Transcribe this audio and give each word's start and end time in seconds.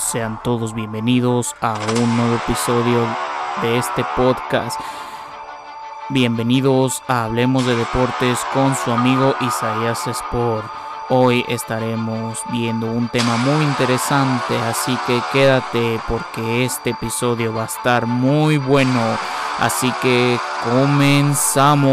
Sean 0.00 0.40
todos 0.42 0.72
bienvenidos 0.72 1.54
a 1.60 1.74
un 1.74 2.16
nuevo 2.16 2.36
episodio 2.36 3.06
de 3.60 3.76
este 3.76 4.02
podcast. 4.16 4.80
Bienvenidos 6.08 7.02
a 7.06 7.24
Hablemos 7.24 7.66
de 7.66 7.76
Deportes 7.76 8.38
con 8.54 8.74
su 8.74 8.90
amigo 8.90 9.34
Isaías 9.42 10.06
Sport. 10.06 10.64
Hoy 11.10 11.44
estaremos 11.48 12.38
viendo 12.50 12.86
un 12.86 13.08
tema 13.10 13.36
muy 13.36 13.62
interesante, 13.62 14.56
así 14.58 14.96
que 15.06 15.20
quédate 15.32 16.00
porque 16.08 16.64
este 16.64 16.90
episodio 16.90 17.52
va 17.52 17.64
a 17.64 17.66
estar 17.66 18.06
muy 18.06 18.56
bueno. 18.56 19.00
Así 19.58 19.92
que 20.00 20.40
comenzamos. 20.64 21.90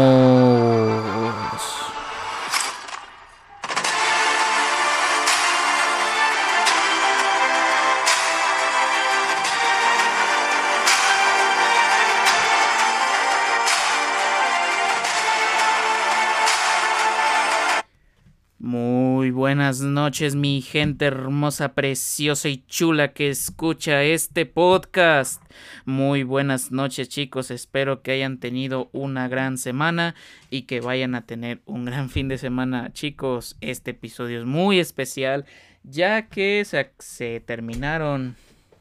Buenas 19.68 19.82
noches, 19.82 20.34
mi 20.34 20.62
gente 20.62 21.04
hermosa, 21.04 21.74
preciosa 21.74 22.48
y 22.48 22.64
chula 22.68 23.12
que 23.12 23.28
escucha 23.28 24.02
este 24.02 24.46
podcast. 24.46 25.42
Muy 25.84 26.22
buenas 26.22 26.72
noches, 26.72 27.10
chicos. 27.10 27.50
Espero 27.50 28.00
que 28.00 28.12
hayan 28.12 28.38
tenido 28.38 28.88
una 28.92 29.28
gran 29.28 29.58
semana 29.58 30.14
y 30.48 30.62
que 30.62 30.80
vayan 30.80 31.14
a 31.14 31.26
tener 31.26 31.60
un 31.66 31.84
gran 31.84 32.08
fin 32.08 32.28
de 32.28 32.38
semana, 32.38 32.94
chicos. 32.94 33.58
Este 33.60 33.90
episodio 33.90 34.38
es 34.38 34.46
muy 34.46 34.80
especial, 34.80 35.44
ya 35.82 36.28
que 36.30 36.64
se, 36.64 36.90
se 36.98 37.40
terminaron 37.40 38.36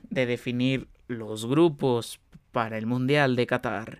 de 0.09 0.25
definir 0.25 0.87
los 1.09 1.47
grupos 1.47 2.21
para 2.53 2.77
el 2.77 2.85
Mundial 2.85 3.35
de 3.35 3.45
Qatar. 3.45 3.99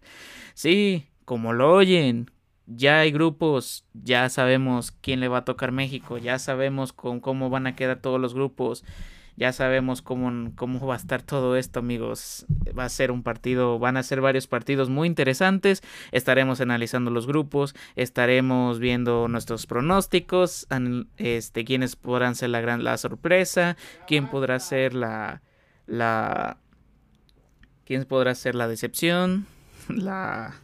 Sí, 0.53 1.07
como 1.25 1.51
lo 1.51 1.73
oyen, 1.73 2.31
ya 2.67 2.99
hay 2.99 3.11
grupos, 3.11 3.85
ya 3.93 4.29
sabemos 4.29 4.91
quién 4.91 5.21
le 5.21 5.29
va 5.29 5.39
a 5.39 5.45
tocar 5.45 5.71
México, 5.71 6.17
ya 6.17 6.37
sabemos 6.37 6.93
con 6.93 7.19
cómo 7.21 7.49
van 7.49 7.65
a 7.65 7.75
quedar 7.75 7.99
todos 7.99 8.19
los 8.19 8.33
grupos, 8.33 8.83
ya 9.37 9.53
sabemos 9.53 10.01
cómo, 10.01 10.51
cómo 10.55 10.85
va 10.85 10.95
a 10.95 10.97
estar 10.97 11.21
todo 11.21 11.55
esto, 11.55 11.79
amigos. 11.79 12.47
Va 12.77 12.85
a 12.85 12.89
ser 12.89 13.11
un 13.11 13.21
partido, 13.21 13.77
van 13.77 13.95
a 13.95 14.01
ser 14.01 14.19
varios 14.19 14.47
partidos 14.47 14.89
muy 14.89 15.07
interesantes. 15.07 15.83
Estaremos 16.11 16.59
analizando 16.59 17.11
los 17.11 17.27
grupos, 17.27 17.75
estaremos 17.95 18.79
viendo 18.79 19.27
nuestros 19.27 19.67
pronósticos, 19.67 20.67
este, 21.17 21.65
quiénes 21.65 21.95
podrán 21.95 22.33
ser 22.33 22.49
la 22.49 22.61
gran 22.61 22.83
la 22.83 22.97
sorpresa, 22.97 23.77
quién 24.07 24.27
podrá 24.27 24.59
ser 24.59 24.95
la 24.95 25.43
la 25.85 26.57
quién 27.85 28.05
podrá 28.05 28.33
ser 28.33 28.55
la 28.55 28.67
decepción, 28.67 29.45
la 29.87 30.55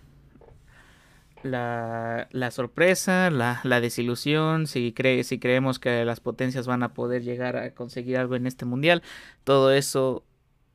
la, 1.43 2.27
la 2.31 2.51
sorpresa, 2.51 3.29
la, 3.29 3.59
la, 3.63 3.81
desilusión, 3.81 4.67
si, 4.67 4.93
si 5.23 5.39
creemos 5.39 5.79
que 5.79 6.05
las 6.05 6.19
potencias 6.19 6.67
van 6.67 6.83
a 6.83 6.93
poder 6.93 7.23
llegar 7.23 7.57
a 7.57 7.73
conseguir 7.75 8.17
algo 8.17 8.35
en 8.35 8.47
este 8.47 8.65
mundial, 8.65 9.03
todo 9.43 9.71
eso 9.71 10.23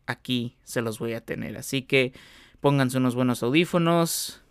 aquí 0.06 0.56
se 0.64 0.82
los 0.82 0.98
voy 0.98 1.14
a 1.14 1.24
tener. 1.24 1.56
Así 1.56 1.82
que 1.82 2.12
pónganse 2.60 2.98
unos 2.98 3.14
buenos 3.14 3.42
audífonos, 3.42 4.42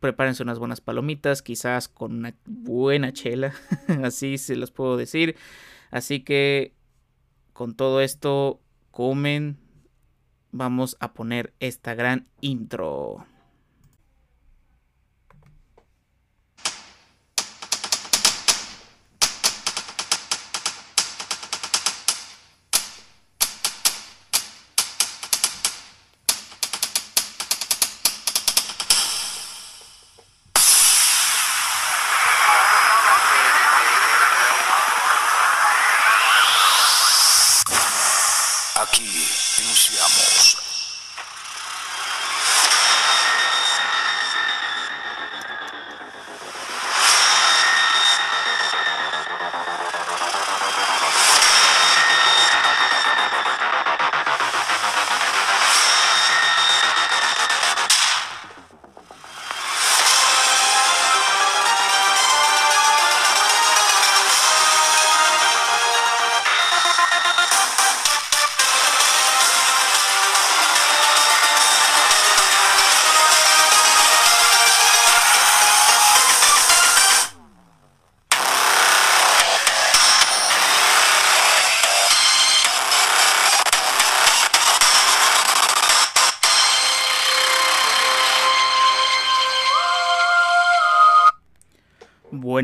prepárense 0.00 0.42
unas 0.42 0.58
buenas 0.58 0.80
palomitas, 0.80 1.42
quizás 1.42 1.88
con 1.88 2.14
una 2.14 2.34
buena 2.44 3.12
chela, 3.12 3.52
así 4.04 4.38
se 4.38 4.56
los 4.56 4.70
puedo 4.70 4.96
decir. 4.96 5.36
Así 5.90 6.20
que 6.20 6.74
con 7.52 7.74
todo 7.74 8.00
esto, 8.00 8.60
comen, 8.90 9.56
vamos 10.52 10.96
a 11.00 11.14
poner 11.14 11.54
esta 11.58 11.94
gran 11.94 12.26
intro. 12.40 13.24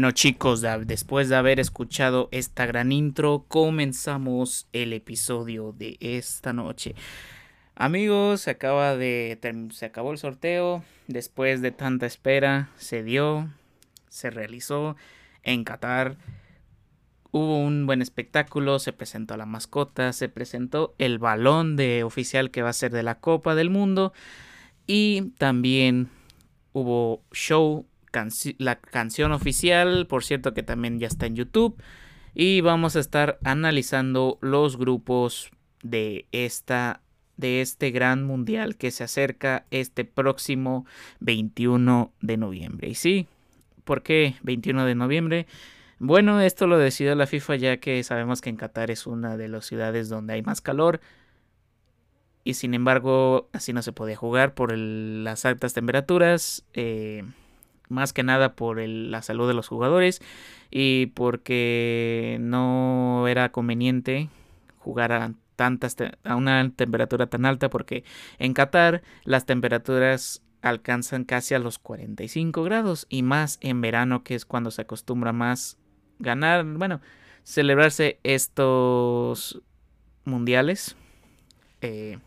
Bueno 0.02 0.14
chicos, 0.14 0.64
después 0.84 1.28
de 1.28 1.36
haber 1.36 1.60
escuchado 1.60 2.28
esta 2.32 2.66
gran 2.66 2.90
intro, 2.90 3.44
comenzamos 3.46 4.66
el 4.72 4.94
episodio 4.94 5.72
de 5.78 5.96
esta 6.00 6.52
noche. 6.52 6.96
Amigos, 7.76 8.40
se 8.40 8.50
acaba 8.50 8.96
de 8.96 9.38
se 9.70 9.86
acabó 9.86 10.10
el 10.10 10.18
sorteo, 10.18 10.82
después 11.06 11.62
de 11.62 11.70
tanta 11.70 12.06
espera, 12.06 12.70
se 12.78 13.04
dio, 13.04 13.48
se 14.08 14.30
realizó 14.30 14.96
en 15.44 15.62
Qatar. 15.62 16.16
Hubo 17.30 17.60
un 17.60 17.86
buen 17.86 18.02
espectáculo, 18.02 18.80
se 18.80 18.92
presentó 18.92 19.36
la 19.36 19.46
mascota, 19.46 20.12
se 20.12 20.28
presentó 20.28 20.96
el 20.98 21.20
balón 21.20 21.76
de 21.76 22.02
oficial 22.02 22.50
que 22.50 22.62
va 22.62 22.70
a 22.70 22.72
ser 22.72 22.90
de 22.90 23.04
la 23.04 23.20
Copa 23.20 23.54
del 23.54 23.70
Mundo 23.70 24.12
y 24.84 25.30
también 25.38 26.08
hubo 26.72 27.22
show 27.30 27.86
la 28.58 28.76
canción 28.76 29.32
oficial, 29.32 30.06
por 30.06 30.24
cierto 30.24 30.54
que 30.54 30.62
también 30.62 30.98
ya 30.98 31.06
está 31.06 31.26
en 31.26 31.36
YouTube. 31.36 31.80
Y 32.34 32.60
vamos 32.60 32.96
a 32.96 33.00
estar 33.00 33.38
analizando 33.44 34.38
los 34.40 34.76
grupos 34.76 35.50
de 35.82 36.26
esta 36.32 37.02
de 37.36 37.60
este 37.60 37.90
gran 37.90 38.24
mundial 38.24 38.76
que 38.76 38.90
se 38.90 39.04
acerca 39.04 39.66
este 39.70 40.04
próximo 40.04 40.86
21 41.20 42.12
de 42.20 42.36
noviembre. 42.36 42.88
Y 42.88 42.94
sí, 42.94 43.26
¿por 43.84 44.02
qué 44.02 44.36
21 44.42 44.84
de 44.84 44.94
noviembre? 44.94 45.46
Bueno, 45.98 46.40
esto 46.40 46.66
lo 46.66 46.78
decidió 46.78 47.14
la 47.14 47.26
FIFA 47.26 47.56
ya 47.56 47.76
que 47.78 48.02
sabemos 48.04 48.40
que 48.40 48.50
en 48.50 48.56
Qatar 48.56 48.90
es 48.90 49.06
una 49.06 49.36
de 49.36 49.48
las 49.48 49.66
ciudades 49.66 50.08
donde 50.08 50.34
hay 50.34 50.42
más 50.42 50.60
calor 50.60 51.00
y 52.44 52.54
sin 52.54 52.74
embargo 52.74 53.48
así 53.52 53.72
no 53.72 53.82
se 53.82 53.92
podía 53.92 54.16
jugar 54.16 54.54
por 54.54 54.76
las 54.76 55.44
altas 55.44 55.74
temperaturas. 55.74 56.64
Eh, 56.74 57.24
más 57.92 58.12
que 58.12 58.22
nada 58.22 58.54
por 58.54 58.78
la 58.80 59.22
salud 59.22 59.46
de 59.46 59.54
los 59.54 59.68
jugadores 59.68 60.20
y 60.70 61.06
porque 61.14 62.38
no 62.40 63.26
era 63.28 63.52
conveniente 63.52 64.28
jugar 64.78 65.12
a 65.12 65.32
tantas 65.56 65.96
a 66.24 66.36
una 66.36 66.70
temperatura 66.74 67.26
tan 67.26 67.44
alta 67.44 67.70
porque 67.70 68.04
en 68.38 68.54
Qatar 68.54 69.02
las 69.24 69.46
temperaturas 69.46 70.42
alcanzan 70.62 71.24
casi 71.24 71.54
a 71.54 71.58
los 71.58 71.78
45 71.78 72.62
grados 72.62 73.06
y 73.08 73.22
más 73.22 73.58
en 73.60 73.80
verano 73.80 74.24
que 74.24 74.34
es 74.34 74.44
cuando 74.44 74.70
se 74.70 74.82
acostumbra 74.82 75.32
más 75.32 75.76
ganar, 76.18 76.64
bueno, 76.64 77.00
celebrarse 77.42 78.18
estos 78.22 79.60
mundiales. 80.24 80.96
Eh, 81.80 82.18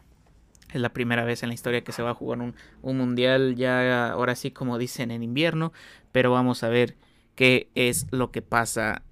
es 0.75 0.81
la 0.81 0.89
primera 0.89 1.23
vez 1.23 1.41
en 1.41 1.49
la 1.49 1.55
historia 1.55 1.83
que 1.83 1.91
se 1.91 2.03
va 2.03 2.11
a 2.11 2.15
jugar 2.15 2.39
un, 2.39 2.53
mundial 2.83 3.55
ya 3.55 4.09
ahora 4.09 4.35
sí 4.35 4.51
como 4.51 4.77
dicen 4.77 5.11
en 5.11 5.23
invierno. 5.23 5.71
Pero 6.11 6.31
vamos 6.31 6.63
a 6.63 6.69
ver 6.69 6.97
qué 7.35 7.69
es 7.75 8.07
lo 8.11 8.31
que 8.31 8.41
pasa 8.41 9.03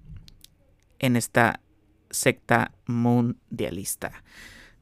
en 0.98 1.16
esta 1.16 1.60
secta 2.10 2.72
mundialista. 2.86 4.22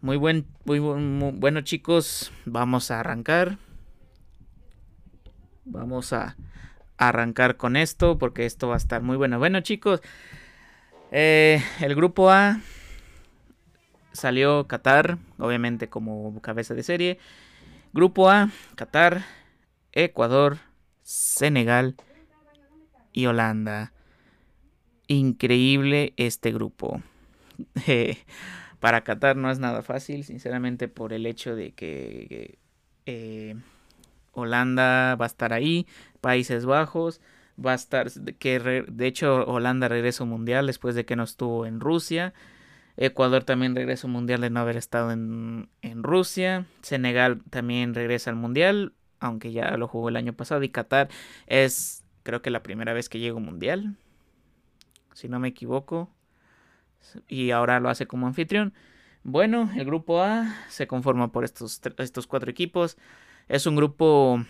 Muy 0.01 0.17
buen, 0.17 0.47
muy, 0.65 0.81
bueno 0.81 1.61
chicos, 1.61 2.33
vamos 2.45 2.91
a 2.91 3.01
arrancar. 3.01 3.59
Vamos 5.65 6.13
a 6.13 6.37
arrancar 6.97 7.57
con 7.57 7.77
esto 7.77 8.19
porque 8.19 8.45
esto 8.45 8.69
va 8.69 8.75
a 8.75 8.79
estar 8.79 9.03
muy 9.03 9.17
bueno. 9.17 9.39
Bueno 9.39 9.61
chicos, 9.61 10.01
eh, 11.13 11.63
el 11.81 11.95
grupo 11.95 12.31
A 12.31 12.61
salió 14.13 14.67
Qatar, 14.67 15.19
obviamente 15.39 15.89
como 15.89 16.41
cabeza 16.41 16.75
de 16.75 16.83
serie. 16.83 17.19
Grupo 17.93 18.31
A, 18.31 18.51
Qatar, 18.75 19.25
Ecuador, 19.93 20.59
Senegal 21.03 21.97
y 23.13 23.27
Holanda. 23.27 23.93
Increíble 25.07 26.15
este 26.17 26.53
grupo. 26.53 27.03
para 28.81 29.05
Qatar 29.05 29.37
no 29.37 29.51
es 29.51 29.59
nada 29.59 29.83
fácil, 29.83 30.25
sinceramente, 30.25 30.89
por 30.89 31.13
el 31.13 31.27
hecho 31.27 31.55
de 31.55 31.73
que 31.73 32.59
eh, 33.07 33.57
Holanda 34.33 35.17
va 35.17 35.27
a 35.27 35.29
estar 35.29 35.53
ahí, 35.53 35.87
Países 36.21 36.65
Bajos 36.65 37.21
va 37.65 37.73
a 37.73 37.75
estar, 37.75 38.11
que 38.39 38.85
de 38.89 39.07
hecho 39.07 39.45
Holanda 39.45 39.89
regresa 39.89 40.25
mundial 40.25 40.67
después 40.67 40.95
de 40.95 41.05
que 41.05 41.17
no 41.17 41.25
estuvo 41.25 41.67
en 41.67 41.81
Rusia. 41.81 42.33
Ecuador 42.97 43.45
también 43.45 43.75
regresa 43.75 44.07
al 44.07 44.13
mundial 44.13 44.41
de 44.41 44.51
no 44.51 44.61
haber 44.61 44.77
estado 44.77 45.13
en, 45.13 45.69
en 45.81 46.03
Rusia. 46.03 46.67
Senegal 46.83 47.43
también 47.51 47.95
regresa 47.95 48.31
al 48.31 48.37
mundial, 48.37 48.93
aunque 49.21 49.53
ya 49.53 49.77
lo 49.77 49.89
jugó 49.89 50.09
el 50.09 50.17
año 50.17 50.33
pasado. 50.35 50.63
Y 50.63 50.69
Qatar 50.69 51.09
es, 51.47 52.05
creo 52.23 52.43
que 52.43 52.51
la 52.51 52.63
primera 52.63 52.93
vez 52.93 53.09
que 53.09 53.19
llega 53.19 53.37
un 53.37 53.45
mundial, 53.45 53.97
si 55.15 55.29
no 55.29 55.39
me 55.39 55.49
equivoco. 55.49 56.11
Y 57.29 57.51
ahora 57.51 57.81
lo 57.81 57.89
hace 57.89 58.07
como 58.07 58.27
anfitrión. 58.27 58.75
Bueno, 59.25 59.71
el 59.77 59.85
grupo 59.85 60.23
A 60.23 60.55
se 60.69 60.87
conforma 60.87 61.33
por 61.33 61.45
estos, 61.45 61.81
estos 61.99 62.27
cuatro 62.27 62.51
equipos. 62.51 62.97
Es 63.49 63.67
un 63.67 63.77
grupo 63.77 64.45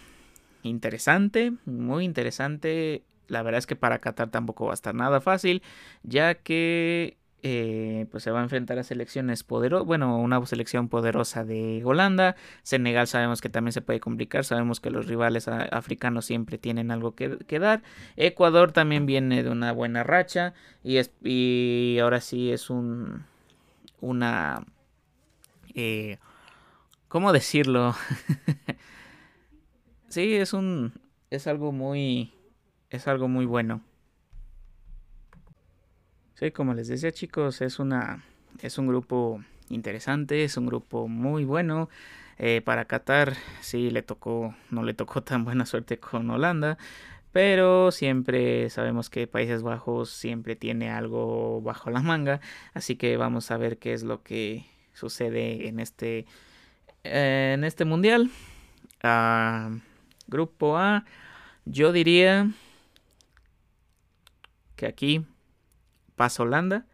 interesante, 0.63 1.53
muy 1.65 2.05
interesante. 2.05 3.03
La 3.29 3.43
verdad 3.43 3.59
es 3.59 3.67
que 3.67 3.77
para 3.77 4.01
Qatar 4.01 4.31
tampoco 4.31 4.67
va 4.67 4.73
a 4.73 4.75
estar 4.75 4.95
nada 4.95 5.21
fácil, 5.21 5.63
ya 6.03 6.35
que 6.35 7.17
eh, 7.45 8.07
pues 8.13 8.23
se 8.23 8.31
va 8.31 8.39
a 8.39 8.45
enfrentar 8.45 8.79
a 8.79 8.85
selecciones 8.85 9.43
poderosas, 9.43 9.85
bueno, 9.85 10.17
una 10.19 10.45
selección 10.47 10.89
poderosa 10.89 11.45
de 11.45 11.83
Holanda, 11.85 12.37
Senegal 12.63 13.09
sabemos 13.09 13.41
que 13.41 13.49
también 13.49 13.73
se 13.73 13.81
puede 13.81 13.99
complicar, 13.99 14.45
sabemos 14.45 14.79
que 14.79 14.91
los 14.91 15.07
rivales 15.07 15.49
africanos 15.49 16.25
siempre 16.25 16.57
tienen 16.57 16.93
algo 16.93 17.17
que, 17.17 17.59
dar, 17.59 17.83
Ecuador 18.17 18.71
también 18.71 19.07
viene 19.07 19.43
de 19.43 19.51
una 19.51 19.73
buena 19.73 20.05
racha 20.05 20.55
y, 20.85 20.99
es, 20.99 21.11
y 21.21 21.99
ahora 22.01 22.21
sí 22.21 22.53
es 22.53 22.71
un, 22.71 23.25
una, 24.01 24.65
eh, 25.75 26.19
¿cómo 27.09 27.33
decirlo? 27.33 27.97
sí, 30.09 30.35
es 30.35 30.53
un, 30.53 30.93
es 31.31 31.49
algo 31.49 31.73
muy, 31.73 32.33
es 32.91 33.09
algo 33.09 33.27
muy 33.27 33.47
bueno. 33.47 33.83
Sí, 36.43 36.51
como 36.51 36.75
les 36.75 36.89
decía 36.89 37.13
chicos, 37.13 37.61
es 37.61 37.79
una 37.79 38.25
es 38.63 38.77
un 38.77 38.89
grupo 38.89 39.45
interesante, 39.69 40.43
es 40.43 40.57
un 40.57 40.67
grupo 40.67 41.07
muy 41.07 41.45
bueno. 41.45 41.89
Eh, 42.37 42.63
para 42.65 42.87
Qatar 42.87 43.35
sí 43.61 43.91
le 43.91 44.03
tocó, 44.03 44.53
no 44.69 44.83
le 44.83 44.93
tocó 44.93 45.23
tan 45.23 45.45
buena 45.45 45.67
suerte 45.67 46.01
con 46.01 46.29
Holanda, 46.31 46.79
pero 47.31 47.93
siempre 47.93 48.71
sabemos 48.71 49.09
que 49.09 49.29
Países 49.29 49.63
Bajos 49.63 50.11
siempre 50.11 50.57
tiene 50.57 50.91
algo 50.91 51.61
bajo 51.63 51.91
la 51.91 52.01
manga, 52.03 52.41
así 52.75 52.97
que 52.97 53.17
vamos 53.17 53.53
a 53.53 53.57
ver 53.57 53.79
qué 53.79 53.93
es 53.93 54.03
lo 54.03 54.25
que 54.25 54.67
sucede 54.95 55.69
en 55.69 55.79
este 55.79 56.27
eh, 57.05 57.53
en 57.55 57.63
este 57.63 57.85
mundial. 57.85 58.33
Ah, 59.05 59.71
grupo 60.27 60.77
A, 60.77 61.05
yo 61.67 61.93
diría 61.93 62.51
que 64.75 64.87
aquí 64.87 65.25
pasa 66.17 66.43
Holanda 66.43 66.87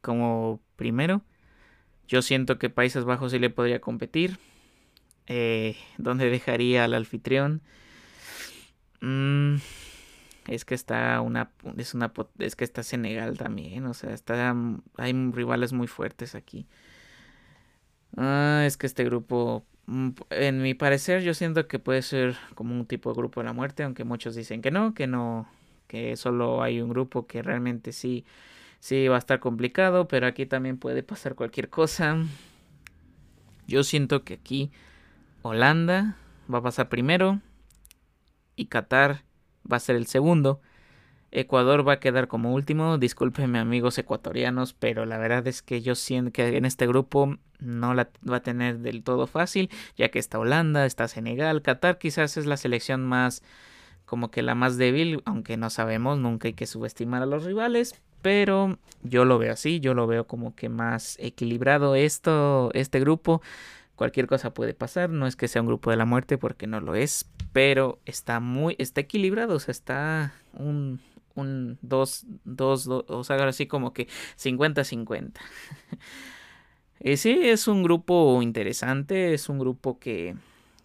como 0.00 0.60
primero. 0.76 1.22
Yo 2.08 2.22
siento 2.22 2.58
que 2.58 2.70
Países 2.70 3.04
Bajos 3.04 3.32
sí 3.32 3.38
le 3.38 3.50
podría 3.50 3.80
competir. 3.80 4.38
Eh, 5.26 5.76
¿Dónde 5.98 6.28
dejaría 6.28 6.84
al 6.84 6.94
anfitrión? 6.94 7.62
Mm, 9.00 9.56
es 10.48 10.64
que 10.64 10.74
está 10.74 11.20
una 11.20 11.50
es 11.76 11.94
una 11.94 12.12
es 12.38 12.56
que 12.56 12.64
está 12.64 12.82
Senegal 12.82 13.38
también, 13.38 13.86
o 13.86 13.94
sea, 13.94 14.12
está 14.12 14.54
hay 14.96 15.12
rivales 15.32 15.72
muy 15.72 15.86
fuertes 15.86 16.34
aquí. 16.34 16.66
Ah, 18.16 18.64
es 18.66 18.76
que 18.76 18.86
este 18.86 19.04
grupo 19.04 19.64
mm, 19.86 20.10
en 20.30 20.62
mi 20.62 20.74
parecer 20.74 21.22
yo 21.22 21.34
siento 21.34 21.66
que 21.66 21.78
puede 21.78 22.02
ser 22.02 22.36
como 22.54 22.74
un 22.74 22.86
tipo 22.86 23.10
de 23.10 23.16
grupo 23.16 23.40
de 23.40 23.46
la 23.46 23.52
muerte, 23.52 23.84
aunque 23.84 24.04
muchos 24.04 24.34
dicen 24.34 24.62
que 24.62 24.70
no, 24.70 24.94
que 24.94 25.06
no 25.06 25.48
que 25.92 26.16
solo 26.16 26.62
hay 26.62 26.80
un 26.80 26.88
grupo 26.88 27.26
que 27.26 27.42
realmente 27.42 27.92
sí, 27.92 28.24
sí 28.80 29.08
va 29.08 29.16
a 29.16 29.18
estar 29.18 29.40
complicado, 29.40 30.08
pero 30.08 30.26
aquí 30.26 30.46
también 30.46 30.78
puede 30.78 31.02
pasar 31.02 31.34
cualquier 31.34 31.68
cosa. 31.68 32.16
Yo 33.66 33.84
siento 33.84 34.24
que 34.24 34.32
aquí 34.32 34.72
Holanda 35.42 36.16
va 36.52 36.60
a 36.60 36.62
pasar 36.62 36.88
primero 36.88 37.42
y 38.56 38.68
Qatar 38.68 39.22
va 39.70 39.76
a 39.76 39.80
ser 39.80 39.96
el 39.96 40.06
segundo. 40.06 40.62
Ecuador 41.30 41.86
va 41.86 41.94
a 41.94 42.00
quedar 42.00 42.26
como 42.26 42.54
último. 42.54 42.96
Discúlpenme 42.96 43.58
amigos 43.58 43.98
ecuatorianos, 43.98 44.72
pero 44.72 45.04
la 45.04 45.18
verdad 45.18 45.46
es 45.46 45.60
que 45.60 45.82
yo 45.82 45.94
siento 45.94 46.32
que 46.32 46.56
en 46.56 46.64
este 46.64 46.86
grupo 46.86 47.36
no 47.58 47.92
la 47.92 48.08
va 48.26 48.36
a 48.36 48.42
tener 48.42 48.78
del 48.78 49.04
todo 49.04 49.26
fácil, 49.26 49.68
ya 49.98 50.08
que 50.08 50.18
está 50.18 50.38
Holanda, 50.38 50.86
está 50.86 51.06
Senegal, 51.06 51.60
Qatar 51.60 51.98
quizás 51.98 52.38
es 52.38 52.46
la 52.46 52.56
selección 52.56 53.04
más 53.04 53.42
como 54.12 54.30
que 54.30 54.42
la 54.42 54.54
más 54.54 54.76
débil, 54.76 55.22
aunque 55.24 55.56
no 55.56 55.70
sabemos, 55.70 56.18
nunca 56.18 56.46
hay 56.46 56.52
que 56.52 56.66
subestimar 56.66 57.22
a 57.22 57.26
los 57.26 57.44
rivales, 57.44 57.94
pero 58.20 58.76
yo 59.02 59.24
lo 59.24 59.38
veo 59.38 59.54
así, 59.54 59.80
yo 59.80 59.94
lo 59.94 60.06
veo 60.06 60.26
como 60.26 60.54
que 60.54 60.68
más 60.68 61.16
equilibrado 61.18 61.94
esto, 61.94 62.68
este 62.74 63.00
grupo. 63.00 63.40
Cualquier 63.96 64.26
cosa 64.26 64.52
puede 64.52 64.74
pasar, 64.74 65.08
no 65.08 65.26
es 65.26 65.34
que 65.34 65.48
sea 65.48 65.62
un 65.62 65.68
grupo 65.68 65.90
de 65.90 65.96
la 65.96 66.04
muerte 66.04 66.36
porque 66.36 66.66
no 66.66 66.82
lo 66.82 66.94
es, 66.94 67.24
pero 67.54 68.00
está 68.04 68.38
muy, 68.38 68.76
está 68.78 69.00
equilibrado, 69.00 69.54
o 69.54 69.60
sea, 69.60 69.72
está 69.72 70.34
un, 70.52 71.00
un 71.34 71.78
2, 71.80 72.26
2, 72.44 72.88
o 73.08 73.24
sea, 73.24 73.36
así 73.48 73.66
como 73.66 73.94
que 73.94 74.08
50-50. 74.38 75.32
y 77.00 77.16
sí, 77.16 77.38
es 77.44 77.66
un 77.66 77.82
grupo 77.82 78.42
interesante, 78.42 79.32
es 79.32 79.48
un 79.48 79.58
grupo 79.58 79.98
que 79.98 80.36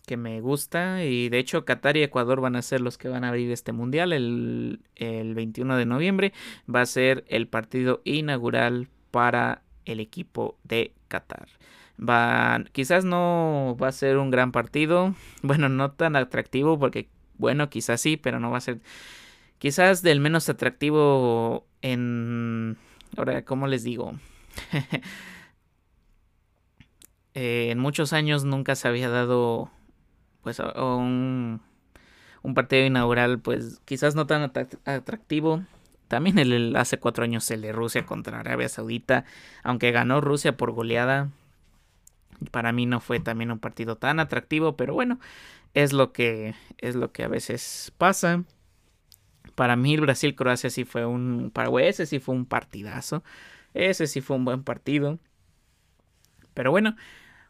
que 0.07 0.17
me 0.17 0.39
gusta 0.39 1.03
y 1.03 1.27
de 1.27 1.37
hecho 1.37 1.65
Qatar 1.65 1.97
y 1.97 2.01
Ecuador 2.01 2.39
van 2.39 2.55
a 2.55 2.61
ser 2.61 2.79
los 2.79 2.97
que 2.97 3.09
van 3.09 3.25
a 3.25 3.27
abrir 3.27 3.51
este 3.51 3.73
mundial 3.73 4.13
el, 4.13 4.79
21 4.95 5.75
de 5.75 5.85
noviembre. 5.85 6.33
Va 6.73 6.81
a 6.81 6.85
ser 6.85 7.25
el 7.27 7.47
partido 7.47 8.01
inaugural 8.05 8.87
para 9.11 9.63
el 9.83 9.99
equipo 9.99 10.57
de 10.63 10.93
Qatar. 11.09 11.49
Va 11.99 12.63
quizás 12.71 13.03
no 13.03 13.75
va 13.81 13.89
a 13.89 13.91
ser 13.91 14.17
un 14.17 14.31
gran 14.31 14.53
partido 14.53 15.13
bueno 15.41 15.67
no 15.67 15.91
tan 15.91 16.15
atractivo 16.15 16.79
porque 16.79 17.09
bueno 17.37 17.69
quizás 17.69 17.99
sí 17.99 18.15
pero 18.17 18.39
no 18.39 18.49
va 18.49 18.59
a 18.59 18.61
ser 18.61 18.79
quizás 19.57 20.03
del 20.03 20.21
menos 20.21 20.47
atractivo 20.47 21.65
en 21.81 22.77
ahora 23.17 23.43
cómo 23.43 23.67
les 23.67 23.83
digo 23.83 24.13
eh, 27.33 27.69
en 27.71 27.79
muchos 27.79 28.13
años 28.13 28.43
nunca 28.43 28.75
se 28.75 28.87
había 28.87 29.09
dado 29.09 29.71
pues 30.47 30.59
un, 30.59 31.59
un 32.41 32.53
partido 32.53 32.85
inaugural 32.85 33.39
pues 33.39 33.81
quizás 33.83 34.15
no 34.15 34.27
tan 34.27 34.43
atractivo. 34.85 35.63
También 36.07 36.39
el, 36.39 36.73
hace 36.77 36.99
cuatro 36.99 37.25
años 37.25 37.51
el 37.51 37.61
de 37.61 37.73
Rusia 37.73 38.05
contra 38.05 38.39
Arabia 38.39 38.69
Saudita, 38.69 39.25
aunque 39.61 39.91
ganó 39.91 40.21
Rusia 40.21 40.55
por 40.55 40.71
goleada, 40.71 41.31
para 42.49 42.71
mí 42.71 42.85
no 42.85 43.01
fue 43.01 43.19
también 43.19 43.51
un 43.51 43.59
partido 43.59 43.97
tan 43.97 44.21
atractivo, 44.21 44.77
pero 44.77 44.93
bueno, 44.93 45.19
es 45.73 45.91
lo 45.91 46.13
que 46.13 46.55
es 46.77 46.95
lo 46.95 47.11
que 47.11 47.25
a 47.25 47.27
veces 47.27 47.91
pasa. 47.97 48.45
Para 49.53 49.75
mí 49.75 49.97
Brasil 49.97 50.33
Croacia 50.33 50.69
sí 50.69 50.85
fue 50.85 51.05
un 51.05 51.51
ese 51.81 52.05
sí 52.05 52.19
fue 52.19 52.35
un 52.35 52.45
partidazo. 52.45 53.21
Ese 53.73 54.07
sí 54.07 54.21
fue 54.21 54.37
un 54.37 54.45
buen 54.45 54.63
partido. 54.63 55.19
Pero 56.53 56.71
bueno, 56.71 56.95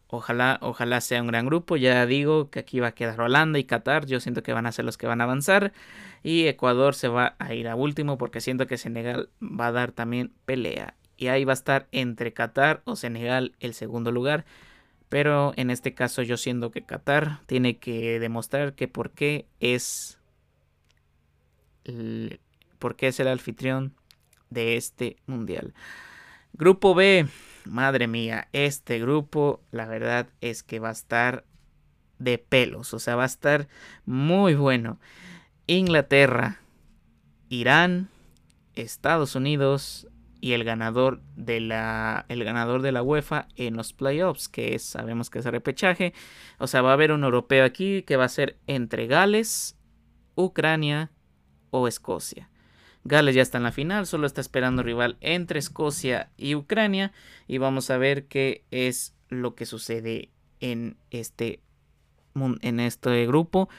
Ojalá, 0.09 0.57
ojalá 0.61 1.01
sea 1.01 1.21
un 1.21 1.27
gran 1.27 1.45
grupo. 1.45 1.75
Ya 1.75 2.05
digo 2.05 2.49
que 2.49 2.59
aquí 2.59 2.79
va 2.79 2.87
a 2.87 2.95
quedar 2.95 3.19
Holanda 3.19 3.59
y 3.59 3.65
Qatar. 3.65 4.05
Yo 4.05 4.19
siento 4.19 4.41
que 4.41 4.53
van 4.53 4.65
a 4.65 4.71
ser 4.71 4.85
los 4.85 4.97
que 4.97 5.07
van 5.07 5.21
a 5.21 5.25
avanzar. 5.25 5.73
Y 6.23 6.47
Ecuador 6.47 6.95
se 6.95 7.09
va 7.09 7.35
a 7.39 7.53
ir 7.53 7.67
a 7.67 7.75
último 7.75 8.17
porque 8.17 8.41
siento 8.41 8.67
que 8.67 8.77
Senegal 8.77 9.29
va 9.41 9.67
a 9.67 9.71
dar 9.71 9.91
también 9.91 10.31
pelea. 10.45 10.95
Y 11.17 11.27
ahí 11.27 11.43
va 11.43 11.53
a 11.53 11.55
estar 11.55 11.87
entre 11.91 12.31
Qatar 12.31 12.81
o 12.85 12.95
Senegal 12.95 13.55
el 13.59 13.73
segundo 13.73 14.11
lugar. 14.11 14.45
Pero 15.09 15.53
en 15.55 15.69
este 15.69 15.93
caso 15.93 16.21
yo 16.21 16.37
siento 16.37 16.71
que 16.71 16.83
Qatar 16.83 17.41
tiene 17.45 17.77
que 17.77 18.19
demostrar 18.19 18.75
que 18.75 18.87
por 18.87 19.11
qué 19.11 19.45
es, 19.59 20.19
por 22.79 22.95
qué 22.95 23.07
es 23.07 23.19
el 23.19 23.27
anfitrión 23.27 23.93
de 24.49 24.77
este 24.77 25.17
mundial. 25.25 25.73
Grupo 26.53 26.95
B, 26.95 27.27
madre 27.67 28.07
mía, 28.07 28.47
este 28.53 29.00
grupo 29.00 29.62
la 29.71 29.86
verdad 29.86 30.27
es 30.41 30.63
que 30.63 30.79
va 30.79 30.89
a 30.89 30.93
estar 30.93 31.45
de 32.19 32.38
pelos, 32.38 32.93
o 32.93 33.00
sea, 33.00 33.15
va 33.15 33.24
a 33.24 33.27
estar 33.27 33.67
muy 34.05 34.55
bueno. 34.55 35.00
Inglaterra, 35.67 36.62
Irán, 37.50 38.09
Estados 38.75 39.36
Unidos 39.36 40.07
y 40.39 40.53
el 40.53 40.63
ganador 40.63 41.21
de 41.36 41.59
la 41.59 42.25
el 42.29 42.43
ganador 42.43 42.81
de 42.81 42.91
la 42.91 43.03
UEFA 43.03 43.47
en 43.55 43.75
los 43.75 43.93
playoffs, 43.93 44.47
que 44.47 44.77
sabemos 44.79 45.29
que 45.29 45.39
es 45.39 45.45
repechaje, 45.45 46.13
o 46.59 46.67
sea, 46.67 46.81
va 46.81 46.91
a 46.91 46.93
haber 46.93 47.12
un 47.12 47.24
europeo 47.24 47.65
aquí 47.65 48.03
que 48.03 48.17
va 48.17 48.25
a 48.25 48.29
ser 48.29 48.57
entre 48.67 49.07
Gales, 49.07 49.75
Ucrania 50.36 51.12
o 51.71 51.88
Escocia. 51.88 52.50
Gales 53.07 53.35
ya 53.35 53.41
está 53.41 53.57
en 53.57 53.63
la 53.63 53.71
final, 53.71 54.05
solo 54.05 54.27
está 54.27 54.41
esperando 54.41 54.83
rival 54.83 55.17
entre 55.21 55.59
Escocia 55.59 56.29
y 56.35 56.55
Ucrania 56.55 57.13
y 57.47 57.57
vamos 57.57 57.89
a 57.89 57.97
ver 57.97 58.25
qué 58.25 58.65
es 58.69 59.15
lo 59.29 59.55
que 59.55 59.65
sucede 59.65 60.29
en 60.59 60.97
este 61.09 61.61
en 62.61 62.79
este 62.79 63.25
grupo. 63.25 63.69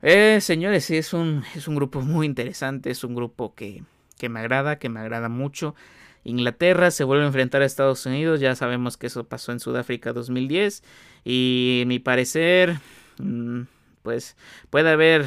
Eh, 0.00 0.40
señores, 0.40 0.90
es 0.90 1.12
un, 1.12 1.44
es 1.54 1.68
un 1.68 1.76
grupo 1.76 2.00
muy 2.00 2.26
interesante, 2.26 2.90
es 2.90 3.04
un 3.04 3.14
grupo 3.14 3.54
que, 3.54 3.84
que 4.18 4.28
me 4.28 4.40
agrada, 4.40 4.78
que 4.78 4.88
me 4.88 5.00
agrada 5.00 5.28
mucho. 5.28 5.76
Inglaterra 6.24 6.90
se 6.90 7.04
vuelve 7.04 7.24
a 7.24 7.28
enfrentar 7.28 7.62
a 7.62 7.66
Estados 7.66 8.06
Unidos, 8.06 8.40
ya 8.40 8.56
sabemos 8.56 8.96
que 8.96 9.08
eso 9.08 9.24
pasó 9.24 9.52
en 9.52 9.60
Sudáfrica 9.60 10.12
2010 10.12 10.82
y 11.24 11.80
en 11.82 11.88
mi 11.88 11.98
parecer, 11.98 12.78
mm, 13.18 13.62
pues 14.02 14.36
puede 14.70 14.90
haber, 14.90 15.26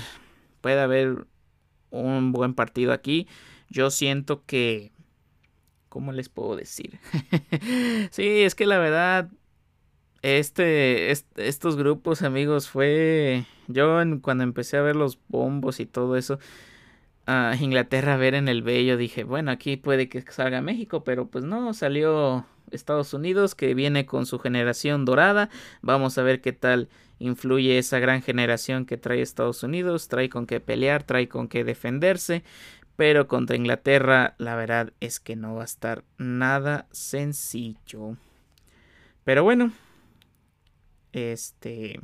puede 0.62 0.82
haber 0.82 1.26
un 1.92 2.32
buen 2.32 2.54
partido 2.54 2.94
aquí. 2.94 3.28
Yo 3.70 3.90
siento 3.92 4.44
que, 4.46 4.92
¿cómo 5.90 6.12
les 6.12 6.30
puedo 6.30 6.56
decir? 6.56 7.00
sí, 8.12 8.42
es 8.42 8.56
que 8.56 8.66
la 8.66 8.78
verdad 8.78 9.30
este, 10.26 11.12
estos 11.12 11.76
grupos, 11.76 12.24
amigos, 12.24 12.68
fue. 12.68 13.46
Yo 13.68 14.00
cuando 14.22 14.44
empecé 14.44 14.76
a 14.78 14.82
ver 14.82 14.96
los 14.96 15.20
bombos 15.28 15.80
y 15.80 15.86
todo 15.86 16.18
eso, 16.18 16.40
a 17.28 17.56
Inglaterra 17.60 18.16
a 18.16 18.18
ver 18.18 18.34
en 18.34 18.48
el 18.48 18.64
bello, 18.64 18.98
dije, 18.98 19.24
bueno, 19.24 19.52
aquí 19.52 19.78
puede 19.78 20.10
que 20.10 20.22
salga 20.24 20.62
México, 20.62 21.04
pero 21.04 21.28
pues 21.28 21.44
no, 21.44 21.76
salió 21.76 22.46
Estados 22.72 23.14
Unidos 23.14 23.56
que 23.56 23.74
viene 23.74 24.06
con 24.06 24.26
su 24.26 24.40
generación 24.40 25.06
dorada. 25.06 25.50
Vamos 25.82 26.18
a 26.18 26.24
ver 26.24 26.42
qué 26.42 26.54
tal 26.54 26.90
influye 27.20 27.78
esa 27.78 28.00
gran 28.00 28.22
generación 28.22 28.86
que 28.86 28.98
trae 28.98 29.22
Estados 29.22 29.64
Unidos, 29.64 30.08
trae 30.08 30.30
con 30.30 30.46
qué 30.46 30.60
pelear, 30.60 31.04
trae 31.04 31.28
con 31.28 31.48
qué 31.48 31.64
defenderse. 31.64 32.44
Pero 32.96 33.28
contra 33.28 33.58
Inglaterra, 33.58 34.36
la 34.38 34.56
verdad 34.56 34.94
es 35.02 35.20
que 35.20 35.36
no 35.36 35.56
va 35.56 35.64
a 35.64 35.66
estar 35.66 36.06
nada 36.18 36.88
sencillo. 36.92 38.16
Pero 39.26 39.44
bueno, 39.44 39.74
este. 41.12 42.00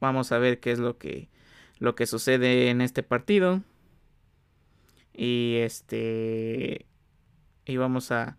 Vamos 0.00 0.32
a 0.32 0.38
ver 0.38 0.60
qué 0.60 0.72
es 0.72 0.78
lo 0.78 0.98
que. 0.98 1.28
Lo 1.78 1.94
que 1.94 2.06
sucede 2.06 2.68
en 2.68 2.80
este 2.80 3.02
partido. 3.02 3.62
Y 5.14 5.56
este. 5.58 6.84
Y 7.68 7.76
vamos 7.76 8.10
a. 8.10 8.36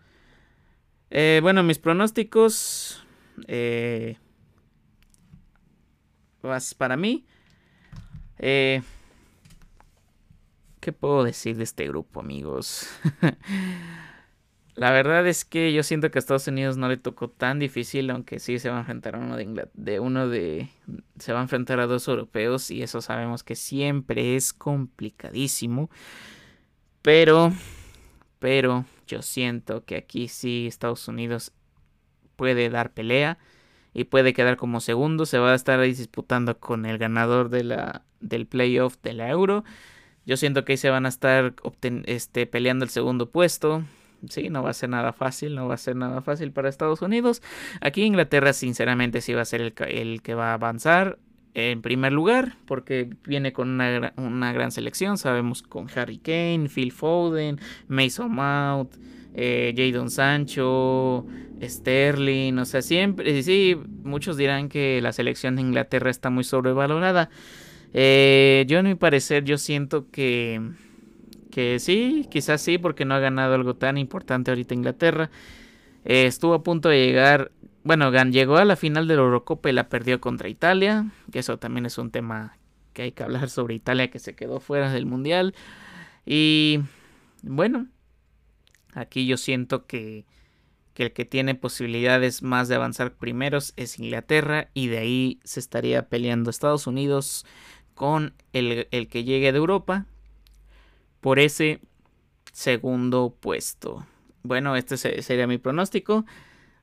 Eh, 1.11 1.39
bueno, 1.41 1.61
mis 1.63 1.77
pronósticos. 1.77 3.05
Eh, 3.47 4.17
para 6.77 6.97
mí. 6.97 7.25
Eh, 8.39 8.81
¿Qué 10.79 10.91
puedo 10.91 11.23
decir 11.23 11.57
de 11.57 11.63
este 11.63 11.87
grupo, 11.87 12.21
amigos? 12.21 12.89
La 14.75 14.91
verdad 14.91 15.27
es 15.27 15.45
que 15.45 15.73
yo 15.73 15.83
siento 15.83 16.09
que 16.09 16.17
a 16.17 16.21
Estados 16.21 16.47
Unidos 16.47 16.77
no 16.77 16.87
le 16.87 16.97
tocó 16.97 17.29
tan 17.29 17.59
difícil, 17.59 18.09
aunque 18.09 18.39
sí 18.39 18.57
se 18.57 18.69
va 18.69 18.77
a 18.77 18.79
enfrentar 18.79 19.15
a 19.15 19.19
uno 19.19 19.35
de, 19.35 19.67
de 19.73 19.99
uno 19.99 20.27
de 20.27 20.69
se 21.19 21.33
va 21.33 21.39
a 21.39 21.43
enfrentar 21.43 21.81
a 21.81 21.85
dos 21.85 22.07
europeos 22.07 22.71
y 22.71 22.81
eso 22.81 23.01
sabemos 23.01 23.43
que 23.43 23.55
siempre 23.55 24.37
es 24.37 24.53
complicadísimo. 24.53 25.91
Pero 27.01 27.51
pero 28.39 28.85
yo 29.09 29.23
siento 29.23 29.83
que 29.83 29.95
aquí 29.95 30.27
sí 30.27 30.67
Estados 30.67 31.07
Unidos 31.07 31.51
puede 32.35 32.69
dar 32.69 32.91
pelea 32.93 33.39
y 33.91 34.03
puede 34.05 34.33
quedar 34.33 34.55
como 34.55 34.79
segundo, 34.81 35.25
se 35.25 35.39
va 35.39 35.51
a 35.51 35.55
estar 35.55 35.79
ahí 35.79 35.93
disputando 35.93 36.59
con 36.59 36.85
el 36.85 36.99
ganador 36.99 37.49
de 37.49 37.63
la 37.63 38.03
del 38.19 38.45
playoff 38.45 38.97
de 39.01 39.13
la 39.13 39.29
Euro. 39.29 39.63
Yo 40.25 40.37
siento 40.37 40.63
que 40.63 40.73
ahí 40.73 40.77
se 40.77 40.91
van 40.91 41.05
a 41.07 41.09
estar 41.09 41.55
este, 42.05 42.45
peleando 42.45 42.85
el 42.85 42.91
segundo 42.91 43.31
puesto. 43.31 43.83
Sí, 44.29 44.49
no 44.49 44.61
va 44.61 44.71
a 44.71 44.73
ser 44.73 44.89
nada 44.89 45.11
fácil, 45.11 45.55
no 45.55 45.67
va 45.67 45.73
a 45.73 45.77
ser 45.77 45.95
nada 45.95 46.21
fácil 46.21 46.51
para 46.51 46.69
Estados 46.69 47.01
Unidos. 47.01 47.41
Aquí 47.81 48.03
Inglaterra 48.03 48.53
sinceramente 48.53 49.21
sí 49.21 49.33
va 49.33 49.41
a 49.41 49.45
ser 49.45 49.73
el, 49.79 50.21
que 50.21 50.33
va 50.35 50.51
a 50.51 50.53
avanzar 50.53 51.17
en 51.53 51.81
primer 51.81 52.13
lugar, 52.13 52.55
porque 52.65 53.09
viene 53.25 53.53
con 53.53 53.69
una, 53.69 54.13
una, 54.17 54.53
gran 54.53 54.71
selección. 54.71 55.17
Sabemos 55.17 55.61
con 55.61 55.87
Harry 55.95 56.17
Kane, 56.17 56.69
Phil 56.73 56.91
Foden, 56.91 57.59
Mason 57.87 58.31
Mount, 58.31 58.95
eh, 59.33 59.73
Jadon 59.75 60.09
Sancho, 60.09 61.25
Sterling. 61.61 62.57
O 62.59 62.65
sea, 62.65 62.81
siempre, 62.81 63.41
sí, 63.43 63.77
muchos 64.03 64.37
dirán 64.37 64.69
que 64.69 65.01
la 65.01 65.11
selección 65.11 65.55
de 65.55 65.61
Inglaterra 65.61 66.09
está 66.09 66.29
muy 66.29 66.43
sobrevalorada. 66.43 67.29
Eh, 67.93 68.65
yo, 68.67 68.79
en 68.79 68.87
mi 68.87 68.95
parecer, 68.95 69.43
yo 69.43 69.57
siento 69.57 70.09
que 70.11 70.61
que 71.49 71.79
sí, 71.79 72.27
quizás 72.29 72.61
sí, 72.61 72.77
porque 72.77 73.05
no 73.05 73.15
ha 73.15 73.19
ganado 73.19 73.55
algo 73.55 73.75
tan 73.75 73.97
importante 73.97 74.51
ahorita 74.51 74.73
Inglaterra. 74.73 75.29
Eh, 76.05 76.25
estuvo 76.25 76.53
a 76.53 76.63
punto 76.63 76.89
de 76.89 77.05
llegar, 77.05 77.51
bueno, 77.89 78.11
llegó 78.25 78.57
a 78.57 78.65
la 78.65 78.75
final 78.75 79.07
de 79.07 79.15
la 79.15 79.23
Eurocopa 79.23 79.67
y 79.67 79.73
la 79.73 79.89
perdió 79.89 80.21
contra 80.21 80.47
Italia, 80.47 81.09
que 81.31 81.39
eso 81.39 81.57
también 81.57 81.87
es 81.87 81.97
un 81.97 82.11
tema 82.11 82.55
que 82.93 83.01
hay 83.01 83.13
que 83.13 83.23
hablar 83.23 83.49
sobre 83.49 83.73
Italia 83.73 84.11
que 84.11 84.19
se 84.19 84.35
quedó 84.35 84.59
fuera 84.59 84.91
del 84.91 85.07
Mundial. 85.07 85.55
Y 86.23 86.81
bueno, 87.41 87.87
aquí 88.93 89.25
yo 89.25 89.37
siento 89.37 89.87
que, 89.87 90.27
que 90.93 91.05
el 91.05 91.13
que 91.13 91.25
tiene 91.25 91.55
posibilidades 91.55 92.43
más 92.43 92.67
de 92.67 92.75
avanzar 92.75 93.15
primeros 93.15 93.73
es 93.75 93.97
Inglaterra 93.97 94.69
y 94.75 94.85
de 94.85 94.99
ahí 94.99 95.39
se 95.43 95.59
estaría 95.59 96.09
peleando 96.09 96.51
Estados 96.51 96.85
Unidos 96.85 97.43
con 97.95 98.35
el, 98.53 98.87
el 98.91 99.07
que 99.07 99.23
llegue 99.23 99.51
de 99.51 99.57
Europa, 99.57 100.05
por 101.21 101.39
ese 101.39 101.81
segundo 102.53 103.35
puesto. 103.39 104.05
Bueno, 104.43 104.75
este 104.75 104.95
sería 104.95 105.47
mi 105.47 105.57
pronóstico. 105.57 106.27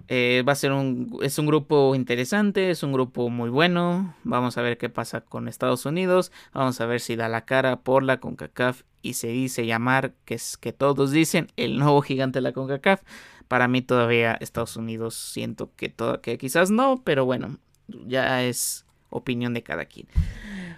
Eh, 0.09 0.45
va 0.47 0.53
a 0.53 0.57
ser 0.57 0.73
un, 0.73 1.19
es 1.23 1.39
un 1.39 1.47
grupo 1.47 1.95
interesante, 1.95 2.71
es 2.71 2.83
un 2.83 2.93
grupo 2.93 3.29
muy 3.29 3.51
bueno. 3.51 4.15
Vamos 4.25 4.57
a 4.57 4.63
ver 4.63 4.79
qué 4.79 4.89
pasa 4.89 5.21
con 5.21 5.49
Estados 5.49 5.87
Unidos. 5.87 6.33
Vamos 6.53 6.81
a 6.81 6.87
ver 6.87 7.01
si 7.01 7.17
da 7.17 7.29
la 7.29 7.45
cara 7.45 7.77
por 7.77 8.03
la 8.03 8.19
CONCACAF 8.19 8.83
y 9.03 9.15
se 9.15 9.29
dice 9.29 9.67
llamar, 9.67 10.13
que 10.25 10.35
es 10.35 10.57
que 10.57 10.73
todos 10.73 11.11
dicen, 11.11 11.49
el 11.57 11.79
nuevo 11.79 12.03
gigante 12.03 12.39
de 12.39 12.43
la 12.43 12.53
CONCACAF. 12.53 13.03
Para 13.49 13.69
mí 13.69 13.83
todavía 13.83 14.37
Estados 14.41 14.77
Unidos 14.77 15.15
siento 15.15 15.71
que, 15.77 15.89
todo, 15.89 16.21
que 16.21 16.39
quizás 16.39 16.71
no, 16.71 17.03
pero 17.05 17.25
bueno, 17.25 17.59
ya 17.89 18.43
es 18.45 18.85
opinión 19.11 19.55
de 19.55 19.63
cada 19.63 19.85
quien. 19.85 20.09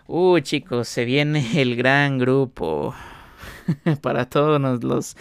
Uy 0.06 0.42
chicos, 0.42 0.88
se 0.88 1.04
viene 1.04 1.60
el 1.60 1.76
gran 1.76 2.18
grupo. 2.18 2.94
para 4.02 4.28
todos 4.28 4.60
los 4.82 5.16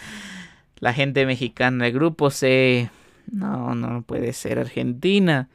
la 0.80 0.94
gente 0.94 1.26
mexicana. 1.26 1.88
El 1.88 1.94
grupo 1.94 2.30
C, 2.30 2.90
no, 3.32 3.76
no 3.76 4.02
puede 4.04 4.34
ser 4.34 4.60
Argentina, 4.60 5.50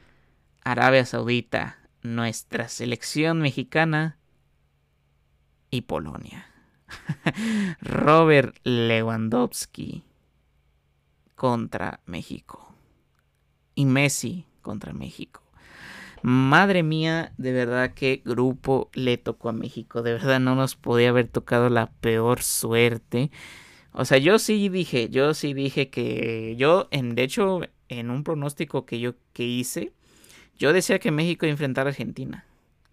Arabia 0.63 1.05
Saudita, 1.05 1.77
nuestra 2.01 2.67
selección 2.67 3.39
mexicana 3.39 4.17
y 5.69 5.81
Polonia. 5.81 6.47
Robert 7.81 8.55
Lewandowski 8.63 10.03
contra 11.35 11.99
México 12.05 12.73
y 13.75 13.85
Messi 13.85 14.45
contra 14.61 14.93
México. 14.93 15.41
Madre 16.21 16.83
mía, 16.83 17.33
de 17.37 17.51
verdad 17.51 17.93
que 17.93 18.21
grupo 18.23 18.89
le 18.93 19.17
tocó 19.17 19.49
a 19.49 19.53
México. 19.53 20.03
De 20.03 20.13
verdad 20.13 20.39
no 20.39 20.55
nos 20.55 20.75
podía 20.75 21.09
haber 21.09 21.27
tocado 21.27 21.69
la 21.69 21.91
peor 21.91 22.41
suerte. 22.41 23.29
O 23.93 24.05
sea, 24.05 24.17
yo 24.17 24.39
sí 24.39 24.69
dije, 24.69 25.09
yo 25.09 25.33
sí 25.33 25.53
dije 25.53 25.89
que 25.89 26.55
yo, 26.57 26.87
en, 26.91 27.15
de 27.15 27.23
hecho, 27.23 27.61
en 27.89 28.09
un 28.09 28.23
pronóstico 28.23 28.85
que 28.85 28.99
yo 28.99 29.13
que 29.33 29.43
hice, 29.43 29.93
yo 30.57 30.73
decía 30.73 30.99
que 30.99 31.11
México 31.11 31.45
iba 31.45 31.51
a 31.51 31.53
enfrentar 31.53 31.85
a 31.85 31.89
Argentina. 31.91 32.45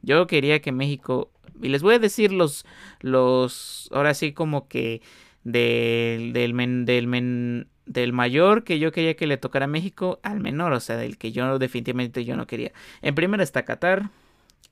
Yo 0.02 0.26
quería 0.26 0.60
que 0.60 0.72
México, 0.72 1.30
y 1.62 1.68
les 1.68 1.82
voy 1.82 1.94
a 1.94 1.98
decir 1.98 2.32
los, 2.32 2.66
los, 3.00 3.88
ahora 3.92 4.14
sí 4.14 4.32
como 4.32 4.68
que 4.68 5.02
del, 5.44 6.32
del, 6.32 6.54
men, 6.54 6.84
del 6.84 7.06
men, 7.06 7.68
del 7.86 8.12
mayor 8.12 8.64
que 8.64 8.78
yo 8.78 8.92
quería 8.92 9.16
que 9.16 9.26
le 9.26 9.36
tocara 9.36 9.64
a 9.64 9.68
México 9.68 10.20
al 10.22 10.40
menor, 10.40 10.72
o 10.72 10.80
sea, 10.80 10.96
del 10.96 11.18
que 11.18 11.32
yo 11.32 11.58
definitivamente 11.58 12.24
yo 12.24 12.36
no 12.36 12.46
quería. 12.46 12.72
En 13.02 13.14
primero 13.14 13.42
está 13.42 13.64
Qatar, 13.64 14.10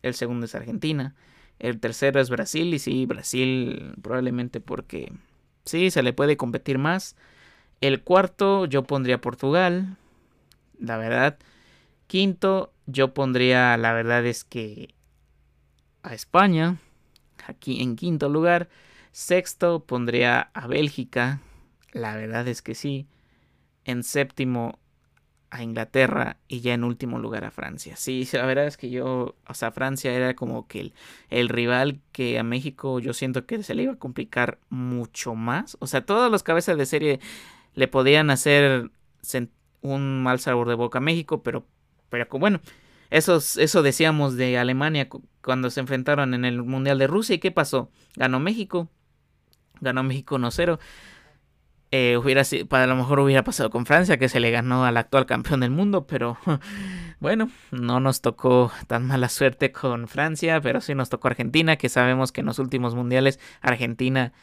el 0.02 0.14
segundo 0.14 0.47
es 0.47 0.54
Argentina, 0.54 1.14
el 1.58 1.80
tercero 1.80 2.20
es 2.20 2.30
Brasil 2.30 2.73
y 2.73 2.78
sí, 2.78 3.06
Brasil 3.06 3.94
probablemente 4.02 4.61
porque 4.61 5.12
sí, 5.68 5.90
se 5.90 6.02
le 6.02 6.12
puede 6.12 6.37
competir 6.37 6.78
más. 6.78 7.16
El 7.80 8.02
cuarto 8.02 8.66
yo 8.66 8.82
pondría 8.84 9.20
Portugal, 9.20 9.96
la 10.78 10.96
verdad. 10.96 11.38
Quinto 12.06 12.72
yo 12.87 13.14
pondría, 13.14 13.76
la 13.76 13.92
verdad 13.92 14.26
es 14.26 14.44
que 14.44 14.94
a 16.02 16.14
España, 16.14 16.78
aquí 17.46 17.82
en 17.82 17.96
quinto 17.96 18.28
lugar. 18.28 18.68
Sexto 19.12 19.84
pondría 19.84 20.50
a 20.54 20.66
Bélgica, 20.66 21.40
la 21.92 22.14
verdad 22.16 22.46
es 22.48 22.62
que 22.62 22.75
sí. 22.75 23.06
En 23.84 24.02
séptimo 24.02 24.78
a 25.50 25.62
Inglaterra 25.62 26.37
y 26.47 26.61
ya 26.61 26.75
en 26.75 26.85
último 26.85 27.19
lugar 27.19 27.45
a 27.45 27.50
Francia. 27.50 27.97
Sí, 27.97 28.28
la 28.33 28.45
verdad 28.47 28.67
es 28.67 28.76
que 28.76 28.90
yo, 28.90 29.35
o 29.47 29.55
sea, 29.55 29.73
Francia 29.73 30.12
era 30.12 30.35
como 30.35 30.67
que 30.67 30.81
el, 30.81 30.95
el, 31.31 31.49
rival 31.49 32.00
que 32.12 32.38
a 32.38 32.43
México 32.43 33.00
yo 33.00 33.14
siento 33.14 33.47
que 33.47 33.62
se 33.62 33.75
le 33.75 33.85
iba 33.85 33.93
a 33.95 33.99
complicar 33.99 34.59
mucho 34.69 35.35
más. 35.35 35.76
O 35.81 35.87
sea, 35.87 36.05
todas 36.05 36.31
las 36.31 36.43
cabezas 36.43 36.76
de 36.76 36.87
serie 36.87 37.21
le 37.75 37.88
podían 37.88 38.31
hacer 38.31 38.90
un 39.81 40.23
mal 40.23 40.40
sabor 40.40 40.69
de 40.69 40.75
boca 40.75 40.99
a 40.99 41.02
México, 41.02 41.43
pero, 41.43 41.67
pero 42.11 42.26
bueno, 42.33 42.61
eso, 43.11 43.37
eso 43.37 43.83
decíamos 43.83 44.37
de 44.37 44.59
Alemania 44.59 45.09
cuando 45.43 45.71
se 45.71 45.81
enfrentaron 45.81 46.35
en 46.35 46.45
el 46.45 46.62
Mundial 46.62 46.99
de 46.99 47.07
Rusia. 47.07 47.37
¿Y 47.37 47.38
qué 47.38 47.50
pasó? 47.50 47.90
Ganó 48.17 48.38
México. 48.40 48.88
Ganó 49.81 50.02
México 50.02 50.38
1-0. 50.38 50.78
Eh, 51.90 52.18
hubiera 52.18 52.42
para 52.68 52.87
lo 52.87 52.97
mejor 52.97 53.18
hubiera 53.21 53.42
pasado 53.42 53.71
con 53.71 53.87
Francia 53.87 54.18
que 54.18 54.28
se 54.28 54.40
le 54.40 54.50
ganó 54.50 54.85
al 54.85 54.99
actual 54.99 55.25
campeón 55.25 55.61
del 55.61 55.71
mundo 55.71 56.07
pero 56.07 56.37
bueno 57.18 57.50
no 57.71 57.99
nos 57.99 58.21
tocó 58.21 58.71
tan 58.87 59.07
mala 59.07 59.30
suerte 59.30 59.73
con 59.73 60.07
Francia 60.07 60.61
pero 60.61 60.83
sí 60.83 60.95
nos 60.95 61.09
tocó 61.09 61.28
Argentina 61.28 61.76
que 61.76 61.88
sabemos 61.88 62.30
que 62.30 62.40
en 62.40 62.47
los 62.47 62.59
últimos 62.59 62.95
mundiales 62.95 63.40
Argentina 63.62 64.35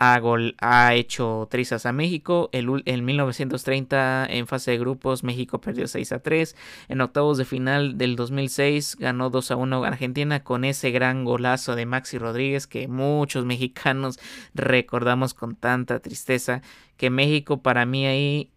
ha, 0.00 0.94
hecho 0.94 1.46
trizas 1.50 1.84
a 1.84 1.92
México. 1.92 2.48
El, 2.52 2.82
en 2.86 3.04
1930, 3.04 4.26
en 4.30 4.46
fase 4.46 4.70
de 4.70 4.78
grupos, 4.78 5.22
México 5.22 5.60
perdió 5.60 5.86
6 5.86 6.12
a 6.12 6.18
3. 6.20 6.56
En 6.88 7.02
octavos 7.02 7.36
de 7.36 7.44
final 7.44 7.98
del 7.98 8.16
2006, 8.16 8.96
ganó 8.98 9.28
2 9.28 9.50
a 9.50 9.56
1 9.56 9.84
Argentina 9.84 10.42
con 10.42 10.64
ese 10.64 10.90
gran 10.90 11.24
golazo 11.24 11.76
de 11.76 11.84
Maxi 11.84 12.16
Rodríguez 12.16 12.66
que 12.66 12.88
muchos 12.88 13.44
mexicanos 13.46 14.18
recordamos 14.54 15.34
con 15.34 15.54
tanta 15.54 16.00
tristeza. 16.00 16.62
Que 16.96 17.10
México, 17.10 17.62
para 17.62 17.84
mí, 17.84 18.06
ahí 18.06 18.50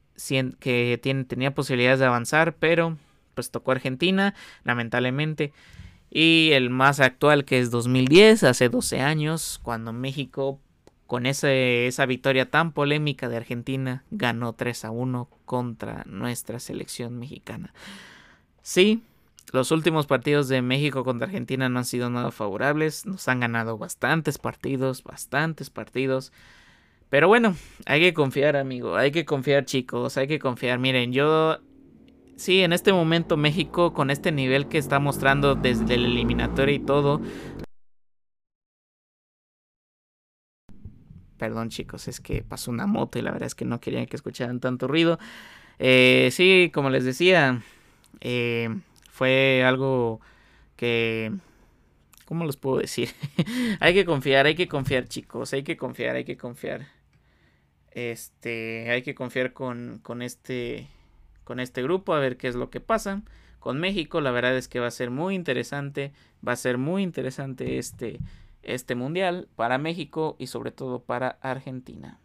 que 0.59 0.99
tenía 1.27 1.53
posibilidades 1.53 1.99
de 1.99 2.05
avanzar, 2.05 2.55
pero 2.55 2.97
pues 3.33 3.51
tocó 3.51 3.71
Argentina, 3.71 4.33
lamentablemente. 4.63 5.51
Y 6.09 6.51
el 6.53 6.69
más 6.69 6.99
actual 7.01 7.43
que 7.43 7.59
es 7.59 7.71
2010, 7.71 8.43
hace 8.43 8.69
12 8.69 9.01
años, 9.01 9.59
cuando 9.63 9.91
México 9.91 10.59
con 11.13 11.27
esa 11.27 12.07
victoria 12.07 12.49
tan 12.49 12.71
polémica 12.71 13.29
de 13.29 13.37
Argentina, 13.37 14.03
ganó 14.09 14.53
3 14.53 14.85
a 14.85 14.89
1 14.89 15.29
contra 15.45 16.03
nuestra 16.07 16.59
selección 16.59 17.19
mexicana. 17.19 17.71
Sí, 18.63 19.03
los 19.51 19.69
últimos 19.69 20.07
partidos 20.07 20.47
de 20.47 20.63
México 20.63 21.03
contra 21.03 21.27
Argentina 21.27 21.69
no 21.69 21.77
han 21.77 21.85
sido 21.85 22.09
nada 22.09 22.31
favorables, 22.31 23.05
nos 23.05 23.27
han 23.27 23.41
ganado 23.41 23.77
bastantes 23.77 24.39
partidos, 24.39 25.03
bastantes 25.03 25.69
partidos. 25.69 26.33
Pero 27.11 27.27
bueno, 27.27 27.55
hay 27.85 28.01
que 28.01 28.15
confiar, 28.15 28.55
amigo, 28.55 28.95
hay 28.95 29.11
que 29.11 29.23
confiar, 29.23 29.65
chicos, 29.65 30.17
hay 30.17 30.27
que 30.27 30.39
confiar. 30.39 30.79
Miren, 30.79 31.13
yo 31.13 31.59
sí, 32.37 32.61
en 32.61 32.73
este 32.73 32.91
momento 32.91 33.37
México, 33.37 33.93
con 33.93 34.09
este 34.09 34.31
nivel 34.31 34.67
que 34.67 34.79
está 34.79 34.97
mostrando 34.97 35.53
desde 35.53 35.93
el 35.93 36.05
eliminatorio 36.05 36.73
y 36.73 36.79
todo, 36.79 37.21
Perdón 41.37 41.69
chicos, 41.69 42.07
es 42.07 42.19
que 42.19 42.43
pasó 42.43 42.71
una 42.71 42.87
moto 42.87 43.19
y 43.19 43.21
la 43.21 43.31
verdad 43.31 43.47
es 43.47 43.55
que 43.55 43.65
no 43.65 43.79
querían 43.79 44.05
que 44.05 44.15
escucharan 44.15 44.59
tanto 44.59 44.87
ruido. 44.87 45.19
Eh, 45.79 46.29
sí, 46.31 46.71
como 46.73 46.89
les 46.89 47.03
decía, 47.03 47.61
eh, 48.21 48.69
fue 49.09 49.63
algo 49.65 50.21
que... 50.75 51.31
¿Cómo 52.25 52.45
los 52.45 52.57
puedo 52.57 52.77
decir? 52.77 53.09
hay 53.79 53.93
que 53.93 54.05
confiar, 54.05 54.45
hay 54.45 54.55
que 54.55 54.67
confiar 54.67 55.07
chicos, 55.07 55.53
hay 55.53 55.63
que 55.63 55.75
confiar, 55.77 56.15
hay 56.15 56.23
que 56.23 56.37
confiar. 56.37 56.87
Este, 57.91 58.89
hay 58.89 59.01
que 59.01 59.13
confiar 59.13 59.53
con, 59.53 59.99
con 60.01 60.21
este 60.21 60.87
con 61.43 61.59
este 61.59 61.83
grupo 61.83 62.13
a 62.13 62.19
ver 62.19 62.37
qué 62.37 62.47
es 62.47 62.55
lo 62.55 62.69
que 62.69 62.79
pasa 62.79 63.21
con 63.59 63.79
México. 63.79 64.21
La 64.21 64.31
verdad 64.31 64.55
es 64.57 64.67
que 64.67 64.79
va 64.79 64.87
a 64.87 64.91
ser 64.91 65.09
muy 65.09 65.35
interesante, 65.35 66.11
va 66.45 66.53
a 66.53 66.57
ser 66.57 66.77
muy 66.77 67.03
interesante 67.03 67.77
este 67.77 68.19
este 68.63 68.95
mundial 68.95 69.47
para 69.55 69.77
México 69.77 70.35
y 70.39 70.47
sobre 70.47 70.71
todo 70.71 71.03
para 71.03 71.37
Argentina. 71.41 72.19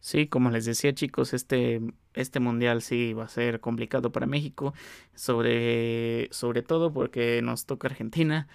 Sí, 0.00 0.26
como 0.26 0.50
les 0.50 0.64
decía 0.64 0.94
chicos, 0.94 1.34
este, 1.34 1.80
este 2.14 2.40
mundial 2.40 2.82
sí 2.82 3.12
va 3.12 3.24
a 3.24 3.28
ser 3.28 3.60
complicado 3.60 4.10
para 4.12 4.26
México, 4.26 4.72
sobre, 5.14 6.28
sobre 6.30 6.62
todo 6.62 6.92
porque 6.92 7.42
nos 7.42 7.66
toca 7.66 7.88
Argentina. 7.88 8.48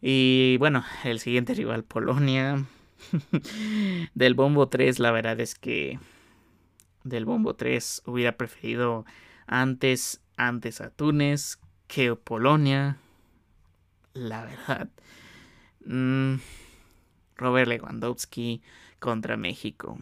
Y 0.00 0.56
bueno, 0.58 0.84
el 1.04 1.18
siguiente 1.18 1.54
rival, 1.54 1.84
Polonia. 1.84 2.64
del 4.14 4.34
Bombo 4.34 4.68
3, 4.68 4.98
la 4.98 5.10
verdad 5.10 5.40
es 5.40 5.54
que 5.54 5.98
del 7.02 7.24
Bombo 7.24 7.54
3 7.54 8.02
hubiera 8.06 8.36
preferido 8.36 9.04
antes, 9.46 10.22
antes 10.36 10.80
a 10.80 10.90
Túnez 10.90 11.58
que 11.86 12.14
Polonia 12.16 12.98
la 14.14 14.44
verdad. 14.44 14.88
Mm, 15.84 16.36
Robert 17.36 17.68
Lewandowski 17.68 18.62
contra 18.98 19.36
México. 19.36 19.98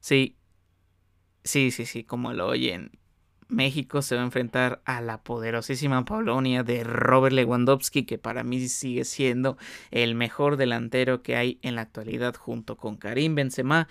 Sí, 0.00 0.36
sí, 1.44 1.70
sí, 1.70 1.86
sí, 1.86 2.04
como 2.04 2.32
lo 2.32 2.48
oyen. 2.48 2.90
México 3.48 4.02
se 4.02 4.14
va 4.14 4.20
a 4.20 4.24
enfrentar 4.24 4.82
a 4.84 5.00
la 5.00 5.22
poderosísima 5.22 6.04
Polonia 6.04 6.62
de 6.62 6.84
Robert 6.84 7.34
Lewandowski, 7.34 8.04
que 8.04 8.18
para 8.18 8.44
mí 8.44 8.68
sigue 8.68 9.04
siendo 9.04 9.56
el 9.90 10.14
mejor 10.14 10.58
delantero 10.58 11.22
que 11.22 11.34
hay 11.34 11.58
en 11.62 11.74
la 11.74 11.82
actualidad 11.82 12.34
junto 12.36 12.76
con 12.76 12.96
Karim 12.96 13.34
Benzema, 13.34 13.88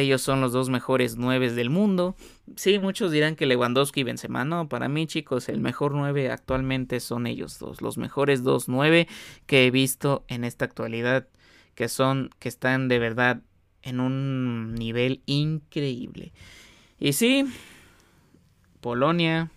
ellos 0.00 0.22
son 0.22 0.40
los 0.40 0.52
dos 0.52 0.68
mejores 0.70 1.16
nueve 1.16 1.50
del 1.50 1.70
mundo. 1.70 2.16
Sí, 2.56 2.78
muchos 2.78 3.10
dirán 3.12 3.36
que 3.36 3.46
Lewandowski 3.46 4.00
y 4.00 4.04
Benzema. 4.04 4.44
No, 4.44 4.68
para 4.68 4.88
mí, 4.88 5.06
chicos, 5.06 5.48
el 5.48 5.60
mejor 5.60 5.92
nueve 5.92 6.30
actualmente 6.30 7.00
son 7.00 7.26
ellos 7.26 7.58
dos. 7.58 7.82
Los 7.82 7.98
mejores 7.98 8.42
dos 8.42 8.68
nueve 8.68 9.08
que 9.46 9.66
he 9.66 9.70
visto 9.70 10.24
en 10.28 10.44
esta 10.44 10.64
actualidad. 10.64 11.28
Que 11.74 11.88
son, 11.88 12.30
que 12.38 12.48
están 12.48 12.88
de 12.88 12.98
verdad 12.98 13.42
en 13.82 14.00
un 14.00 14.74
nivel 14.74 15.22
increíble. 15.26 16.32
Y 16.98 17.12
sí, 17.12 17.44
Polonia 18.80 19.50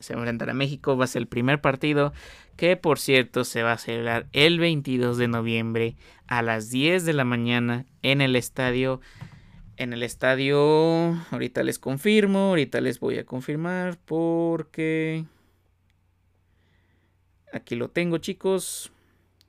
se 0.00 0.12
enfrentará 0.12 0.52
a 0.52 0.54
México. 0.54 0.96
Va 0.96 1.04
a 1.04 1.08
ser 1.08 1.22
el 1.22 1.28
primer 1.28 1.60
partido 1.60 2.12
que 2.56 2.76
por 2.76 2.98
cierto 2.98 3.44
se 3.44 3.62
va 3.62 3.72
a 3.72 3.78
celebrar 3.78 4.26
el 4.32 4.58
22 4.58 5.16
de 5.16 5.28
noviembre 5.28 5.96
a 6.26 6.42
las 6.42 6.70
10 6.70 7.04
de 7.04 7.12
la 7.12 7.24
mañana 7.24 7.86
en 8.02 8.20
el 8.20 8.36
estadio 8.36 9.00
en 9.82 9.92
el 9.92 10.02
estadio, 10.02 11.16
ahorita 11.30 11.62
les 11.62 11.78
confirmo, 11.78 12.50
ahorita 12.50 12.80
les 12.80 13.00
voy 13.00 13.18
a 13.18 13.26
confirmar 13.26 13.98
porque 14.04 15.24
aquí 17.52 17.74
lo 17.74 17.88
tengo 17.90 18.18
chicos. 18.18 18.92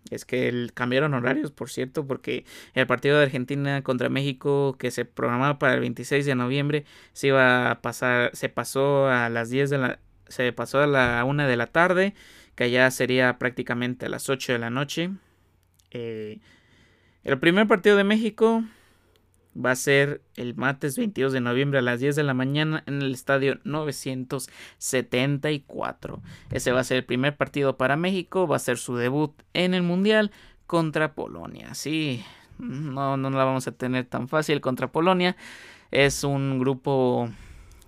Es 0.10 0.26
que 0.26 0.70
cambiaron 0.74 1.14
horarios, 1.14 1.52
por 1.52 1.70
cierto, 1.70 2.06
porque 2.06 2.46
el 2.74 2.86
partido 2.88 3.18
de 3.18 3.24
Argentina 3.24 3.82
contra 3.84 4.10
México 4.10 4.76
que 4.78 4.92
se 4.92 5.06
programaba 5.06 5.60
para 5.60 5.76
el 5.76 5.80
26 5.80 6.26
de 6.26 6.36
noviembre 6.36 6.86
se 7.14 7.28
iba 7.28 7.72
a 7.72 7.82
pasar, 7.82 8.32
se 8.36 8.50
pasó 8.50 9.08
a 9.08 9.30
las 9.30 9.50
10 9.50 9.70
de 9.70 9.78
la, 9.78 10.00
se 10.28 10.52
pasó 10.52 10.82
a 10.82 10.88
la 10.88 11.24
1 11.24 11.48
de 11.48 11.56
la 11.58 11.68
tarde, 11.68 12.16
que 12.56 12.70
ya 12.70 12.92
sería 12.92 13.40
prácticamente 13.40 14.08
a 14.08 14.10
las 14.10 14.30
8 14.30 14.54
de 14.54 14.60
la 14.60 14.70
noche. 14.70 15.12
Eh, 15.92 16.40
el 17.24 17.40
primer 17.40 17.68
partido 17.68 17.96
de 17.96 18.04
México 18.04 18.64
va 19.56 19.72
a 19.72 19.76
ser 19.76 20.22
el 20.36 20.56
martes 20.56 20.98
22 20.98 21.32
de 21.34 21.42
noviembre 21.42 21.80
a 21.80 21.84
las 21.84 22.00
10 22.00 22.16
de 22.16 22.24
la 22.24 22.34
mañana 22.34 22.84
en 22.86 23.02
el 23.02 23.14
estadio 23.14 23.60
974. 23.64 26.22
Ese 26.52 26.72
va 26.72 26.80
a 26.80 26.84
ser 26.84 26.98
el 26.98 27.06
primer 27.06 27.38
partido 27.38 27.78
para 27.78 27.96
México, 27.96 28.48
va 28.48 28.58
a 28.58 28.60
ser 28.60 28.78
su 28.78 28.96
debut 28.96 29.34
en 29.54 29.74
el 29.74 29.84
Mundial 29.84 30.32
contra 30.66 31.14
Polonia. 31.14 31.74
Sí, 31.74 32.24
no, 32.58 33.18
no 33.18 33.30
la 33.30 33.44
vamos 33.44 33.68
a 33.68 33.72
tener 33.72 34.06
tan 34.06 34.28
fácil 34.28 34.62
contra 34.62 34.92
Polonia. 34.92 35.36
Es 35.92 36.24
un 36.24 36.60
grupo 36.60 37.30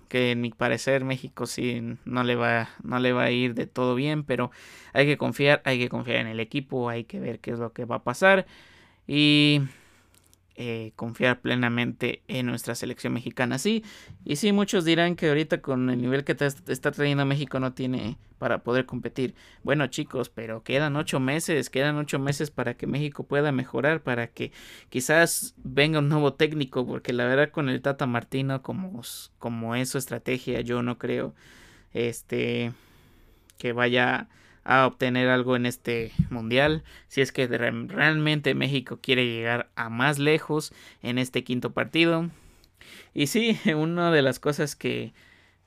que 0.08 0.32
en 0.32 0.40
mi 0.40 0.50
parecer 0.50 1.04
México 1.04 1.46
sí 1.46 1.82
no 2.04 2.22
le 2.22 2.36
va 2.36 2.68
no 2.84 3.00
le 3.00 3.12
va 3.12 3.24
a 3.24 3.30
ir 3.30 3.54
de 3.54 3.66
todo 3.66 3.94
bien, 3.94 4.24
pero 4.24 4.50
hay 4.92 5.06
que 5.06 5.16
confiar, 5.16 5.62
hay 5.64 5.78
que 5.78 5.88
confiar 5.88 6.18
en 6.18 6.28
el 6.28 6.40
equipo, 6.40 6.88
hay 6.88 7.04
que 7.04 7.18
ver 7.18 7.40
qué 7.40 7.50
es 7.50 7.58
lo 7.58 7.72
que 7.72 7.84
va 7.84 7.96
a 7.96 8.04
pasar 8.04 8.46
y 9.06 9.62
eh, 10.58 10.92
confiar 10.96 11.40
plenamente 11.40 12.22
en 12.28 12.46
nuestra 12.46 12.74
selección 12.74 13.12
mexicana. 13.12 13.58
Sí, 13.58 13.84
y 14.24 14.36
sí, 14.36 14.52
muchos 14.52 14.86
dirán 14.86 15.14
que 15.14 15.28
ahorita 15.28 15.60
con 15.60 15.90
el 15.90 16.00
nivel 16.00 16.24
que 16.24 16.32
está 16.32 16.90
trayendo 16.92 17.26
México 17.26 17.60
no 17.60 17.74
tiene 17.74 18.16
para 18.38 18.62
poder 18.62 18.86
competir. 18.86 19.34
Bueno, 19.62 19.86
chicos, 19.88 20.30
pero 20.30 20.62
quedan 20.62 20.96
ocho 20.96 21.20
meses, 21.20 21.68
quedan 21.68 21.96
ocho 21.96 22.18
meses 22.18 22.50
para 22.50 22.74
que 22.74 22.86
México 22.86 23.24
pueda 23.24 23.52
mejorar, 23.52 24.02
para 24.02 24.28
que 24.28 24.50
quizás 24.88 25.54
venga 25.62 25.98
un 25.98 26.08
nuevo 26.08 26.32
técnico, 26.32 26.86
porque 26.86 27.12
la 27.12 27.26
verdad 27.26 27.50
con 27.50 27.68
el 27.68 27.82
Tata 27.82 28.06
Martino, 28.06 28.62
como, 28.62 29.02
como 29.38 29.74
es 29.74 29.90
su 29.90 29.98
estrategia, 29.98 30.62
yo 30.62 30.82
no 30.82 30.96
creo 30.96 31.34
este 31.92 32.72
que 33.58 33.72
vaya 33.72 34.28
a 34.66 34.86
obtener 34.86 35.28
algo 35.28 35.56
en 35.56 35.64
este 35.64 36.12
mundial. 36.28 36.82
Si 37.08 37.20
es 37.20 37.32
que 37.32 37.46
realmente 37.46 38.54
México 38.54 38.98
quiere 39.00 39.26
llegar 39.26 39.70
a 39.76 39.88
más 39.88 40.18
lejos 40.18 40.72
en 41.02 41.18
este 41.18 41.44
quinto 41.44 41.72
partido. 41.72 42.30
Y 43.14 43.28
sí, 43.28 43.58
una 43.74 44.10
de 44.10 44.22
las 44.22 44.40
cosas 44.40 44.76
que, 44.76 45.14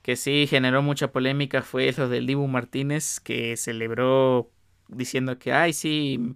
que 0.02 0.16
sí 0.16 0.48
generó 0.48 0.82
mucha 0.82 1.12
polémica 1.12 1.62
fue 1.62 1.94
lo 1.98 2.10
del 2.10 2.28
Dibu 2.28 2.48
Martínez 2.48 3.20
que 3.20 3.56
celebró 3.58 4.52
diciendo 4.90 5.40
que, 5.40 5.54
ay, 5.54 5.74
sí, 5.74 6.34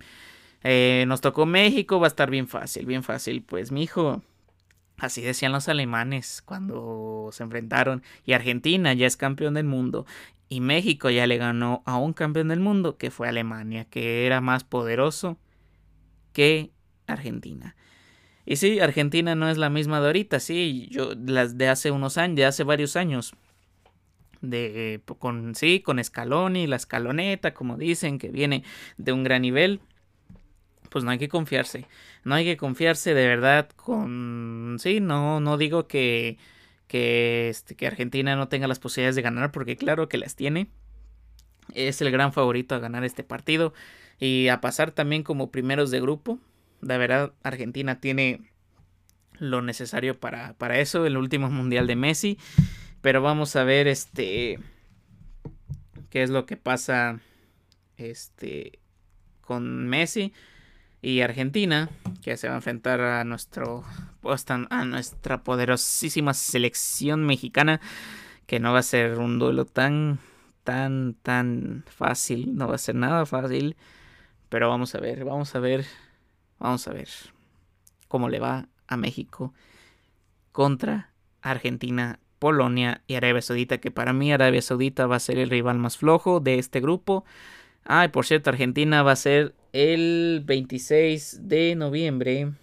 eh, 0.63 1.05
nos 1.07 1.21
tocó 1.21 1.45
México, 1.45 1.99
va 1.99 2.07
a 2.07 2.09
estar 2.09 2.29
bien 2.29 2.47
fácil, 2.47 2.85
bien 2.85 3.03
fácil. 3.03 3.43
Pues 3.43 3.71
mi 3.71 3.83
hijo, 3.83 4.21
Así 4.97 5.21
decían 5.21 5.51
los 5.51 5.67
alemanes 5.67 6.41
cuando 6.45 7.29
se 7.31 7.43
enfrentaron. 7.43 8.03
Y 8.25 8.33
Argentina 8.33 8.93
ya 8.93 9.07
es 9.07 9.17
campeón 9.17 9.55
del 9.55 9.65
mundo. 9.65 10.05
Y 10.53 10.61
México 10.61 11.09
ya 11.09 11.25
le 11.25 11.37
ganó 11.37 11.81
a 11.87 11.97
un 11.97 12.13
campeón 12.13 12.49
del 12.49 12.59
mundo 12.59 12.95
que 12.99 13.09
fue 13.09 13.27
Alemania, 13.27 13.85
que 13.85 14.27
era 14.27 14.39
más 14.39 14.63
poderoso 14.63 15.39
que 16.31 16.69
Argentina. 17.07 17.75
Y 18.45 18.57
sí, 18.57 18.79
Argentina 18.79 19.33
no 19.33 19.49
es 19.49 19.57
la 19.57 19.71
misma 19.71 19.99
de 19.99 20.05
ahorita, 20.05 20.39
sí, 20.39 20.89
yo 20.91 21.13
las 21.25 21.57
de 21.57 21.69
hace 21.69 21.89
unos 21.89 22.19
años, 22.19 22.35
de 22.35 22.45
hace 22.45 22.63
varios 22.63 22.95
años. 22.95 23.33
De 24.41 25.01
con 25.17 25.55
sí, 25.55 25.79
con 25.79 26.03
Scaloni, 26.03 26.67
la 26.67 26.75
escaloneta, 26.75 27.55
como 27.55 27.75
dicen, 27.75 28.19
que 28.19 28.29
viene 28.29 28.63
de 28.97 29.11
un 29.11 29.23
gran 29.23 29.41
nivel. 29.41 29.79
Pues 30.91 31.03
no 31.03 31.09
hay 31.09 31.17
que 31.17 31.29
confiarse. 31.29 31.87
No 32.25 32.35
hay 32.35 32.45
que 32.45 32.57
confiarse 32.57 33.15
de 33.15 33.27
verdad 33.27 33.69
con 33.75 34.77
sí, 34.79 34.99
no 34.99 35.39
no 35.39 35.57
digo 35.57 35.87
que 35.87 36.37
que, 36.93 37.49
este, 37.49 37.73
que 37.73 37.87
Argentina 37.87 38.35
no 38.35 38.49
tenga 38.49 38.67
las 38.67 38.77
posibilidades 38.77 39.15
de 39.15 39.23
ganar, 39.23 39.51
porque 39.51 39.75
claro 39.77 40.07
que 40.07 40.19
las 40.19 40.35
tiene. 40.35 40.67
Es 41.73 41.99
el 42.03 42.11
gran 42.11 42.33
favorito 42.33 42.75
a 42.75 42.79
ganar 42.79 43.03
este 43.03 43.23
partido 43.23 43.73
y 44.19 44.49
a 44.49 44.61
pasar 44.61 44.91
también 44.91 45.23
como 45.23 45.49
primeros 45.49 45.89
de 45.89 45.99
grupo. 45.99 46.37
De 46.81 46.95
verdad, 46.99 47.33
Argentina 47.41 47.99
tiene 47.99 48.41
lo 49.39 49.63
necesario 49.63 50.19
para, 50.19 50.53
para 50.53 50.77
eso, 50.77 51.07
el 51.07 51.17
último 51.17 51.49
mundial 51.49 51.87
de 51.87 51.95
Messi. 51.95 52.37
Pero 53.01 53.23
vamos 53.23 53.55
a 53.55 53.63
ver 53.63 53.87
este 53.87 54.59
qué 56.11 56.21
es 56.21 56.29
lo 56.29 56.45
que 56.45 56.57
pasa 56.57 57.21
este 57.97 58.77
con 59.41 59.87
Messi 59.87 60.31
y 61.01 61.21
Argentina, 61.21 61.89
que 62.21 62.37
se 62.37 62.49
va 62.49 62.53
a 62.53 62.57
enfrentar 62.57 63.01
a 63.01 63.23
nuestro 63.23 63.83
a 64.69 64.85
nuestra 64.85 65.43
poderosísima 65.43 66.33
selección 66.33 67.25
mexicana, 67.25 67.81
que 68.45 68.59
no 68.59 68.73
va 68.73 68.79
a 68.79 68.83
ser 68.83 69.19
un 69.19 69.39
duelo 69.39 69.65
tan 69.65 70.19
tan 70.63 71.15
tan 71.21 71.83
fácil, 71.87 72.55
no 72.55 72.67
va 72.67 72.75
a 72.75 72.77
ser 72.77 72.95
nada 72.95 73.25
fácil, 73.25 73.75
pero 74.49 74.69
vamos 74.69 74.95
a 74.95 74.99
ver, 74.99 75.25
vamos 75.25 75.55
a 75.55 75.59
ver, 75.59 75.85
vamos 76.59 76.87
a 76.87 76.93
ver 76.93 77.09
cómo 78.07 78.29
le 78.29 78.39
va 78.39 78.67
a 78.87 78.97
México 78.97 79.53
contra 80.51 81.09
Argentina, 81.41 82.19
Polonia 82.39 83.01
y 83.07 83.15
Arabia 83.15 83.41
Saudita, 83.41 83.79
que 83.79 83.91
para 83.91 84.13
mí 84.13 84.31
Arabia 84.31 84.61
Saudita 84.61 85.07
va 85.07 85.17
a 85.17 85.19
ser 85.19 85.37
el 85.37 85.49
rival 85.49 85.79
más 85.79 85.97
flojo 85.97 86.39
de 86.39 86.59
este 86.59 86.79
grupo. 86.79 87.25
Ah, 87.85 88.07
por 88.11 88.25
cierto, 88.25 88.49
Argentina 88.49 89.03
va 89.03 89.11
a 89.11 89.17
ser 89.17 89.55
el 89.73 90.43
26 90.45 91.47
de 91.47 91.75
noviembre 91.75 92.53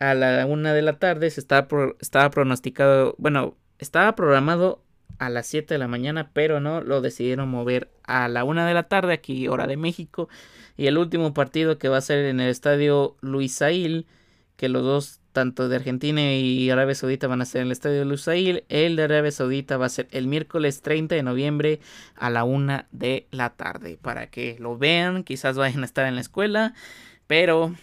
a 0.00 0.14
la 0.14 0.44
una 0.46 0.74
de 0.74 0.82
la 0.82 0.98
tarde. 0.98 1.30
Se 1.30 1.40
estaba, 1.40 1.68
estaba 2.00 2.30
pronosticado, 2.30 3.14
bueno, 3.18 3.56
estaba 3.78 4.16
programado 4.16 4.82
a 5.18 5.30
las 5.30 5.46
7 5.46 5.74
de 5.74 5.78
la 5.78 5.86
mañana, 5.86 6.30
pero 6.32 6.60
no 6.60 6.80
lo 6.80 7.00
decidieron 7.00 7.48
mover 7.48 7.90
a 8.04 8.26
la 8.28 8.42
una 8.42 8.66
de 8.66 8.74
la 8.74 8.84
tarde, 8.84 9.12
aquí 9.12 9.46
hora 9.46 9.68
de 9.68 9.76
México. 9.76 10.28
Y 10.76 10.86
el 10.86 10.98
último 10.98 11.34
partido 11.34 11.78
que 11.78 11.88
va 11.88 11.98
a 11.98 12.00
ser 12.00 12.24
en 12.24 12.40
el 12.40 12.48
estadio 12.48 13.16
Luisail, 13.20 14.06
que 14.56 14.68
los 14.68 14.82
dos 14.82 15.20
tanto 15.32 15.68
de 15.68 15.76
Argentina 15.76 16.34
y 16.34 16.70
Arabia 16.70 16.94
Saudita 16.94 17.28
van 17.28 17.40
a 17.40 17.44
ser 17.44 17.60
en 17.60 17.68
el 17.68 17.72
Estadio 17.72 18.04
Lusail. 18.04 18.64
El 18.68 18.96
de 18.96 19.04
Arabia 19.04 19.30
Saudita 19.30 19.76
va 19.76 19.86
a 19.86 19.90
ser 19.90 20.08
el 20.10 20.26
miércoles 20.26 20.82
30 20.82 21.14
de 21.14 21.22
noviembre 21.22 21.80
a 22.16 22.30
la 22.30 22.44
una 22.44 22.88
de 22.90 23.26
la 23.30 23.50
tarde. 23.50 23.98
Para 24.00 24.28
que 24.28 24.56
lo 24.58 24.76
vean, 24.76 25.24
quizás 25.24 25.56
vayan 25.56 25.82
a 25.82 25.86
estar 25.86 26.06
en 26.06 26.16
la 26.16 26.20
escuela, 26.20 26.74
pero 27.26 27.74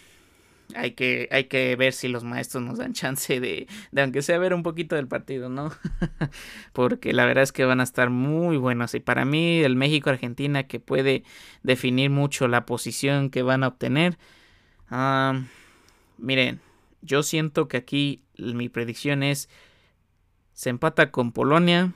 hay 0.75 0.91
que, 0.91 1.29
hay 1.31 1.45
que 1.45 1.75
ver 1.75 1.93
si 1.93 2.07
los 2.07 2.23
maestros 2.23 2.63
nos 2.63 2.77
dan 2.77 2.93
chance 2.93 3.39
de, 3.39 3.67
de 3.91 4.01
aunque 4.01 4.21
sea 4.21 4.37
ver 4.37 4.53
un 4.53 4.63
poquito 4.63 4.95
del 4.95 5.07
partido, 5.07 5.49
¿no? 5.49 5.71
Porque 6.73 7.13
la 7.13 7.25
verdad 7.25 7.43
es 7.43 7.51
que 7.51 7.65
van 7.65 7.79
a 7.79 7.83
estar 7.83 8.09
muy 8.09 8.57
buenos. 8.57 8.93
Y 8.93 8.99
para 8.99 9.25
mí, 9.25 9.59
el 9.59 9.75
México-Argentina, 9.75 10.63
que 10.63 10.79
puede 10.79 11.23
definir 11.63 12.09
mucho 12.09 12.47
la 12.47 12.65
posición 12.65 13.29
que 13.29 13.43
van 13.43 13.63
a 13.63 13.69
obtener. 13.69 14.17
Ah, 14.89 15.41
miren, 16.17 16.59
yo 17.01 17.23
siento 17.23 17.67
que 17.67 17.77
aquí 17.77 18.23
mi 18.37 18.69
predicción 18.69 19.23
es 19.23 19.49
se 20.53 20.69
empata 20.69 21.11
con 21.11 21.31
Polonia, 21.31 21.93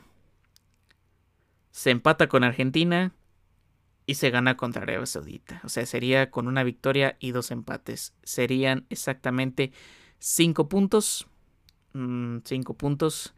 se 1.71 1.89
empata 1.89 2.27
con 2.27 2.43
Argentina 2.43 3.13
y 4.11 4.15
se 4.15 4.29
gana 4.29 4.57
contra 4.57 4.83
Arabia 4.83 5.05
Saudita. 5.05 5.61
O 5.63 5.69
sea, 5.69 5.85
sería 5.85 6.31
con 6.31 6.49
una 6.49 6.63
victoria 6.63 7.15
y 7.21 7.31
dos 7.31 7.49
empates. 7.49 8.13
Serían 8.23 8.85
exactamente 8.89 9.71
cinco 10.19 10.67
puntos. 10.67 11.27
Mm, 11.93 12.39
cinco 12.43 12.73
puntos. 12.73 13.33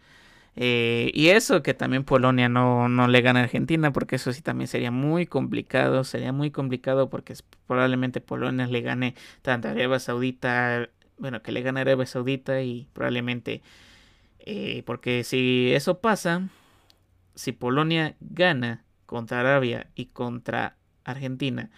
Eh, 0.55 1.11
y 1.13 1.27
eso 1.27 1.61
que 1.61 1.75
también 1.75 2.03
Polonia 2.03 2.49
no, 2.49 2.89
no, 2.89 3.07
le 3.07 3.21
gana 3.21 3.41
a 3.41 3.43
Argentina, 3.43 3.93
porque 3.93 4.15
eso 4.15 4.33
sí 4.33 4.41
también 4.41 4.67
sería 4.67 4.89
muy 4.89 5.27
complicado. 5.27 6.03
Sería 6.03 6.33
muy 6.33 6.49
complicado 6.49 7.07
porque 7.07 7.35
probablemente 7.67 8.19
Polonia 8.19 8.65
le 8.65 8.81
gane 8.81 9.13
tanto 9.43 9.67
a 9.67 9.71
Arabia 9.71 9.99
Saudita, 9.99 10.89
bueno, 11.19 11.43
que 11.43 11.51
le 11.51 11.61
gane 11.61 11.81
a 11.81 11.83
Arabia 11.83 12.07
Saudita 12.07 12.63
y 12.63 12.87
probablemente, 12.93 13.61
eh, 14.39 14.81
porque 14.87 15.23
si 15.23 15.71
eso 15.75 15.99
pasa, 15.99 16.49
si 17.35 17.51
Polonia 17.51 18.15
gana 18.21 18.83
contra 19.13 19.41
Arabia 19.41 19.91
y 19.93 20.07
contra 20.07 20.75
Argentina 21.03 21.69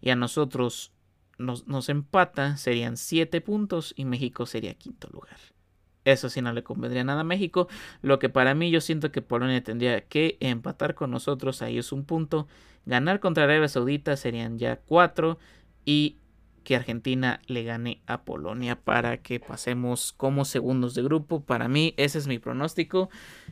y 0.00 0.08
a 0.08 0.16
nosotros 0.16 0.90
nos, 1.36 1.90
empata, 1.90 2.56
serían 2.56 2.96
7 2.96 3.42
puntos 3.42 3.92
y 3.94 4.06
México 4.06 4.46
sería 4.46 4.72
quinto 4.72 5.06
lugar. 5.12 5.36
Eso 6.06 6.30
sí 6.30 6.40
no 6.40 6.50
le 6.54 6.62
convendría 6.62 7.04
nada 7.04 7.20
a 7.20 7.24
México. 7.24 7.68
Lo 8.00 8.18
que 8.18 8.30
para 8.30 8.54
mí 8.54 8.70
yo 8.70 8.80
siento 8.80 9.12
que 9.12 9.20
Polonia 9.20 9.62
tendría 9.62 10.00
que 10.00 10.38
empatar 10.40 10.94
con 10.94 11.10
nosotros. 11.10 11.60
Ahí 11.60 11.76
es 11.76 11.92
un 11.92 12.06
punto. 12.06 12.48
Ganar 12.86 13.20
contra 13.20 13.44
Arabia 13.44 13.68
Saudita 13.68 14.16
serían 14.16 14.58
ya 14.58 14.76
4. 14.76 15.38
Y 15.84 16.16
que 16.64 16.74
Argentina 16.74 17.42
le 17.48 17.64
gane 17.64 18.00
a 18.06 18.22
Polonia 18.22 18.80
para 18.80 19.18
que 19.18 19.40
pasemos 19.40 20.12
como 20.12 20.46
segundos 20.46 20.94
de 20.94 21.02
grupo. 21.02 21.44
Para 21.44 21.68
mí 21.68 21.92
ese 21.98 22.16
es 22.16 22.26
mi 22.26 22.38
pronóstico, 22.38 23.10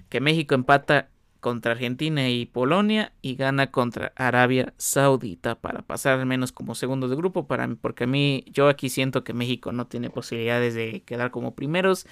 que 0.09 0.21
México 0.21 0.55
empata 0.55 1.11
contra 1.41 1.73
Argentina 1.73 2.29
y 2.29 2.47
Polonia 2.47 3.13
y 3.23 3.37
gana 3.37 3.71
contra 3.71 4.13
Arabia 4.17 4.75
Saudita 4.77 5.55
para 5.55 5.83
pasar 5.83 6.19
al 6.19 6.27
menos 6.27 6.53
como 6.53 6.75
segundos 6.75 7.11
de 7.11 7.17
grupo 7.17 7.47
para 7.47 7.69
porque 7.81 8.05
a 8.05 8.07
mí 8.07 8.45
yo 8.51 8.69
aquí 8.69 8.89
siento 8.89 9.25
que 9.25 9.33
México 9.33 9.73
no 9.73 9.87
tiene 9.87 10.11
posibilidades 10.11 10.75
de 10.75 11.03
quedar 11.05 11.31
como 11.31 11.55
primeros 11.55 12.07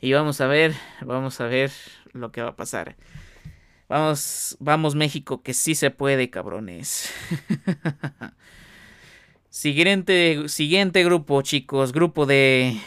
y 0.00 0.12
vamos 0.12 0.40
a 0.40 0.46
ver, 0.46 0.74
vamos 1.04 1.40
a 1.40 1.46
ver 1.46 1.70
lo 2.12 2.32
que 2.32 2.42
va 2.42 2.50
a 2.50 2.56
pasar. 2.56 2.96
Vamos, 3.88 4.56
vamos 4.60 4.94
México 4.94 5.42
que 5.42 5.52
sí 5.52 5.74
se 5.74 5.90
puede, 5.90 6.30
cabrones. 6.30 7.12
Siguiente, 9.50 10.48
siguiente 10.48 11.02
grupo, 11.02 11.42
chicos. 11.42 11.92
Grupo 11.92 12.24
de 12.24 12.80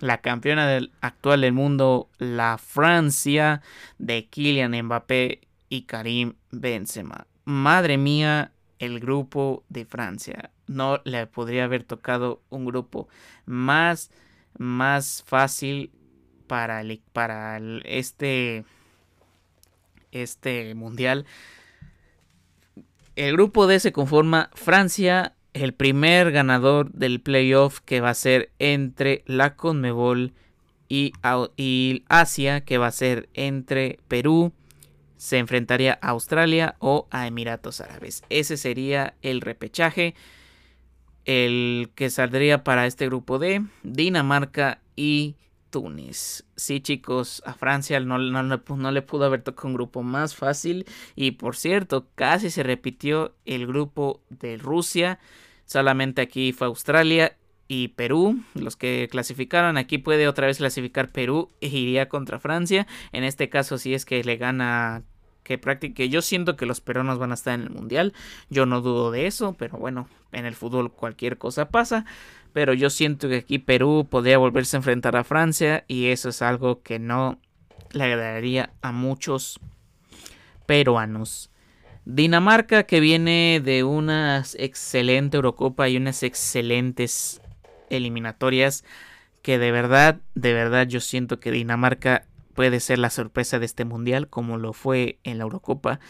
la 0.00 0.18
campeona 0.18 0.66
del, 0.66 0.92
actual 1.00 1.42
del 1.42 1.52
mundo, 1.52 2.08
la 2.18 2.58
Francia, 2.58 3.62
de 3.98 4.26
Kylian 4.26 4.72
Mbappé 4.82 5.40
y 5.68 5.82
Karim 5.82 6.34
Benzema. 6.50 7.26
Madre 7.44 7.96
mía, 7.98 8.52
el 8.78 8.98
grupo 8.98 9.62
de 9.68 9.84
Francia. 9.84 10.50
No 10.66 11.00
le 11.04 11.26
podría 11.26 11.64
haber 11.64 11.84
tocado 11.84 12.42
un 12.48 12.64
grupo 12.64 13.08
más, 13.44 14.10
más 14.58 15.22
fácil 15.26 15.92
para, 16.46 16.82
para 17.12 17.60
este, 17.84 18.64
este 20.12 20.74
mundial. 20.74 21.26
El 23.16 23.34
grupo 23.34 23.66
D 23.66 23.78
se 23.80 23.92
conforma 23.92 24.50
Francia, 24.54 25.34
el 25.54 25.74
primer 25.74 26.32
ganador 26.32 26.92
del 26.92 27.20
playoff 27.20 27.80
que 27.80 28.00
va 28.00 28.10
a 28.10 28.14
ser 28.14 28.50
entre 28.58 29.22
la 29.26 29.56
Conmebol 29.56 30.32
y, 30.88 31.12
y 31.56 32.04
Asia, 32.08 32.62
que 32.62 32.78
va 32.78 32.88
a 32.88 32.92
ser 32.92 33.28
entre 33.34 33.98
Perú, 34.08 34.52
se 35.16 35.38
enfrentaría 35.38 35.98
a 36.00 36.08
Australia 36.08 36.76
o 36.78 37.06
a 37.10 37.26
Emiratos 37.26 37.80
Árabes. 37.80 38.22
Ese 38.30 38.56
sería 38.56 39.14
el 39.22 39.40
repechaje. 39.40 40.14
El 41.26 41.90
que 41.94 42.08
saldría 42.08 42.64
para 42.64 42.86
este 42.86 43.06
grupo 43.06 43.38
de 43.38 43.62
Dinamarca 43.82 44.80
y 44.96 45.36
Túnez. 45.70 46.44
Sí, 46.56 46.80
chicos, 46.80 47.42
a 47.46 47.54
Francia 47.54 47.98
no, 48.00 48.18
no, 48.18 48.90
le 48.90 49.02
pudo 49.02 49.24
haber 49.24 49.42
tocado 49.42 49.68
un 49.68 49.74
grupo 49.74 50.02
más 50.02 50.34
fácil. 50.34 50.86
Y 51.16 51.32
por 51.32 51.56
cierto, 51.56 52.08
casi 52.14 52.50
se 52.50 52.62
repitió 52.62 53.34
el 53.44 53.66
grupo 53.66 54.20
de 54.28 54.56
Rusia. 54.56 55.18
Solamente 55.64 56.20
aquí 56.22 56.52
fue 56.52 56.66
Australia 56.66 57.36
y 57.68 57.88
Perú, 57.88 58.40
los 58.54 58.76
que 58.76 59.08
clasificaron. 59.10 59.76
Aquí 59.76 59.98
puede 59.98 60.28
otra 60.28 60.46
vez 60.46 60.58
clasificar 60.58 61.12
Perú 61.12 61.50
e 61.60 61.68
iría 61.68 62.08
contra 62.08 62.40
Francia. 62.40 62.86
En 63.12 63.24
este 63.24 63.48
caso, 63.48 63.78
si 63.78 63.94
es 63.94 64.04
que 64.04 64.24
le 64.24 64.36
gana 64.36 65.04
que 65.42 65.58
prácticamente 65.58 66.08
yo 66.08 66.22
siento 66.22 66.56
que 66.56 66.66
los 66.66 66.80
peruanos 66.80 67.18
van 67.18 67.32
a 67.32 67.34
estar 67.34 67.54
en 67.54 67.62
el 67.62 67.70
mundial. 67.70 68.12
Yo 68.50 68.66
no 68.66 68.80
dudo 68.80 69.10
de 69.10 69.26
eso, 69.26 69.54
pero 69.58 69.78
bueno, 69.78 70.08
en 70.32 70.46
el 70.46 70.54
fútbol 70.54 70.92
cualquier 70.92 71.38
cosa 71.38 71.70
pasa. 71.70 72.04
Pero 72.52 72.74
yo 72.74 72.90
siento 72.90 73.28
que 73.28 73.36
aquí 73.36 73.58
Perú 73.58 74.06
podría 74.10 74.38
volverse 74.38 74.76
a 74.76 74.78
enfrentar 74.78 75.16
a 75.16 75.24
Francia 75.24 75.84
y 75.86 76.06
eso 76.06 76.28
es 76.28 76.42
algo 76.42 76.82
que 76.82 76.98
no 76.98 77.38
le 77.92 78.04
agradaría 78.04 78.70
a 78.82 78.92
muchos 78.92 79.60
peruanos. 80.66 81.50
Dinamarca 82.04 82.84
que 82.84 83.00
viene 83.00 83.60
de 83.62 83.84
una 83.84 84.44
excelente 84.58 85.36
Eurocopa 85.36 85.88
y 85.88 85.96
unas 85.96 86.22
excelentes 86.22 87.40
eliminatorias 87.90 88.84
que 89.42 89.58
de 89.58 89.70
verdad, 89.70 90.20
de 90.34 90.52
verdad 90.52 90.86
yo 90.86 91.00
siento 91.00 91.40
que 91.40 91.50
Dinamarca 91.50 92.24
puede 92.54 92.80
ser 92.80 92.98
la 92.98 93.10
sorpresa 93.10 93.58
de 93.58 93.66
este 93.66 93.84
mundial 93.84 94.28
como 94.28 94.58
lo 94.58 94.72
fue 94.72 95.18
en 95.24 95.38
la 95.38 95.44
Eurocopa. 95.44 96.00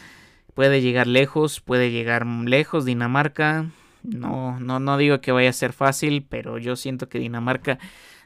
Puede 0.55 0.81
llegar 0.81 1.07
lejos, 1.07 1.61
puede 1.61 1.91
llegar 1.91 2.27
lejos 2.27 2.85
Dinamarca, 2.85 3.71
no, 4.03 4.59
no, 4.61 4.81
no 4.81 4.97
digo 4.97 5.21
que 5.21 5.33
vaya 5.33 5.51
a 5.51 5.55
ser 5.55 5.73
fácil, 5.73 6.25
pero 6.29 6.59
yo 6.59 6.77
siento 6.77 7.09
que 7.09 7.19
Dinamarca 7.19 7.79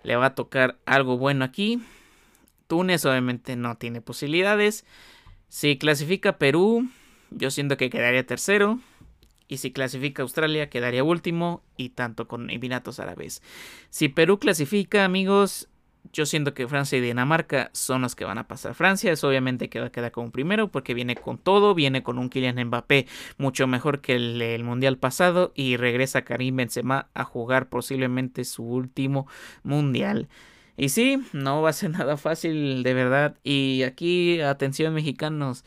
le 0.02 0.16
va 0.16 0.26
a 0.26 0.34
tocar 0.34 0.78
algo 0.86 1.18
bueno 1.18 1.44
aquí. 1.44 1.82
Túnez 2.66 3.04
obviamente 3.04 3.56
no 3.56 3.76
tiene 3.76 4.00
posibilidades. 4.00 4.84
Si 5.48 5.76
clasifica 5.76 6.38
Perú, 6.38 6.88
yo 7.30 7.50
siento 7.50 7.76
que 7.76 7.90
quedaría 7.90 8.26
tercero. 8.26 8.78
Y 9.46 9.58
si 9.58 9.72
clasifica 9.72 10.22
Australia, 10.22 10.70
quedaría 10.70 11.04
último. 11.04 11.62
Y 11.76 11.90
tanto 11.90 12.28
con 12.28 12.50
Emiratos 12.50 13.00
Árabes. 13.00 13.42
Si 13.90 14.08
Perú 14.08 14.38
clasifica, 14.38 15.04
amigos, 15.04 15.68
yo 16.12 16.26
siento 16.26 16.54
que 16.54 16.68
Francia 16.68 16.98
y 16.98 17.00
Dinamarca 17.00 17.70
son 17.72 18.02
los 18.02 18.14
que 18.14 18.24
van 18.24 18.38
a 18.38 18.46
pasar. 18.46 18.74
Francia 18.74 19.12
es 19.12 19.24
obviamente 19.24 19.68
que 19.68 19.80
va 19.80 19.86
a 19.86 19.92
quedar 19.92 20.12
como 20.12 20.30
primero 20.30 20.68
porque 20.68 20.94
viene 20.94 21.16
con 21.16 21.38
todo, 21.38 21.74
viene 21.74 22.02
con 22.02 22.18
un 22.18 22.28
Kylian 22.28 22.64
Mbappé 22.66 23.06
mucho 23.38 23.66
mejor 23.66 24.00
que 24.00 24.14
el, 24.14 24.64
mundial 24.64 24.98
pasado 24.98 25.52
y 25.54 25.76
regresa 25.76 26.22
Karim 26.22 26.56
Benzema 26.56 27.08
a 27.14 27.24
jugar 27.24 27.68
posiblemente 27.68 28.44
su 28.44 28.64
último 28.64 29.26
mundial. 29.62 30.28
Y 30.76 30.88
sí, 30.88 31.22
no 31.32 31.62
va 31.62 31.70
a 31.70 31.72
ser 31.72 31.90
nada 31.98 32.16
fácil 32.16 32.82
de 32.82 32.94
verdad. 32.94 33.36
Y 33.42 33.82
aquí, 33.82 34.40
atención 34.40 34.94
mexicanos, 34.94 35.64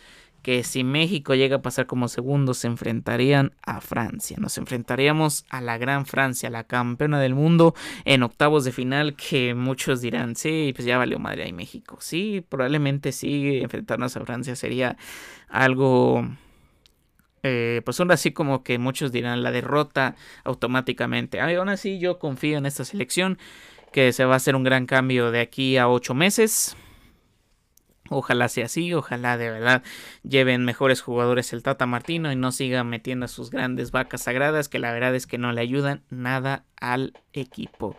que 0.47 0.63
si 0.63 0.85
México 0.85 1.35
llega 1.35 1.57
a 1.57 1.61
pasar 1.61 1.87
como 1.87 2.07
segundo 2.07 2.53
se 2.53 2.67
enfrentarían 2.67 3.51
a 3.63 3.81
Francia. 3.81 4.37
Nos 4.39 4.57
enfrentaríamos 4.57 5.43
a 5.49 5.59
la 5.59 5.77
gran 5.77 6.05
Francia, 6.05 6.49
la 6.49 6.63
campeona 6.63 7.19
del 7.19 7.35
mundo 7.35 7.75
en 8.05 8.23
octavos 8.23 8.63
de 8.63 8.71
final 8.71 9.17
que 9.17 9.53
muchos 9.55 9.99
dirán, 9.99 10.37
sí, 10.37 10.71
pues 10.73 10.85
ya 10.85 10.97
valió 10.97 11.19
madre 11.19 11.43
ahí 11.43 11.51
México. 11.51 11.97
Sí, 11.99 12.45
probablemente 12.47 13.11
sí, 13.11 13.59
enfrentarnos 13.61 14.15
a 14.15 14.23
Francia 14.23 14.55
sería 14.55 14.95
algo... 15.49 16.25
Eh, 17.43 17.81
pues 17.83 17.99
aún 17.99 18.11
así 18.11 18.31
como 18.31 18.63
que 18.63 18.77
muchos 18.77 19.11
dirán 19.11 19.43
la 19.43 19.51
derrota 19.51 20.15
automáticamente. 20.45 21.41
Aún 21.41 21.67
así 21.67 21.99
yo 21.99 22.19
confío 22.19 22.57
en 22.57 22.65
esta 22.65 22.85
selección 22.85 23.37
que 23.91 24.13
se 24.13 24.23
va 24.23 24.35
a 24.35 24.37
hacer 24.37 24.55
un 24.55 24.63
gran 24.63 24.85
cambio 24.85 25.29
de 25.29 25.41
aquí 25.41 25.75
a 25.75 25.89
ocho 25.89 26.13
meses 26.13 26.77
Ojalá 28.09 28.47
sea 28.47 28.65
así, 28.65 28.93
ojalá 28.93 29.37
de 29.37 29.49
verdad 29.49 29.83
lleven 30.23 30.65
mejores 30.65 31.01
jugadores 31.01 31.51
el 31.53 31.63
Tata 31.63 31.85
Martino 31.85 32.31
y 32.31 32.35
no 32.35 32.51
sigan 32.51 32.87
metiendo 32.89 33.25
a 33.25 33.29
sus 33.29 33.49
grandes 33.49 33.91
vacas 33.91 34.23
sagradas 34.23 34.69
que 34.69 34.79
la 34.79 34.91
verdad 34.91 35.15
es 35.15 35.27
que 35.27 35.37
no 35.37 35.51
le 35.51 35.61
ayudan 35.61 36.03
nada 36.09 36.63
al 36.79 37.13
equipo. 37.33 37.97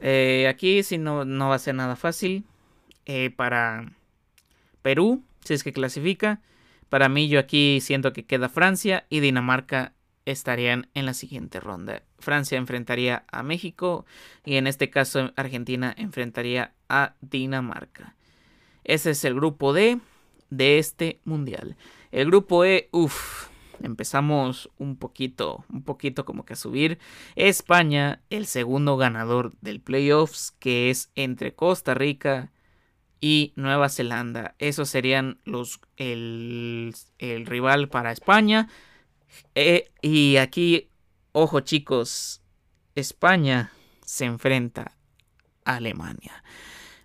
Eh, 0.00 0.46
aquí 0.48 0.82
sí 0.82 0.98
no, 0.98 1.24
no, 1.24 1.48
va 1.48 1.56
a 1.56 1.60
ser 1.60 1.74
nada 1.74 1.96
fácil 1.96 2.44
eh, 3.06 3.30
para 3.30 3.92
Perú, 4.82 5.24
si 5.44 5.54
es 5.54 5.64
que 5.64 5.72
clasifica. 5.72 6.40
Para 6.88 7.08
mí 7.08 7.28
yo 7.28 7.40
aquí 7.40 7.80
siento 7.80 8.12
que 8.12 8.24
queda 8.24 8.48
Francia 8.48 9.06
y 9.08 9.20
Dinamarca 9.20 9.92
estarían 10.24 10.88
en 10.94 11.06
la 11.06 11.14
siguiente 11.14 11.60
ronda. 11.60 12.02
Francia 12.18 12.58
enfrentaría 12.58 13.24
a 13.30 13.42
México 13.42 14.04
y 14.44 14.56
en 14.56 14.66
este 14.66 14.90
caso 14.90 15.32
Argentina 15.36 15.94
enfrentaría 15.96 16.72
a 16.88 17.14
Dinamarca. 17.20 18.14
Ese 18.86 19.10
es 19.10 19.24
el 19.24 19.34
grupo 19.34 19.72
D 19.72 19.98
de 20.48 20.78
este 20.78 21.20
mundial. 21.24 21.76
El 22.12 22.26
grupo 22.26 22.64
E, 22.64 22.88
uff, 22.92 23.48
empezamos 23.82 24.70
un 24.78 24.96
poquito, 24.96 25.64
un 25.68 25.82
poquito 25.82 26.24
como 26.24 26.44
que 26.44 26.52
a 26.52 26.56
subir. 26.56 26.98
España, 27.34 28.22
el 28.30 28.46
segundo 28.46 28.96
ganador 28.96 29.52
del 29.60 29.80
playoffs, 29.80 30.52
que 30.60 30.88
es 30.90 31.10
entre 31.16 31.52
Costa 31.52 31.94
Rica 31.94 32.52
y 33.20 33.52
Nueva 33.56 33.88
Zelanda. 33.88 34.54
Esos 34.60 34.88
serían 34.88 35.40
los 35.44 35.80
el, 35.96 36.94
rival 37.18 37.88
para 37.88 38.12
España. 38.12 38.68
Eh, 39.56 39.90
y 40.00 40.36
aquí, 40.36 40.90
ojo 41.32 41.58
chicos, 41.58 42.40
España 42.94 43.72
se 44.04 44.26
enfrenta 44.26 44.92
a 45.64 45.76
Alemania. 45.76 46.44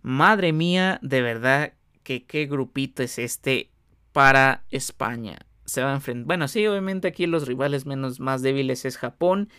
Madre 0.01 0.53
mía, 0.53 0.99
de 1.01 1.21
verdad 1.21 1.73
que 2.03 2.25
qué 2.25 2.45
grupito 2.45 3.03
es 3.03 3.19
este 3.19 3.69
para 4.11 4.63
España. 4.71 5.39
Se 5.65 5.83
va 5.83 5.91
a 5.91 5.95
enfrentar. 5.95 6.27
Bueno, 6.27 6.47
sí, 6.47 6.65
obviamente 6.67 7.07
aquí 7.07 7.27
los 7.27 7.47
rivales 7.47 7.85
menos 7.85 8.19
más 8.19 8.41
débiles 8.41 8.85
es 8.85 8.97
Japón. 8.97 9.49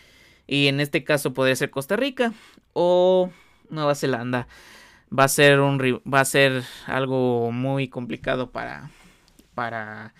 Y 0.46 0.66
en 0.66 0.80
este 0.80 1.04
caso 1.04 1.32
podría 1.32 1.56
ser 1.56 1.70
Costa 1.70 1.96
Rica 1.96 2.32
o 2.72 3.30
Nueva 3.70 3.94
Zelanda. 3.94 4.48
Va 5.16 5.24
a 5.24 5.28
ser 5.28 5.60
un 5.60 5.78
va 6.12 6.20
a 6.20 6.24
ser 6.24 6.64
algo 6.86 7.52
muy 7.52 7.88
complicado 7.88 8.50
para 8.50 8.90
para 9.54 10.14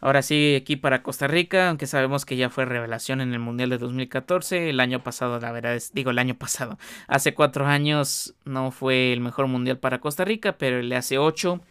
Ahora 0.00 0.22
sí, 0.22 0.56
aquí 0.60 0.76
para 0.76 1.02
Costa 1.02 1.26
Rica, 1.26 1.68
aunque 1.68 1.86
sabemos 1.86 2.26
que 2.26 2.36
ya 2.36 2.50
fue 2.50 2.66
revelación 2.66 3.20
en 3.20 3.32
el 3.32 3.38
Mundial 3.38 3.70
de 3.70 3.78
2014, 3.78 4.68
el 4.70 4.80
año 4.80 5.02
pasado, 5.02 5.40
la 5.40 5.52
verdad 5.52 5.74
es, 5.74 5.92
digo 5.94 6.10
el 6.10 6.18
año 6.18 6.36
pasado, 6.36 6.78
hace 7.08 7.34
cuatro 7.34 7.66
años 7.66 8.34
no 8.44 8.70
fue 8.70 9.12
el 9.12 9.20
mejor 9.20 9.46
Mundial 9.48 9.78
para 9.78 10.00
Costa 10.00 10.24
Rica, 10.24 10.58
pero 10.58 10.82
le 10.82 10.96
hace 10.96 11.18
ocho, 11.18 11.62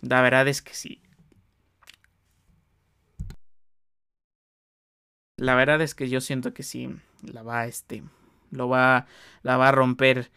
la 0.00 0.22
verdad 0.22 0.48
es 0.48 0.62
que 0.62 0.74
sí. 0.74 1.00
La 5.36 5.54
verdad 5.54 5.80
es 5.80 5.94
que 5.94 6.08
yo 6.08 6.20
siento 6.20 6.52
que 6.52 6.62
sí, 6.64 6.90
la 7.22 7.42
va, 7.42 7.66
este, 7.66 8.02
lo 8.50 8.68
va, 8.68 9.06
la 9.42 9.56
va 9.56 9.68
a 9.68 9.72
romper, 9.72 10.30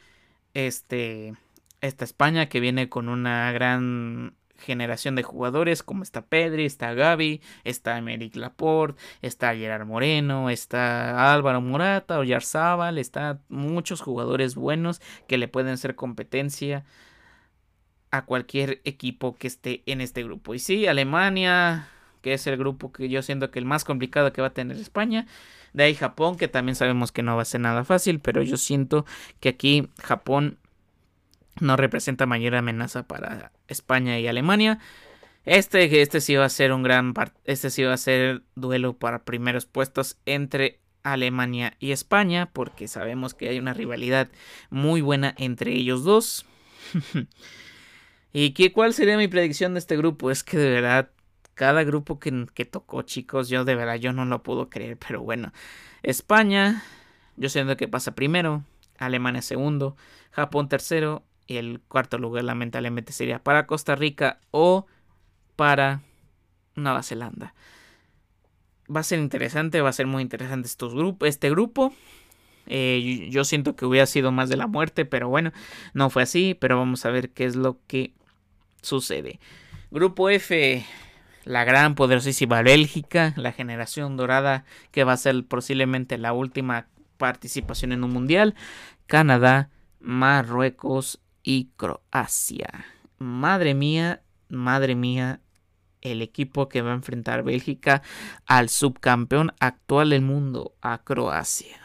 este, 0.54 1.36
esta 1.82 2.06
España 2.06 2.50
que 2.50 2.60
viene 2.60 2.90
con 2.90 3.10
una 3.10 3.52
gran 3.52 4.36
generación 4.62 5.16
de 5.16 5.24
jugadores 5.24 5.84
como 5.84 6.04
está 6.04 6.22
Pedri, 6.22 6.66
está 6.66 6.94
Gaby, 6.94 7.42
está 7.64 7.98
Emerick 7.98 8.36
Laporte, 8.36 9.02
está 9.22 9.56
Gerard 9.56 9.86
Moreno, 9.86 10.50
está 10.50 11.34
Álvaro 11.34 11.62
Morata, 11.62 12.20
Oyarzábal, 12.20 12.98
está 12.98 13.40
muchos 13.50 14.02
jugadores 14.02 14.56
buenos 14.56 15.02
que 15.28 15.38
le 15.38 15.48
pueden 15.48 15.78
ser 15.78 15.96
competencia 15.96 16.86
a 18.12 18.26
cualquier 18.26 18.82
equipo 18.84 19.36
que 19.36 19.48
esté 19.48 19.84
en 19.86 20.02
este 20.02 20.24
grupo. 20.24 20.54
Y 20.54 20.60
sí, 20.60 20.86
Alemania, 20.86 21.88
que 22.22 22.34
es 22.34 22.46
el 22.48 22.58
grupo 22.58 22.92
que 22.92 23.10
yo 23.10 23.22
siento 23.22 23.52
que 23.52 23.60
el 23.60 23.66
más 23.66 23.84
complicado 23.84 24.32
que 24.34 24.42
va 24.42 24.48
a 24.48 24.54
tener 24.54 24.78
España. 24.78 25.26
De 25.74 25.84
ahí 25.84 25.96
Japón, 25.96 26.36
que 26.36 26.50
también 26.50 26.76
sabemos 26.76 27.12
que 27.14 27.24
no 27.24 27.38
va 27.38 27.44
a 27.44 27.46
ser 27.46 27.62
nada 27.62 27.86
fácil, 27.86 28.20
pero 28.20 28.42
yo 28.42 28.58
siento 28.58 29.06
que 29.40 29.50
aquí 29.50 29.88
Japón 30.00 30.58
no 31.62 31.78
representa 31.78 32.26
mayor 32.26 32.56
amenaza 32.56 33.08
para 33.08 33.52
España 33.68 34.20
y 34.20 34.28
Alemania. 34.28 34.80
Este, 35.46 36.02
este 36.02 36.22
sí 36.22 36.36
va 36.36 36.46
a 36.46 36.50
ser 36.50 36.74
un 36.74 36.84
gran 36.84 37.14
este 37.46 37.70
sí 37.70 37.84
va 37.84 37.94
a 37.94 37.98
ser 37.98 38.44
duelo 38.56 38.94
para 38.94 39.24
primeros 39.24 39.66
puestos 39.66 40.18
entre 40.26 40.80
Alemania 41.04 41.76
y 41.80 41.92
España 41.92 42.52
porque 42.52 42.88
sabemos 42.88 43.34
que 43.34 43.50
hay 43.50 43.60
una 43.60 43.74
rivalidad 43.74 44.30
muy 44.70 45.02
buena 45.02 45.34
entre 45.38 45.72
ellos 45.74 46.04
dos. 46.04 46.46
¿Y 48.34 48.52
qué, 48.52 48.72
cuál 48.72 48.94
sería 48.94 49.18
mi 49.18 49.28
predicción 49.28 49.74
de 49.74 49.80
este 49.80 49.98
grupo? 49.98 50.32
Es 50.32 50.44
que 50.44 50.58
de 50.58 50.70
verdad 50.70 51.10
cada 51.54 51.84
grupo 51.84 52.20
que, 52.20 52.48
que 52.54 52.66
tocó, 52.66 53.04
chicos, 53.04 53.50
yo 53.50 53.66
de 53.66 53.76
verdad 53.76 53.96
yo 53.96 54.14
no 54.14 54.26
lo 54.26 54.42
puedo 54.42 54.70
creer, 54.70 54.98
pero 54.98 55.22
bueno. 55.22 55.54
España, 56.02 56.84
yo 57.36 57.50
siento 57.50 57.78
que 57.78 57.88
pasa 57.88 58.16
primero, 58.16 58.64
Alemania 58.98 59.44
segundo, 59.44 59.96
Japón 60.32 60.70
tercero 60.70 61.24
y 61.48 61.58
el 61.58 61.82
cuarto 61.88 62.18
lugar 62.18 62.44
lamentablemente 62.44 63.14
sería 63.14 63.44
para 63.44 63.68
Costa 63.68 63.96
Rica 63.96 64.40
o 64.52 64.86
para 65.56 66.02
Nueva 66.76 67.04
Zelanda. 67.04 67.54
Va 68.94 69.02
a 69.02 69.04
ser 69.04 69.20
interesante, 69.20 69.82
va 69.82 69.90
a 69.90 69.94
ser 69.94 70.08
muy 70.08 70.22
interesante 70.22 70.70
este 71.22 71.50
grupo. 71.50 71.94
Eh, 72.68 73.28
yo 73.32 73.44
siento 73.44 73.76
que 73.76 73.86
hubiera 73.86 74.06
sido 74.06 74.32
más 74.32 74.50
de 74.50 74.58
la 74.58 74.68
muerte, 74.68 75.06
pero 75.06 75.30
bueno, 75.30 75.52
no 75.94 76.10
fue 76.10 76.24
así. 76.24 76.56
Pero 76.60 76.78
vamos 76.78 77.06
a 77.06 77.10
ver 77.10 77.30
qué 77.30 77.46
es 77.46 77.56
lo 77.56 77.80
que 77.88 78.14
sucede. 78.82 79.40
Grupo 79.92 80.30
F, 80.30 80.86
la 81.44 81.64
gran 81.64 81.96
poderosísima 81.96 82.62
Bélgica, 82.62 83.34
la 83.38 83.52
generación 83.52 84.18
dorada 84.18 84.66
que 84.92 85.04
va 85.04 85.14
a 85.14 85.18
ser 85.18 85.46
posiblemente 85.46 86.18
la 86.18 86.34
última 86.34 86.88
participación 87.18 87.92
en 87.92 88.04
un 88.04 88.12
mundial. 88.12 88.56
Canadá, 89.06 89.70
Marruecos 90.00 91.20
y 91.44 91.70
Croacia. 91.78 92.86
Madre 93.18 93.74
mía, 93.74 94.22
madre 94.50 94.96
mía, 94.96 95.42
el 96.02 96.22
equipo 96.22 96.68
que 96.68 96.82
va 96.82 96.92
a 96.92 96.96
enfrentar 96.96 97.44
Bélgica 97.44 98.02
al 98.46 98.70
subcampeón 98.70 99.54
actual 99.60 100.10
del 100.10 100.22
mundo, 100.22 100.74
a 100.82 101.04
Croacia. 101.04 101.78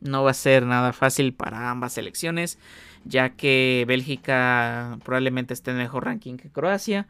No 0.00 0.24
va 0.24 0.32
a 0.32 0.34
ser 0.34 0.66
nada 0.66 0.92
fácil 0.92 1.34
para 1.34 1.70
ambas 1.70 1.92
selecciones, 1.92 2.58
ya 3.04 3.30
que 3.30 3.84
Bélgica 3.86 4.98
probablemente 5.04 5.54
esté 5.54 5.70
en 5.70 5.78
mejor 5.78 6.04
ranking 6.06 6.36
que 6.36 6.50
Croacia, 6.50 7.06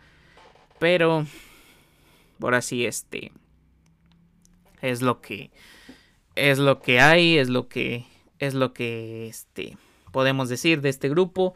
pero 0.78 1.26
por 2.38 2.54
así 2.54 2.86
este 2.86 3.32
es 4.80 5.00
lo 5.00 5.20
que 5.20 5.50
es 6.34 6.58
lo 6.58 6.80
que 6.80 7.00
hay, 7.00 7.38
es 7.38 7.48
lo 7.48 7.68
que 7.68 8.04
es 8.38 8.54
lo 8.54 8.72
que 8.72 9.28
este 9.28 9.76
podemos 10.10 10.48
decir 10.48 10.80
de 10.80 10.88
este 10.88 11.08
grupo. 11.08 11.54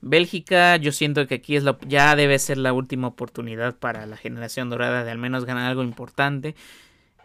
Bélgica, 0.00 0.76
yo 0.76 0.92
siento 0.92 1.26
que 1.26 1.36
aquí 1.36 1.56
es 1.56 1.64
ya 1.88 2.14
debe 2.16 2.38
ser 2.38 2.58
la 2.58 2.72
última 2.72 3.08
oportunidad 3.08 3.76
para 3.76 4.06
la 4.06 4.16
generación 4.16 4.70
dorada 4.70 5.04
de 5.04 5.10
al 5.10 5.18
menos 5.18 5.44
ganar 5.44 5.70
algo 5.70 5.82
importante. 5.82 6.54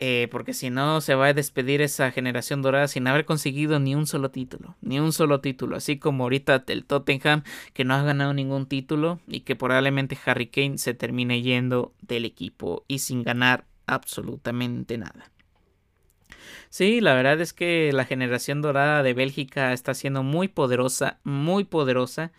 Eh, 0.03 0.29
porque 0.31 0.55
si 0.55 0.71
no, 0.71 0.99
se 0.99 1.13
va 1.13 1.27
a 1.27 1.33
despedir 1.33 1.79
esa 1.79 2.09
generación 2.09 2.63
dorada 2.63 2.87
sin 2.87 3.05
haber 3.05 3.23
conseguido 3.23 3.79
ni 3.79 3.93
un 3.93 4.07
solo 4.07 4.31
título. 4.31 4.75
Ni 4.81 4.99
un 4.99 5.13
solo 5.13 5.41
título. 5.41 5.75
Así 5.75 5.99
como 5.99 6.23
ahorita 6.23 6.63
el 6.67 6.85
Tottenham, 6.85 7.43
que 7.73 7.85
no 7.85 7.93
ha 7.93 8.01
ganado 8.01 8.33
ningún 8.33 8.65
título 8.65 9.19
y 9.27 9.41
que 9.41 9.55
probablemente 9.55 10.17
Harry 10.25 10.47
Kane 10.47 10.79
se 10.79 10.95
termine 10.95 11.43
yendo 11.43 11.93
del 12.01 12.25
equipo 12.25 12.83
y 12.87 12.97
sin 12.97 13.21
ganar 13.21 13.65
absolutamente 13.85 14.97
nada. 14.97 15.29
Sí, 16.71 16.99
la 16.99 17.13
verdad 17.13 17.39
es 17.39 17.53
que 17.53 17.91
la 17.93 18.05
generación 18.05 18.63
dorada 18.63 19.03
de 19.03 19.13
Bélgica 19.13 19.71
está 19.71 19.93
siendo 19.93 20.23
muy 20.23 20.47
poderosa, 20.47 21.19
muy 21.23 21.63
poderosa. 21.63 22.31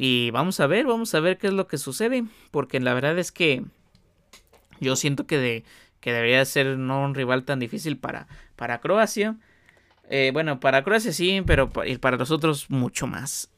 Y 0.00 0.30
vamos 0.30 0.60
a 0.60 0.68
ver, 0.68 0.86
vamos 0.86 1.12
a 1.16 1.20
ver 1.20 1.38
qué 1.38 1.48
es 1.48 1.52
lo 1.52 1.66
que 1.66 1.76
sucede. 1.76 2.24
Porque 2.52 2.78
la 2.78 2.94
verdad 2.94 3.18
es 3.18 3.32
que 3.32 3.64
yo 4.78 4.94
siento 4.94 5.26
que, 5.26 5.38
de, 5.38 5.64
que 6.00 6.12
debería 6.12 6.44
ser 6.44 6.78
no 6.78 7.02
un 7.02 7.16
rival 7.16 7.42
tan 7.42 7.58
difícil 7.58 7.98
para, 7.98 8.28
para 8.54 8.78
Croacia. 8.78 9.36
Eh, 10.08 10.30
bueno, 10.32 10.60
para 10.60 10.84
Croacia 10.84 11.12
sí, 11.12 11.42
pero 11.44 11.70
para 11.70 12.16
los 12.16 12.30
otros 12.30 12.70
mucho 12.70 13.08
más. 13.08 13.50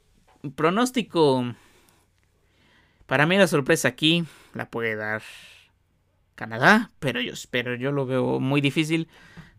Pronóstico. 0.57 1.55
Para 3.05 3.27
mí 3.27 3.37
la 3.37 3.47
sorpresa 3.47 3.89
aquí 3.89 4.25
la 4.55 4.71
puede 4.71 4.97
dar 4.97 5.21
Canadá, 6.37 6.91
pero 7.01 7.21
yo 7.21 7.35
espero, 7.35 7.75
yo 7.75 7.93
lo 7.93 8.07
veo 8.07 8.41
muy 8.41 8.63
difícil. 8.63 9.09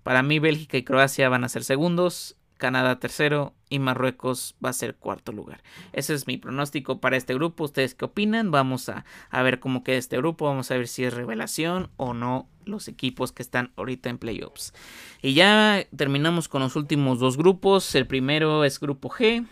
Para 0.02 0.24
mí 0.24 0.40
Bélgica 0.40 0.78
y 0.78 0.84
Croacia 0.84 1.30
van 1.30 1.44
a 1.44 1.50
ser 1.50 1.64
segundos. 1.64 2.38
Canadá 2.62 3.00
tercero 3.00 3.56
y 3.70 3.80
Marruecos 3.80 4.56
va 4.64 4.70
a 4.70 4.74
ser 4.74 4.96
cuarto 4.96 5.32
lugar. 5.32 5.64
Ese 5.94 6.14
es 6.14 6.28
mi 6.28 6.38
pronóstico 6.38 7.02
para 7.02 7.18
este 7.18 7.34
grupo. 7.34 7.64
¿Ustedes 7.64 7.96
qué 7.96 8.06
opinan? 8.06 8.52
Vamos 8.52 8.88
a, 8.88 9.04
ver 9.32 9.60
cómo 9.60 9.84
queda 9.84 9.98
este 9.98 10.18
grupo. 10.18 10.46
Vamos 10.46 10.70
a 10.70 10.78
ver 10.78 10.88
si 10.88 11.04
es 11.04 11.12
revelación 11.12 11.90
o 11.98 12.14
no 12.14 12.48
los 12.64 12.88
equipos 12.88 13.32
que 13.32 13.42
están 13.42 13.74
ahorita 13.78 14.12
en 14.12 14.20
playoffs. 14.20 14.76
Y 15.24 15.34
ya 15.34 15.88
terminamos 15.98 16.48
con 16.48 16.62
los 16.62 16.76
últimos 16.76 17.18
dos 17.18 17.36
grupos. 17.36 17.96
El 17.96 18.06
primero 18.06 18.64
es 18.64 18.80
grupo 18.80 19.10
G. 19.10 19.48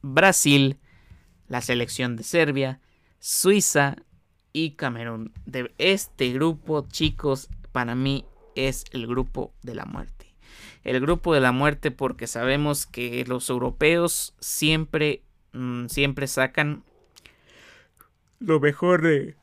Brasil, 0.00 0.78
la 1.48 1.60
selección 1.60 2.14
de 2.14 2.22
Serbia, 2.22 2.80
Suiza 3.18 3.96
y 4.52 4.76
Camerún. 4.76 5.32
De 5.44 5.74
este 5.78 6.32
grupo, 6.32 6.86
chicos, 6.88 7.48
para 7.72 7.96
mí 7.96 8.26
es 8.54 8.84
el 8.92 9.08
grupo 9.08 9.52
de 9.62 9.74
la 9.74 9.86
muerte 9.86 10.21
el 10.84 11.00
grupo 11.00 11.34
de 11.34 11.40
la 11.40 11.52
muerte 11.52 11.90
porque 11.90 12.26
sabemos 12.26 12.86
que 12.86 13.24
los 13.26 13.48
europeos 13.50 14.34
siempre, 14.40 15.22
mm, 15.52 15.86
siempre 15.86 16.26
sacan 16.26 16.84
lo 18.40 18.60
mejor 18.60 19.02
de... 19.02 19.36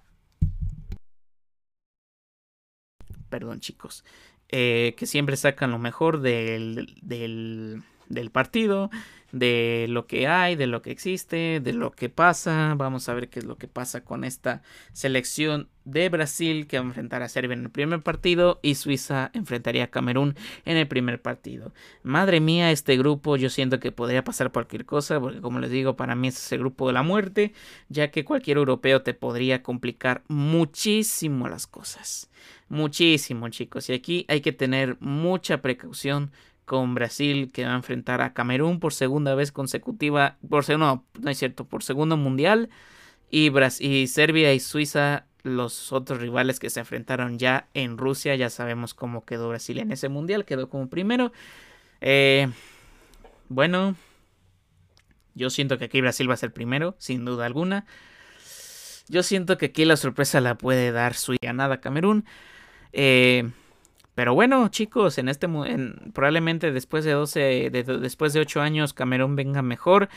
Perdón 3.30 3.60
chicos. 3.60 4.04
Eh, 4.50 4.96
que 4.98 5.06
siempre 5.06 5.38
sacan 5.38 5.72
lo 5.72 5.78
mejor 5.78 6.22
del, 6.22 6.98
del, 7.04 7.84
del 8.10 8.32
partido 8.32 8.90
de 9.32 9.86
lo 9.90 10.08
que 10.08 10.28
hay, 10.28 10.56
de 10.56 10.68
lo 10.68 10.82
que 10.82 10.92
existe, 10.92 11.60
de 11.60 11.74
lo 11.74 11.92
que 11.92 12.10
pasa. 12.10 12.74
Vamos 12.76 13.10
a 13.10 13.14
ver 13.14 13.30
qué 13.30 13.40
es 13.40 13.46
lo 13.46 13.58
que 13.58 13.68
pasa 13.68 14.04
con 14.04 14.24
esta 14.24 14.62
selección 14.92 15.70
de 15.86 16.10
Brasil 16.10 16.68
que 16.68 16.78
va 16.78 16.84
a 16.84 16.88
enfrentar 16.88 17.24
a 17.24 17.30
Serbia 17.30 17.54
en 17.54 17.64
el 17.64 17.72
primer 17.72 18.02
partido 18.02 18.60
y 18.62 18.76
Suiza 18.76 19.32
enfrentaría 19.34 19.86
a 19.86 19.88
Camerún 19.88 20.36
en 20.66 20.78
el 20.78 20.88
primer 20.88 21.22
partido. 21.22 21.74
Madre 22.04 22.40
mía, 22.40 22.72
este 22.72 22.98
grupo 22.98 23.38
yo 23.38 23.50
siento 23.50 23.80
que 23.80 23.92
podría 23.92 24.24
pasar 24.24 24.52
cualquier 24.52 24.86
cosa 24.86 25.20
porque 25.20 25.42
como 25.42 25.60
les 25.60 25.72
digo, 25.72 25.96
para 25.96 26.16
mí 26.16 26.28
es 26.28 26.52
el 26.52 26.60
grupo 26.60 26.88
de 26.88 26.94
la 26.94 27.04
muerte, 27.04 27.54
ya 27.88 28.12
que 28.12 28.26
cualquier 28.26 28.58
europeo 28.58 29.02
te 29.02 29.14
podría 29.14 29.64
complicar 29.64 30.24
muchísimo 30.28 31.48
las 31.50 31.66
cosas. 31.66 32.30
Muchísimo, 32.70 33.50
chicos. 33.50 33.90
Y 33.90 33.94
aquí 33.94 34.26
hay 34.28 34.42
que 34.42 34.52
tener 34.52 34.96
mucha 35.00 35.62
precaución 35.62 36.32
con 36.70 36.94
Brasil 36.94 37.52
que 37.52 37.66
va 37.66 37.72
a 37.72 37.76
enfrentar 37.78 38.22
a 38.22 38.36
Camerún 38.36 38.80
por 38.80 38.94
segunda 38.94 39.34
vez 39.34 39.52
consecutiva, 39.52 40.38
por 40.48 40.70
no, 40.78 41.04
no 41.20 41.32
es 41.32 41.40
cierto, 41.40 41.66
por 41.66 41.82
segundo 41.82 42.16
mundial 42.16 42.70
y, 43.32 43.52
y 43.80 44.06
Serbia 44.06 44.54
y 44.54 44.60
Suiza 44.60 45.26
los 45.42 45.92
otros 45.92 46.22
rivales 46.22 46.60
que 46.60 46.70
se 46.70 46.80
enfrentaron 46.80 47.40
ya 47.40 47.70
en 47.74 47.98
Rusia, 47.98 48.36
ya 48.36 48.52
sabemos 48.52 48.94
cómo 48.94 49.26
quedó 49.26 49.50
Brasil 49.50 49.80
en 49.80 49.92
ese 49.92 50.10
mundial, 50.10 50.46
quedó 50.46 50.70
como 50.70 50.92
primero. 50.92 51.32
Eh, 52.02 52.48
bueno, 53.48 53.96
yo 55.34 55.50
siento 55.50 55.80
que 55.80 55.86
aquí 55.86 56.02
Brasil 56.02 56.30
va 56.30 56.36
a 56.36 56.38
ser 56.38 56.54
primero, 56.54 56.96
sin 57.00 57.26
duda 57.26 57.48
alguna. 57.48 57.88
Yo 59.08 59.24
siento 59.24 59.58
que 59.58 59.68
aquí 59.68 59.86
la 59.86 59.98
sorpresa 59.98 60.40
la 60.40 60.56
puede 60.56 60.92
dar 60.92 61.16
su 61.16 61.36
ganada 61.42 61.82
Camerún. 61.82 62.26
Eh, 62.94 63.50
pero 64.20 64.34
bueno, 64.34 64.68
chicos, 64.68 65.18
en 65.18 65.30
este 65.30 65.48
probablemente 66.12 66.74
después 66.74 67.06
de 67.06 67.14
12 67.14 67.70
después 67.70 68.34
de 68.34 68.42
8 68.42 68.60
años 68.60 68.94
Camerún 68.94 69.38
venga 69.38 69.62
mejor, 69.62 70.10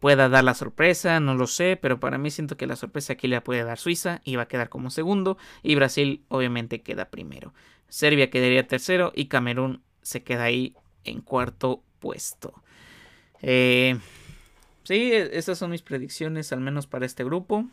pueda 0.00 0.30
dar 0.30 0.42
la 0.42 0.54
sorpresa, 0.54 1.20
no 1.20 1.34
lo 1.34 1.46
sé, 1.46 1.76
pero 1.76 2.00
para 2.00 2.16
mí 2.16 2.30
siento 2.30 2.56
que 2.56 2.66
la 2.66 2.76
sorpresa 2.76 3.12
aquí 3.12 3.28
la 3.28 3.44
puede 3.44 3.62
dar 3.62 3.76
Suiza 3.76 4.22
y 4.24 4.36
va 4.36 4.44
a 4.44 4.48
quedar 4.48 4.70
como 4.70 4.88
segundo 4.88 5.36
y 5.62 5.74
Brasil 5.74 6.24
obviamente 6.28 6.80
queda 6.80 7.10
primero. 7.10 7.52
Serbia 7.90 8.30
quedaría 8.30 8.66
tercero 8.66 9.12
y 9.14 9.26
Camerún 9.26 9.82
se 10.00 10.22
queda 10.22 10.44
ahí 10.44 10.74
en 11.04 11.20
cuarto 11.20 11.82
puesto. 11.98 12.54
Eh, 13.42 13.98
sí, 14.84 15.12
e, 15.12 15.36
esas 15.36 15.58
son 15.58 15.72
mis 15.72 15.82
predicciones, 15.82 16.54
al 16.54 16.60
menos 16.60 16.86
para 16.86 17.04
este 17.04 17.22
grupo. 17.22 17.66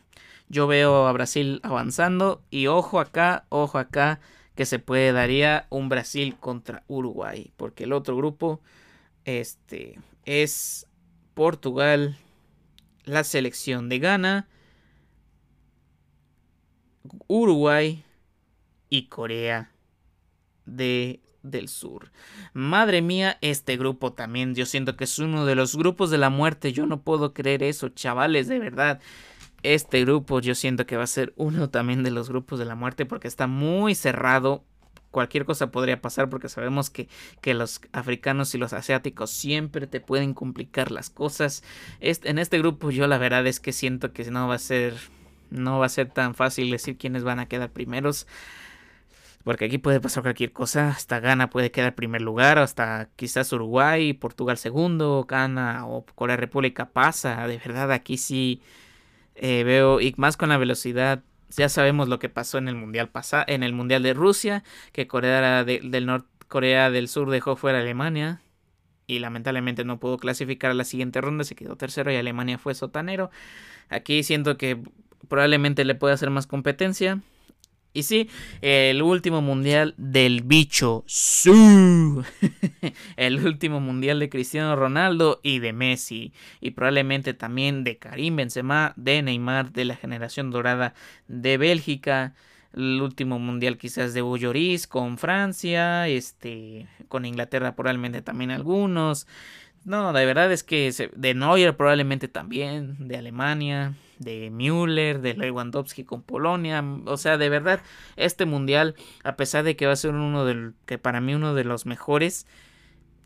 Yo 0.49 0.67
veo 0.67 1.07
a 1.07 1.13
Brasil 1.13 1.61
avanzando 1.63 2.41
y 2.49 2.67
ojo 2.67 2.99
acá, 2.99 3.45
ojo 3.47 3.77
acá 3.77 4.19
que 4.59 4.65
se 4.65 4.77
puede 4.77 5.13
daría 5.13 5.67
un 5.69 5.87
Brasil 5.87 6.35
contra 6.37 6.83
Uruguay, 6.89 7.53
porque 7.55 7.85
el 7.85 7.93
otro 7.93 8.17
grupo 8.17 8.59
este 9.23 9.97
es 10.25 10.85
Portugal, 11.33 12.17
la 13.05 13.23
selección 13.23 13.87
de 13.87 13.99
Ghana, 13.99 14.49
Uruguay 17.27 18.03
y 18.89 19.03
Corea 19.03 19.71
de, 20.65 21.21
del 21.41 21.69
Sur. 21.69 22.11
Madre 22.51 23.01
mía, 23.01 23.37
este 23.39 23.77
grupo 23.77 24.11
también, 24.11 24.55
yo 24.55 24.65
siento 24.65 24.97
que 24.97 25.05
es 25.05 25.19
uno 25.19 25.45
de 25.45 25.55
los 25.55 25.77
grupos 25.77 26.09
de 26.09 26.17
la 26.17 26.29
muerte. 26.29 26.73
Yo 26.73 26.85
no 26.85 27.01
puedo 27.01 27.33
creer 27.33 27.63
eso, 27.63 27.87
chavales, 27.87 28.49
de 28.49 28.59
verdad 28.59 28.99
este 29.63 30.01
grupo 30.01 30.39
yo 30.39 30.55
siento 30.55 30.85
que 30.85 30.97
va 30.97 31.03
a 31.03 31.07
ser 31.07 31.33
uno 31.35 31.69
también 31.69 32.03
de 32.03 32.11
los 32.11 32.29
grupos 32.29 32.59
de 32.59 32.65
la 32.65 32.75
muerte 32.75 33.05
porque 33.05 33.27
está 33.27 33.47
muy 33.47 33.95
cerrado. 33.95 34.63
Cualquier 35.11 35.45
cosa 35.45 35.71
podría 35.71 36.01
pasar 36.01 36.29
porque 36.29 36.49
sabemos 36.49 36.91
que, 36.91 37.09
que 37.41 37.55
los 37.55 37.81
africanos 37.93 38.53
y 38.53 38.59
los 38.59 38.73
asiáticos 38.73 39.31
siempre 39.31 39.87
te 39.87 39.99
pueden 39.99 40.33
complicar 40.35 40.91
las 40.91 41.09
cosas. 41.09 41.63
en 41.99 42.37
este 42.37 42.59
grupo 42.59 42.91
yo 42.91 43.07
la 43.07 43.17
verdad 43.17 43.47
es 43.47 43.59
que 43.59 43.73
siento 43.73 44.13
que 44.13 44.29
no 44.29 44.47
va 44.47 44.55
a 44.55 44.59
ser 44.59 44.95
No 45.49 45.79
va 45.79 45.87
a 45.87 45.89
ser 45.89 46.09
tan 46.11 46.35
fácil 46.35 46.69
decir 46.69 46.97
quiénes 46.97 47.23
van 47.23 47.39
a 47.39 47.47
quedar 47.47 47.71
primeros. 47.71 48.27
Porque 49.43 49.65
aquí 49.65 49.77
puede 49.77 49.99
pasar 49.99 50.23
cualquier 50.23 50.51
cosa. 50.51 50.89
Hasta 50.89 51.19
Ghana 51.19 51.49
puede 51.49 51.71
quedar 51.71 51.95
primer 51.95 52.21
lugar. 52.21 52.59
Hasta 52.59 53.09
quizás 53.15 53.51
Uruguay, 53.53 54.13
Portugal 54.13 54.57
segundo. 54.57 55.25
Ghana 55.27 55.87
o 55.87 56.05
Corea 56.15 56.37
República 56.37 56.89
pasa. 56.91 57.47
De 57.47 57.57
verdad, 57.57 57.91
aquí 57.91 58.17
sí 58.17 58.61
eh, 59.39 59.63
veo. 59.63 60.01
Y 60.01 60.13
más 60.17 60.37
con 60.37 60.49
la 60.49 60.57
velocidad. 60.57 61.23
Ya 61.57 61.67
sabemos 61.67 62.07
lo 62.07 62.19
que 62.19 62.29
pasó 62.29 62.57
en 62.57 62.67
el 62.67 62.75
mundial 62.75 63.09
pasado. 63.09 63.45
En 63.47 63.63
el 63.63 63.73
mundial 63.73 64.03
de 64.03 64.13
Rusia. 64.13 64.63
Que 64.91 65.07
Corea 65.07 65.63
del 65.63 66.05
Norte. 66.05 66.27
Corea 66.47 66.89
del 66.89 67.07
Sur 67.07 67.29
dejó 67.29 67.55
fuera 67.55 67.77
a 67.77 67.81
Alemania 67.81 68.41
y 69.09 69.19
lamentablemente 69.19 69.83
no 69.85 69.99
pudo 69.99 70.17
clasificar 70.17 70.71
a 70.71 70.75
la 70.75 70.83
siguiente 70.83 71.19
ronda, 71.19 71.43
se 71.43 71.55
quedó 71.55 71.75
tercero 71.75 72.11
y 72.11 72.15
Alemania 72.15 72.59
fue 72.59 72.75
sotanero. 72.75 73.31
Aquí 73.89 74.21
siento 74.21 74.55
que 74.55 74.79
probablemente 75.27 75.83
le 75.83 75.95
puede 75.95 76.13
hacer 76.13 76.29
más 76.29 76.45
competencia. 76.45 77.19
Y 77.91 78.03
sí, 78.03 78.29
el 78.61 79.01
último 79.01 79.41
mundial 79.41 79.95
del 79.97 80.43
bicho. 80.43 81.03
el 83.17 83.45
último 83.45 83.79
mundial 83.79 84.19
de 84.19 84.29
Cristiano 84.29 84.75
Ronaldo 84.75 85.39
y 85.41 85.57
de 85.59 85.73
Messi. 85.73 86.31
Y 86.61 86.71
probablemente 86.71 87.33
también 87.33 87.83
de 87.83 87.97
Karim 87.97 88.35
Benzema, 88.35 88.93
de 88.95 89.23
Neymar, 89.23 89.71
de 89.71 89.85
la 89.85 89.95
generación 89.95 90.51
dorada 90.51 90.93
de 91.27 91.57
Bélgica. 91.57 92.35
El 92.73 93.01
último 93.01 93.39
mundial 93.39 93.79
quizás 93.79 94.13
de 94.13 94.21
Ulloris 94.21 94.85
con 94.85 95.17
Francia. 95.17 96.07
Este, 96.07 96.87
con 97.07 97.25
Inglaterra 97.25 97.75
probablemente 97.75 98.21
también 98.21 98.51
algunos. 98.51 99.25
No, 99.89 100.13
de 100.13 100.23
verdad 100.23 100.51
es 100.51 100.63
que 100.63 100.93
de 101.15 101.33
Neuer 101.33 101.75
probablemente 101.75 102.27
también. 102.27 103.07
De 103.07 103.17
Alemania 103.17 103.95
de 104.19 104.51
Müller, 104.51 105.19
de 105.19 105.33
Lewandowski 105.33 106.03
con 106.03 106.21
Polonia. 106.21 106.83
O 107.05 107.17
sea, 107.17 107.39
de 107.39 107.49
verdad, 107.49 107.81
este 108.15 108.45
mundial, 108.45 108.93
a 109.23 109.35
pesar 109.35 109.63
de 109.63 109.75
que 109.75 109.87
va 109.87 109.93
a 109.93 109.95
ser 109.95 110.11
uno 110.11 110.45
del, 110.45 110.75
que 110.85 110.99
para 110.99 111.21
mí 111.21 111.33
uno 111.33 111.55
de 111.55 111.63
los 111.63 111.87
mejores, 111.87 112.45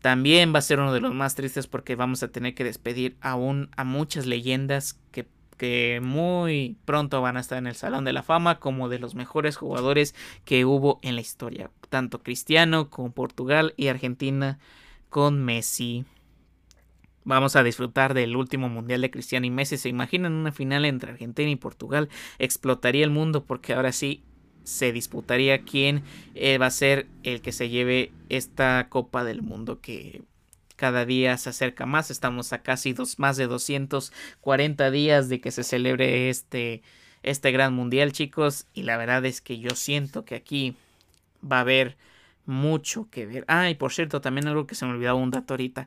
también 0.00 0.54
va 0.54 0.60
a 0.60 0.62
ser 0.62 0.80
uno 0.80 0.94
de 0.94 1.00
los 1.00 1.12
más 1.12 1.34
tristes 1.34 1.66
porque 1.66 1.96
vamos 1.96 2.22
a 2.22 2.28
tener 2.28 2.54
que 2.54 2.64
despedir 2.64 3.18
aún 3.20 3.68
a 3.76 3.84
muchas 3.84 4.24
leyendas 4.24 4.98
que, 5.10 5.28
que 5.58 6.00
muy 6.02 6.78
pronto 6.86 7.20
van 7.20 7.36
a 7.36 7.40
estar 7.40 7.58
en 7.58 7.66
el 7.66 7.74
Salón 7.74 8.04
de 8.04 8.14
la 8.14 8.22
Fama 8.22 8.58
como 8.58 8.88
de 8.88 9.00
los 9.00 9.14
mejores 9.14 9.58
jugadores 9.58 10.14
que 10.46 10.64
hubo 10.64 10.98
en 11.02 11.16
la 11.16 11.20
historia. 11.20 11.70
Tanto 11.90 12.22
Cristiano 12.22 12.88
como 12.88 13.12
Portugal 13.12 13.74
y 13.76 13.88
Argentina 13.88 14.58
con 15.10 15.44
Messi. 15.44 16.06
Vamos 17.24 17.56
a 17.56 17.62
disfrutar 17.62 18.12
del 18.12 18.36
último 18.36 18.68
mundial 18.68 19.00
de 19.00 19.10
Cristiano 19.10 19.46
y 19.46 19.50
Messi. 19.50 19.78
¿Se 19.78 19.88
imaginan 19.88 20.34
una 20.34 20.52
final 20.52 20.84
entre 20.84 21.12
Argentina 21.12 21.50
y 21.50 21.56
Portugal? 21.56 22.10
Explotaría 22.38 23.04
el 23.04 23.10
mundo 23.10 23.44
porque 23.44 23.72
ahora 23.72 23.92
sí 23.92 24.22
se 24.64 24.92
disputaría 24.92 25.62
quién 25.62 26.02
eh, 26.34 26.58
va 26.58 26.66
a 26.66 26.70
ser 26.70 27.06
el 27.22 27.40
que 27.40 27.52
se 27.52 27.68
lleve 27.70 28.12
esta 28.28 28.88
Copa 28.88 29.24
del 29.24 29.42
Mundo 29.42 29.80
que 29.80 30.22
cada 30.76 31.06
día 31.06 31.36
se 31.38 31.50
acerca 31.50 31.86
más. 31.86 32.10
Estamos 32.10 32.52
a 32.52 32.62
casi 32.62 32.92
dos, 32.92 33.18
más 33.18 33.36
de 33.36 33.46
240 33.46 34.90
días 34.90 35.28
de 35.28 35.40
que 35.40 35.50
se 35.50 35.64
celebre 35.64 36.28
este, 36.28 36.82
este 37.22 37.52
gran 37.52 37.72
mundial, 37.72 38.12
chicos. 38.12 38.66
Y 38.74 38.82
la 38.82 38.96
verdad 38.96 39.24
es 39.24 39.40
que 39.40 39.58
yo 39.58 39.70
siento 39.70 40.24
que 40.26 40.34
aquí 40.34 40.76
va 41.42 41.58
a 41.58 41.60
haber 41.60 41.96
mucho 42.46 43.08
que 43.10 43.24
ver. 43.24 43.44
Ah, 43.48 43.70
y 43.70 43.74
por 43.74 43.92
cierto, 43.92 44.20
también 44.20 44.48
algo 44.48 44.66
que 44.66 44.74
se 44.74 44.84
me 44.84 44.92
olvidaba 44.92 45.18
un 45.18 45.30
dato 45.30 45.54
ahorita. 45.54 45.86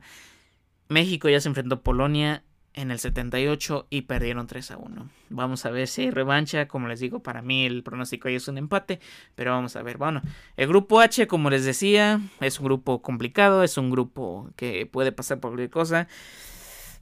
México 0.88 1.28
ya 1.28 1.40
se 1.40 1.48
enfrentó 1.48 1.76
a 1.76 1.80
Polonia 1.82 2.42
en 2.74 2.90
el 2.90 2.98
78 2.98 3.88
y 3.90 4.02
perdieron 4.02 4.46
3 4.46 4.70
a 4.70 4.76
1. 4.78 5.10
Vamos 5.30 5.66
a 5.66 5.70
ver 5.70 5.88
si 5.88 6.02
hay 6.02 6.10
revancha. 6.10 6.68
Como 6.68 6.88
les 6.88 7.00
digo, 7.00 7.22
para 7.22 7.42
mí 7.42 7.66
el 7.66 7.82
pronóstico 7.82 8.28
ahí 8.28 8.36
es 8.36 8.48
un 8.48 8.56
empate. 8.56 9.00
Pero 9.34 9.50
vamos 9.50 9.76
a 9.76 9.82
ver. 9.82 9.98
Bueno, 9.98 10.22
el 10.56 10.68
grupo 10.68 11.00
H, 11.00 11.26
como 11.26 11.50
les 11.50 11.64
decía, 11.64 12.20
es 12.40 12.60
un 12.60 12.66
grupo 12.66 13.02
complicado. 13.02 13.62
Es 13.64 13.76
un 13.78 13.90
grupo 13.90 14.50
que 14.56 14.86
puede 14.86 15.12
pasar 15.12 15.40
por 15.40 15.50
cualquier 15.50 15.70
cosa. 15.70 16.08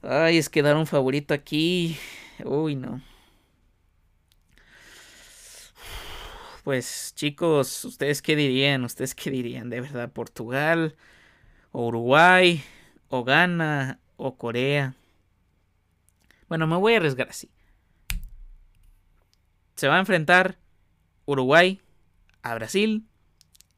Ay, 0.01 0.37
es 0.37 0.49
que 0.49 0.63
dar 0.63 0.75
un 0.75 0.87
favorito 0.87 1.33
aquí. 1.33 1.97
Uy, 2.43 2.75
no. 2.75 3.01
Pues 6.63 7.13
chicos, 7.15 7.85
¿ustedes 7.85 8.21
qué 8.21 8.35
dirían? 8.35 8.83
¿Ustedes 8.83 9.15
qué 9.15 9.31
dirían? 9.31 9.69
De 9.69 9.79
verdad, 9.79 10.11
Portugal 10.11 10.95
o 11.71 11.87
Uruguay 11.87 12.63
o 13.09 13.23
Ghana 13.23 13.99
o 14.17 14.35
Corea. 14.37 14.95
Bueno, 16.47 16.67
me 16.67 16.75
voy 16.75 16.93
a 16.93 16.97
arriesgar 16.97 17.29
así. 17.29 17.49
Se 19.75 19.87
va 19.87 19.95
a 19.95 19.99
enfrentar 19.99 20.57
Uruguay 21.25 21.81
a 22.41 22.55
Brasil 22.55 23.05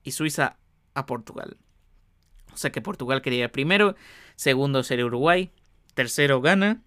y 0.04 0.12
Suiza 0.12 0.58
a 0.94 1.06
Portugal. 1.06 1.58
O 2.54 2.58
sea 2.58 2.72
que 2.72 2.82
Portugal 2.82 3.22
quería 3.22 3.52
primero, 3.52 3.96
segundo 4.36 4.84
sería 4.84 5.06
Uruguay, 5.06 5.52
tercero 5.94 6.42
Ghana 6.42 6.82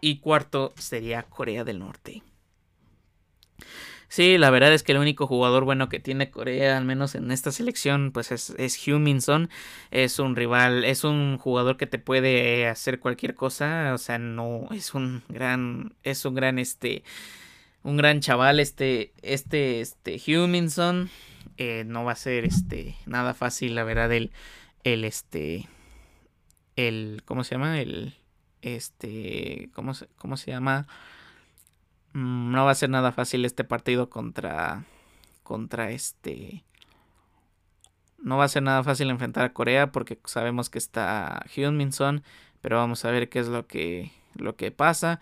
y 0.00 0.18
cuarto 0.18 0.72
sería 0.76 1.22
Corea 1.24 1.64
del 1.64 1.78
Norte. 1.78 2.22
Sí, 4.08 4.38
la 4.38 4.50
verdad 4.50 4.72
es 4.72 4.82
que 4.82 4.92
el 4.92 4.98
único 4.98 5.26
jugador 5.26 5.64
bueno 5.64 5.90
que 5.90 6.00
tiene 6.00 6.30
Corea, 6.30 6.78
al 6.78 6.84
menos 6.86 7.14
en 7.14 7.30
esta 7.30 7.52
selección, 7.52 8.10
pues 8.12 8.32
es, 8.32 8.50
es 8.58 8.88
Min-son. 8.88 9.50
Es 9.90 10.18
un 10.18 10.34
rival, 10.34 10.84
es 10.84 11.04
un 11.04 11.36
jugador 11.38 11.76
que 11.76 11.86
te 11.86 11.98
puede 11.98 12.66
hacer 12.68 13.00
cualquier 13.00 13.34
cosa. 13.34 13.92
O 13.94 13.98
sea, 13.98 14.18
no, 14.18 14.68
es 14.72 14.94
un 14.94 15.22
gran, 15.28 15.94
es 16.04 16.24
un 16.24 16.34
gran, 16.34 16.58
este, 16.58 17.04
un 17.82 17.96
gran 17.96 18.20
chaval, 18.20 18.60
este, 18.60 19.12
este, 19.22 19.80
este 19.80 20.20
Huminson. 20.26 21.10
Eh, 21.58 21.84
no 21.86 22.04
va 22.04 22.12
a 22.12 22.16
ser, 22.16 22.44
este, 22.44 22.96
nada 23.06 23.34
fácil, 23.34 23.74
la 23.74 23.84
verdad, 23.84 24.12
el, 24.12 24.30
el, 24.84 25.04
este, 25.04 25.68
el, 26.76 27.22
¿cómo 27.24 27.44
se 27.44 27.56
llama? 27.56 27.80
El, 27.80 28.14
este, 28.62 29.70
¿cómo 29.74 29.94
se, 29.94 30.06
cómo 30.16 30.36
se 30.36 30.50
llama? 30.52 30.86
Mm, 32.12 32.52
no 32.52 32.64
va 32.64 32.72
a 32.72 32.74
ser 32.74 32.90
nada 32.90 33.12
fácil 33.12 33.44
este 33.44 33.64
partido 33.64 34.10
contra 34.10 34.84
contra 35.42 35.90
este 35.90 36.64
no 38.18 38.36
va 38.36 38.44
a 38.44 38.48
ser 38.48 38.62
nada 38.62 38.82
fácil 38.82 39.10
enfrentar 39.10 39.44
a 39.44 39.52
Corea 39.52 39.92
porque 39.92 40.18
sabemos 40.24 40.70
que 40.70 40.78
está 40.78 41.44
Hyun 41.54 41.92
Son, 41.92 42.22
pero 42.60 42.76
vamos 42.76 43.04
a 43.04 43.10
ver 43.10 43.28
qué 43.28 43.38
es 43.38 43.48
lo 43.48 43.66
que 43.66 44.12
lo 44.34 44.56
que 44.56 44.70
pasa. 44.70 45.20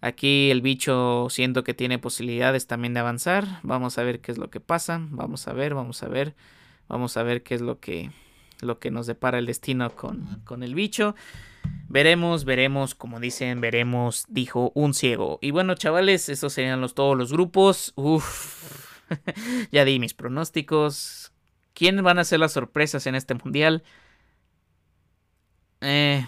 Aquí 0.00 0.50
el 0.50 0.62
bicho 0.62 1.28
siento 1.30 1.64
que 1.64 1.74
tiene 1.74 1.98
posibilidades 1.98 2.66
también 2.66 2.94
de 2.94 3.00
avanzar. 3.00 3.60
Vamos 3.62 3.98
a 3.98 4.04
ver 4.04 4.20
qué 4.20 4.30
es 4.30 4.38
lo 4.38 4.50
que 4.50 4.60
pasa. 4.60 5.00
Vamos 5.10 5.48
a 5.48 5.52
ver, 5.52 5.74
vamos 5.74 6.02
a 6.02 6.08
ver. 6.08 6.34
Vamos 6.88 7.16
a 7.16 7.22
ver 7.22 7.42
qué 7.42 7.54
es 7.54 7.60
lo 7.60 7.80
que 7.80 8.10
lo 8.60 8.78
que 8.78 8.90
nos 8.90 9.06
depara 9.06 9.38
el 9.38 9.46
destino 9.46 9.90
con, 9.94 10.42
con 10.44 10.62
el 10.62 10.74
bicho. 10.74 11.14
Veremos, 11.88 12.44
veremos, 12.44 12.94
como 12.94 13.18
dicen, 13.18 13.60
veremos, 13.60 14.26
dijo 14.28 14.72
un 14.74 14.92
ciego. 14.92 15.38
Y 15.40 15.52
bueno, 15.52 15.74
chavales, 15.74 16.28
estos 16.28 16.52
serían 16.52 16.80
los, 16.80 16.94
todos 16.94 17.16
los 17.16 17.32
grupos. 17.32 17.92
Uf, 17.96 19.00
ya 19.72 19.84
di 19.84 19.98
mis 19.98 20.12
pronósticos. 20.14 21.32
¿Quién 21.72 22.02
van 22.02 22.18
a 22.18 22.24
ser 22.24 22.40
las 22.40 22.52
sorpresas 22.52 23.06
en 23.06 23.14
este 23.14 23.34
mundial? 23.34 23.84
Eh, 25.80 26.26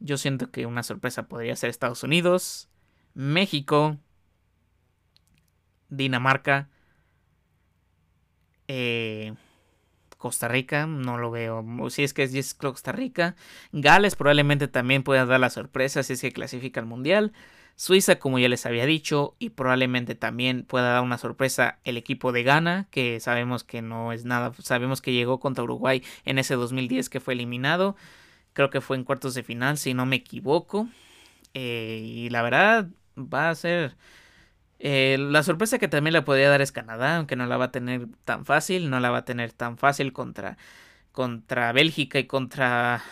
yo 0.00 0.18
siento 0.18 0.50
que 0.50 0.66
una 0.66 0.82
sorpresa 0.82 1.28
podría 1.28 1.56
ser 1.56 1.70
Estados 1.70 2.02
Unidos, 2.02 2.68
México, 3.14 3.98
Dinamarca, 5.88 6.68
eh, 8.68 9.34
Costa 10.24 10.48
Rica, 10.48 10.86
no 10.86 11.18
lo 11.18 11.30
veo. 11.30 11.62
Si 11.90 12.02
es 12.02 12.14
que 12.14 12.22
es 12.22 12.54
Costa 12.54 12.92
Rica. 12.92 13.36
Gales 13.72 14.16
probablemente 14.16 14.68
también 14.68 15.02
pueda 15.02 15.26
dar 15.26 15.38
la 15.38 15.50
sorpresa 15.50 16.02
si 16.02 16.14
es 16.14 16.22
que 16.22 16.32
clasifica 16.32 16.80
al 16.80 16.86
Mundial. 16.86 17.34
Suiza, 17.76 18.18
como 18.18 18.38
ya 18.38 18.48
les 18.48 18.64
había 18.64 18.86
dicho, 18.86 19.36
y 19.38 19.50
probablemente 19.50 20.14
también 20.14 20.64
pueda 20.64 20.94
dar 20.94 21.02
una 21.02 21.18
sorpresa 21.18 21.78
el 21.84 21.98
equipo 21.98 22.32
de 22.32 22.42
Ghana, 22.42 22.88
que 22.90 23.20
sabemos 23.20 23.64
que 23.64 23.82
no 23.82 24.14
es 24.14 24.24
nada, 24.24 24.54
sabemos 24.60 25.02
que 25.02 25.12
llegó 25.12 25.40
contra 25.40 25.62
Uruguay 25.62 26.02
en 26.24 26.38
ese 26.38 26.54
2010 26.54 27.10
que 27.10 27.20
fue 27.20 27.34
eliminado, 27.34 27.94
creo 28.54 28.70
que 28.70 28.80
fue 28.80 28.96
en 28.96 29.04
cuartos 29.04 29.34
de 29.34 29.42
final, 29.42 29.76
si 29.76 29.92
no 29.92 30.06
me 30.06 30.16
equivoco, 30.16 30.88
eh, 31.52 32.00
y 32.02 32.30
la 32.30 32.40
verdad 32.40 32.88
va 33.18 33.50
a 33.50 33.54
ser 33.54 33.94
eh, 34.86 35.16
la 35.18 35.42
sorpresa 35.42 35.78
que 35.78 35.88
también 35.88 36.12
le 36.12 36.20
podría 36.20 36.50
dar 36.50 36.60
es 36.60 36.70
Canadá, 36.70 37.16
aunque 37.16 37.36
no 37.36 37.46
la 37.46 37.56
va 37.56 37.64
a 37.66 37.70
tener 37.72 38.06
tan 38.26 38.44
fácil, 38.44 38.90
no 38.90 39.00
la 39.00 39.08
va 39.08 39.18
a 39.18 39.24
tener 39.24 39.50
tan 39.50 39.78
fácil 39.78 40.12
contra, 40.12 40.58
contra 41.10 41.72
Bélgica 41.72 42.18
y 42.18 42.26
contra, 42.26 43.02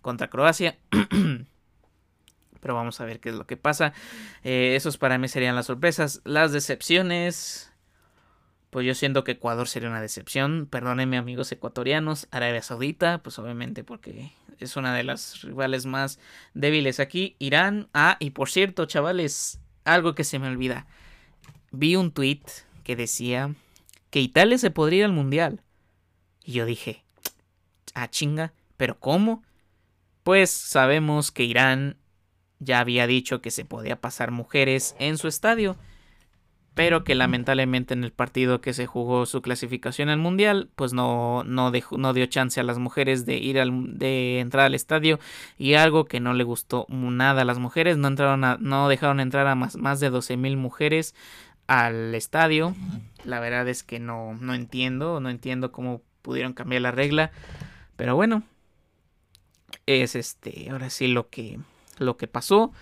contra 0.00 0.30
Croacia. 0.30 0.78
Pero 2.60 2.74
vamos 2.74 2.98
a 3.02 3.04
ver 3.04 3.20
qué 3.20 3.28
es 3.28 3.34
lo 3.34 3.46
que 3.46 3.58
pasa. 3.58 3.92
Eh, 4.42 4.74
esos 4.74 4.96
para 4.96 5.18
mí 5.18 5.28
serían 5.28 5.54
las 5.54 5.66
sorpresas. 5.66 6.22
Las 6.24 6.52
decepciones. 6.52 7.74
Pues 8.70 8.86
yo 8.86 8.94
siento 8.94 9.22
que 9.22 9.32
Ecuador 9.32 9.68
sería 9.68 9.90
una 9.90 10.00
decepción. 10.00 10.66
Perdónenme 10.66 11.18
amigos 11.18 11.52
ecuatorianos. 11.52 12.26
Arabia 12.30 12.62
Saudita, 12.62 13.18
pues 13.18 13.38
obviamente 13.38 13.84
porque 13.84 14.32
es 14.60 14.76
una 14.78 14.94
de 14.94 15.04
las 15.04 15.42
rivales 15.42 15.84
más 15.84 16.18
débiles 16.54 17.00
aquí. 17.00 17.36
Irán. 17.38 17.88
Ah, 17.92 18.16
y 18.18 18.30
por 18.30 18.48
cierto, 18.48 18.86
chavales, 18.86 19.60
algo 19.84 20.14
que 20.14 20.24
se 20.24 20.38
me 20.38 20.48
olvida. 20.48 20.86
Vi 21.70 21.96
un 21.96 22.12
tweet 22.12 22.42
que 22.84 22.96
decía 22.96 23.54
que 24.10 24.20
Italia 24.20 24.58
se 24.58 24.70
podría 24.70 25.00
ir 25.00 25.04
al 25.04 25.12
mundial. 25.12 25.62
Y 26.44 26.52
yo 26.52 26.64
dije, 26.64 27.04
ah, 27.94 28.08
chinga, 28.08 28.52
¿pero 28.76 28.98
cómo? 28.98 29.42
Pues 30.22 30.50
sabemos 30.50 31.30
que 31.30 31.44
Irán 31.44 31.96
ya 32.58 32.80
había 32.80 33.06
dicho 33.06 33.40
que 33.40 33.50
se 33.50 33.64
podía 33.64 34.00
pasar 34.00 34.30
mujeres 34.30 34.96
en 34.98 35.18
su 35.18 35.28
estadio 35.28 35.76
pero 36.78 37.02
que 37.02 37.16
lamentablemente 37.16 37.92
en 37.92 38.04
el 38.04 38.12
partido 38.12 38.60
que 38.60 38.72
se 38.72 38.86
jugó 38.86 39.26
su 39.26 39.42
clasificación 39.42 40.10
al 40.10 40.18
mundial, 40.18 40.70
pues 40.76 40.92
no, 40.92 41.42
no, 41.42 41.72
no 41.72 42.12
dio 42.12 42.26
chance 42.26 42.60
a 42.60 42.62
las 42.62 42.78
mujeres 42.78 43.26
de 43.26 43.36
ir 43.36 43.58
al, 43.58 43.98
de 43.98 44.38
entrar 44.38 44.66
al 44.66 44.76
estadio 44.76 45.18
y 45.58 45.74
algo 45.74 46.04
que 46.04 46.20
no 46.20 46.34
le 46.34 46.44
gustó 46.44 46.86
nada 46.88 47.42
a 47.42 47.44
las 47.44 47.58
mujeres, 47.58 47.96
no 47.96 48.06
entraron 48.06 48.58
no 48.60 48.88
dejaron 48.88 49.18
entrar 49.18 49.48
a 49.48 49.56
más, 49.56 49.76
más 49.76 49.98
de 49.98 50.10
12 50.10 50.36
mil 50.36 50.56
mujeres 50.56 51.16
al 51.68 52.14
estadio. 52.14 52.74
La 53.24 53.38
verdad 53.38 53.68
es 53.68 53.84
que 53.84 54.00
no, 54.00 54.34
no 54.34 54.54
entiendo, 54.54 55.20
no 55.20 55.30
entiendo 55.30 55.70
cómo 55.70 56.02
pudieron 56.22 56.54
cambiar 56.54 56.82
la 56.82 56.90
regla, 56.90 57.30
pero 57.96 58.16
bueno, 58.16 58.42
es 59.86 60.16
este, 60.16 60.68
ahora 60.70 60.90
sí 60.90 61.06
lo 61.06 61.28
que, 61.28 61.60
lo 61.98 62.16
que 62.16 62.26
pasó. 62.26 62.72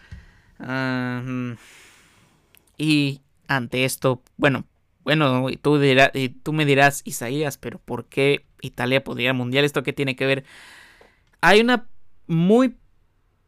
Y 2.79 3.21
ante 3.49 3.85
esto, 3.85 4.23
bueno, 4.37 4.65
bueno, 5.05 5.47
tú, 5.61 5.79
dirás, 5.79 6.11
tú 6.43 6.53
me 6.53 6.65
dirás, 6.65 7.03
Isaías, 7.05 7.59
pero 7.59 7.79
¿por 7.79 8.07
qué 8.07 8.45
Italia 8.63 9.05
podría 9.05 9.31
al 9.31 9.37
mundial? 9.37 9.65
¿Esto 9.65 9.83
qué 9.83 9.93
tiene 9.93 10.17
que 10.17 10.27
ver? 10.27 10.45
Hay 11.41 11.61
una 11.61 11.89
muy 12.27 12.77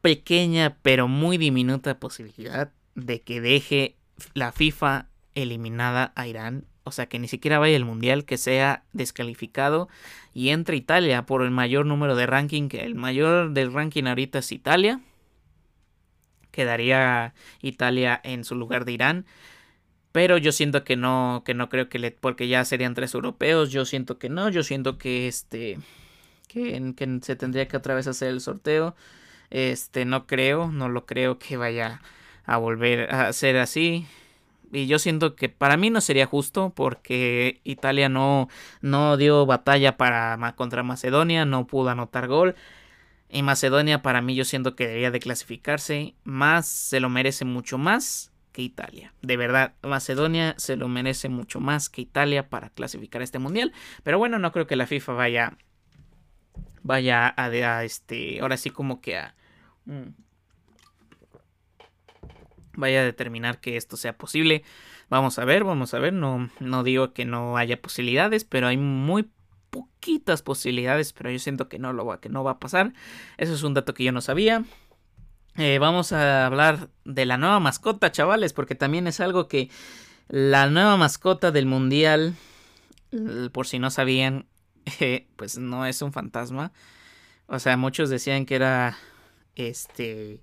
pequeña, 0.00 0.78
pero 0.82 1.08
muy 1.08 1.38
diminuta 1.38 1.98
posibilidad 1.98 2.72
de 2.94 3.20
que 3.20 3.40
deje 3.40 3.96
la 4.34 4.52
FIFA 4.52 5.08
eliminada 5.42 6.12
a 6.14 6.26
Irán. 6.26 6.64
O 6.84 6.90
sea, 6.90 7.06
que 7.06 7.18
ni 7.18 7.28
siquiera 7.28 7.58
vaya 7.58 7.76
al 7.76 7.84
mundial, 7.84 8.24
que 8.24 8.38
sea 8.38 8.84
descalificado 8.92 9.88
y 10.32 10.50
entre 10.50 10.76
Italia 10.76 11.26
por 11.26 11.42
el 11.42 11.50
mayor 11.50 11.84
número 11.84 12.16
de 12.16 12.26
ranking. 12.26 12.68
El 12.72 12.94
mayor 12.94 13.52
del 13.52 13.72
ranking 13.72 14.04
ahorita 14.04 14.38
es 14.38 14.52
Italia. 14.52 15.00
Quedaría 16.50 17.34
Italia 17.60 18.20
en 18.24 18.44
su 18.44 18.54
lugar 18.54 18.84
de 18.84 18.92
Irán. 18.92 19.26
Pero 20.12 20.38
yo 20.38 20.52
siento 20.52 20.84
que 20.84 20.96
no, 20.96 21.42
que 21.44 21.54
no 21.54 21.68
creo 21.68 21.88
que 21.88 21.98
le, 21.98 22.10
porque 22.10 22.48
ya 22.48 22.64
serían 22.64 22.94
tres 22.94 23.14
europeos, 23.14 23.70
yo 23.70 23.84
siento 23.84 24.18
que 24.18 24.30
no, 24.30 24.48
yo 24.48 24.62
siento 24.62 24.96
que 24.96 25.28
este, 25.28 25.78
que, 26.48 26.94
que 26.96 27.18
se 27.22 27.36
tendría 27.36 27.68
que 27.68 27.76
otra 27.76 27.94
vez 27.94 28.06
hacer 28.06 28.28
el 28.28 28.40
sorteo. 28.40 28.96
Este, 29.50 30.04
no 30.04 30.26
creo, 30.26 30.72
no 30.72 30.88
lo 30.88 31.06
creo 31.06 31.38
que 31.38 31.56
vaya 31.56 32.00
a 32.44 32.56
volver 32.56 33.14
a 33.14 33.32
ser 33.32 33.58
así. 33.58 34.06
Y 34.72 34.86
yo 34.86 34.98
siento 34.98 35.34
que 35.34 35.48
para 35.48 35.76
mí 35.76 35.90
no 35.90 36.00
sería 36.00 36.26
justo 36.26 36.72
porque 36.74 37.60
Italia 37.64 38.08
no, 38.08 38.48
no 38.80 39.16
dio 39.16 39.46
batalla 39.46 39.96
para, 39.96 40.54
contra 40.56 40.82
Macedonia, 40.82 41.44
no 41.44 41.66
pudo 41.66 41.90
anotar 41.90 42.28
gol. 42.28 42.54
Y 43.30 43.42
Macedonia 43.42 44.02
para 44.02 44.22
mí 44.22 44.34
yo 44.34 44.44
siento 44.44 44.76
que 44.76 44.86
debería 44.86 45.10
de 45.10 45.20
clasificarse. 45.20 46.14
Más 46.24 46.66
se 46.66 47.00
lo 47.00 47.08
merece 47.08 47.44
mucho 47.44 47.78
más 47.78 48.32
Italia. 48.62 49.14
De 49.22 49.36
verdad, 49.36 49.74
Macedonia 49.82 50.54
se 50.58 50.76
lo 50.76 50.88
merece 50.88 51.28
mucho 51.28 51.60
más 51.60 51.88
que 51.88 52.02
Italia 52.02 52.48
para 52.48 52.70
clasificar 52.70 53.22
este 53.22 53.38
mundial. 53.38 53.72
Pero 54.02 54.18
bueno, 54.18 54.38
no 54.38 54.52
creo 54.52 54.66
que 54.66 54.76
la 54.76 54.86
FIFA 54.86 55.12
vaya. 55.12 55.58
Vaya 56.82 57.34
a, 57.36 57.84
este. 57.84 58.40
Ahora 58.40 58.56
sí, 58.56 58.70
como 58.70 59.00
que 59.00 59.18
a. 59.18 59.34
Mm, 59.84 60.08
vaya 62.78 63.00
a 63.00 63.04
determinar 63.04 63.60
que 63.60 63.76
esto 63.76 63.96
sea 63.96 64.16
posible. 64.16 64.62
Vamos 65.10 65.38
a 65.38 65.44
ver, 65.44 65.64
vamos 65.64 65.94
a 65.94 65.98
ver. 65.98 66.12
No, 66.12 66.48
no 66.60 66.82
digo 66.84 67.12
que 67.12 67.24
no 67.24 67.56
haya 67.56 67.80
posibilidades, 67.80 68.44
pero 68.44 68.68
hay 68.68 68.76
muy 68.76 69.28
poquitas 69.70 70.42
posibilidades. 70.42 71.12
Pero 71.12 71.30
yo 71.30 71.38
siento 71.38 71.68
que 71.68 71.78
no 71.78 71.92
lo 71.92 72.06
va, 72.06 72.20
que 72.20 72.28
no 72.28 72.44
va 72.44 72.52
a 72.52 72.58
pasar. 72.58 72.92
Eso 73.36 73.54
es 73.54 73.62
un 73.62 73.74
dato 73.74 73.94
que 73.94 74.04
yo 74.04 74.12
no 74.12 74.20
sabía. 74.20 74.64
Eh, 75.56 75.78
vamos 75.80 76.12
a 76.12 76.46
hablar 76.46 76.88
de 77.04 77.26
la 77.26 77.36
nueva 77.36 77.58
mascota, 77.58 78.12
chavales, 78.12 78.52
porque 78.52 78.76
también 78.76 79.08
es 79.08 79.18
algo 79.18 79.48
que 79.48 79.70
la 80.28 80.68
nueva 80.68 80.96
mascota 80.96 81.50
del 81.50 81.66
mundial, 81.66 82.34
por 83.52 83.66
si 83.66 83.80
no 83.80 83.90
sabían, 83.90 84.46
pues 85.36 85.58
no 85.58 85.84
es 85.84 86.00
un 86.00 86.12
fantasma. 86.12 86.70
O 87.48 87.58
sea, 87.58 87.76
muchos 87.76 88.08
decían 88.08 88.46
que 88.46 88.54
era 88.54 88.96
este... 89.56 90.42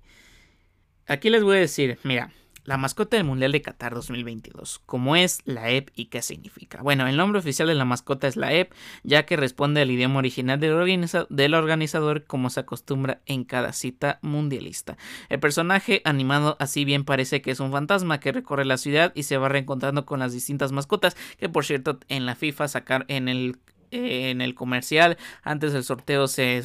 Aquí 1.08 1.30
les 1.30 1.44
voy 1.44 1.56
a 1.56 1.60
decir, 1.60 2.00
mira, 2.02 2.32
la 2.64 2.78
mascota 2.78 3.16
del 3.16 3.24
Mundial 3.24 3.52
de 3.52 3.62
Qatar 3.62 3.94
2022. 3.94 4.80
¿Cómo 4.86 5.14
es 5.14 5.40
la 5.44 5.70
EP 5.70 5.88
y 5.94 6.06
qué 6.06 6.20
significa? 6.20 6.82
Bueno, 6.82 7.06
el 7.06 7.16
nombre 7.16 7.38
oficial 7.38 7.68
de 7.68 7.76
la 7.76 7.84
mascota 7.84 8.26
es 8.26 8.34
la 8.34 8.52
EP, 8.52 8.72
ya 9.04 9.24
que 9.24 9.36
responde 9.36 9.80
al 9.80 9.90
idioma 9.92 10.18
original 10.18 10.58
del, 10.58 11.08
del 11.28 11.54
organizador 11.54 12.24
como 12.24 12.50
se 12.50 12.58
acostumbra 12.58 13.20
en 13.24 13.44
cada 13.44 13.72
cita 13.72 14.18
mundialista. 14.20 14.96
El 15.28 15.38
personaje 15.38 16.02
animado 16.04 16.56
así 16.58 16.84
bien 16.84 17.04
parece 17.04 17.40
que 17.40 17.52
es 17.52 17.60
un 17.60 17.70
fantasma 17.70 18.18
que 18.18 18.32
recorre 18.32 18.64
la 18.64 18.76
ciudad 18.76 19.12
y 19.14 19.22
se 19.22 19.38
va 19.38 19.48
reencontrando 19.48 20.06
con 20.06 20.18
las 20.18 20.32
distintas 20.32 20.72
mascotas 20.72 21.16
que 21.38 21.48
por 21.48 21.64
cierto 21.64 22.00
en 22.08 22.26
la 22.26 22.34
FIFA 22.34 22.66
sacar 22.66 23.04
en 23.06 23.28
el 23.28 23.58
en 23.96 24.40
el 24.40 24.54
comercial. 24.54 25.16
Antes 25.42 25.72
del 25.72 25.84
sorteo 25.84 26.28
se, 26.28 26.62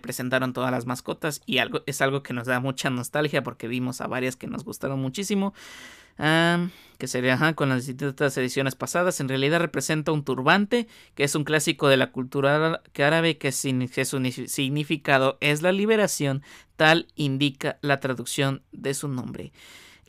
presentaron 0.00 0.52
todas 0.52 0.70
las 0.70 0.86
mascotas 0.86 1.42
y 1.46 1.58
algo, 1.58 1.82
es 1.86 2.00
algo 2.00 2.22
que 2.22 2.32
nos 2.32 2.46
da 2.46 2.60
mucha 2.60 2.90
nostalgia 2.90 3.42
porque 3.42 3.68
vimos 3.68 4.00
a 4.00 4.06
varias 4.06 4.36
que 4.36 4.46
nos 4.46 4.64
gustaron 4.64 5.00
muchísimo. 5.00 5.54
que 6.16 7.06
sería 7.06 7.54
con 7.54 7.70
las 7.70 7.86
distintas 7.86 8.36
ediciones 8.36 8.74
pasadas. 8.74 9.20
En 9.20 9.28
realidad 9.28 9.60
representa 9.60 10.12
un 10.12 10.24
turbante, 10.24 10.86
que 11.14 11.24
es 11.24 11.34
un 11.34 11.44
clásico 11.44 11.88
de 11.88 11.96
la 11.96 12.12
cultura 12.12 12.82
árabe 12.94 13.38
que 13.38 13.52
su 13.52 14.20
significado 14.46 15.38
es 15.40 15.62
la 15.62 15.72
liberación, 15.72 16.42
tal 16.76 17.08
indica 17.14 17.78
la 17.80 18.00
traducción 18.00 18.62
de 18.72 18.94
su 18.94 19.08
nombre. 19.08 19.52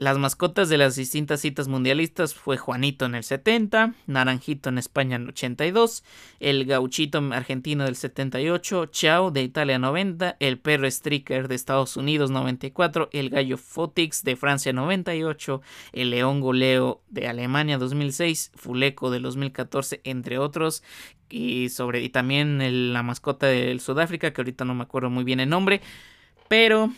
Las 0.01 0.17
mascotas 0.17 0.67
de 0.67 0.79
las 0.79 0.95
distintas 0.95 1.41
citas 1.41 1.67
mundialistas 1.67 2.33
fue 2.33 2.57
Juanito 2.57 3.05
en 3.05 3.13
el 3.13 3.23
70, 3.23 3.93
Naranjito 4.07 4.69
en 4.69 4.79
España 4.79 5.15
en 5.15 5.21
el 5.21 5.29
82, 5.29 6.03
el 6.39 6.65
Gauchito 6.65 7.19
argentino 7.31 7.83
del 7.83 7.95
78, 7.95 8.87
Chao 8.87 9.29
de 9.29 9.43
Italia 9.43 9.77
90, 9.77 10.37
el 10.39 10.57
perro 10.57 10.89
Stricker 10.89 11.47
de 11.47 11.53
Estados 11.53 11.97
Unidos 11.97 12.31
94, 12.31 13.09
el 13.13 13.29
gallo 13.29 13.59
Fotix 13.59 14.23
de 14.23 14.35
Francia 14.35 14.73
98, 14.73 15.61
el 15.93 16.09
león 16.09 16.39
Goleo 16.39 17.03
de 17.09 17.27
Alemania 17.27 17.77
2006, 17.77 18.53
Fuleco 18.55 19.11
de 19.11 19.19
2014, 19.19 20.01
entre 20.03 20.39
otros, 20.39 20.81
y 21.29 21.69
sobre 21.69 22.01
y 22.01 22.09
también 22.09 22.91
la 22.91 23.03
mascota 23.03 23.45
del 23.45 23.79
Sudáfrica 23.79 24.33
que 24.33 24.41
ahorita 24.41 24.65
no 24.65 24.73
me 24.73 24.81
acuerdo 24.81 25.11
muy 25.11 25.23
bien 25.23 25.39
el 25.39 25.49
nombre, 25.49 25.79
pero 26.47 26.91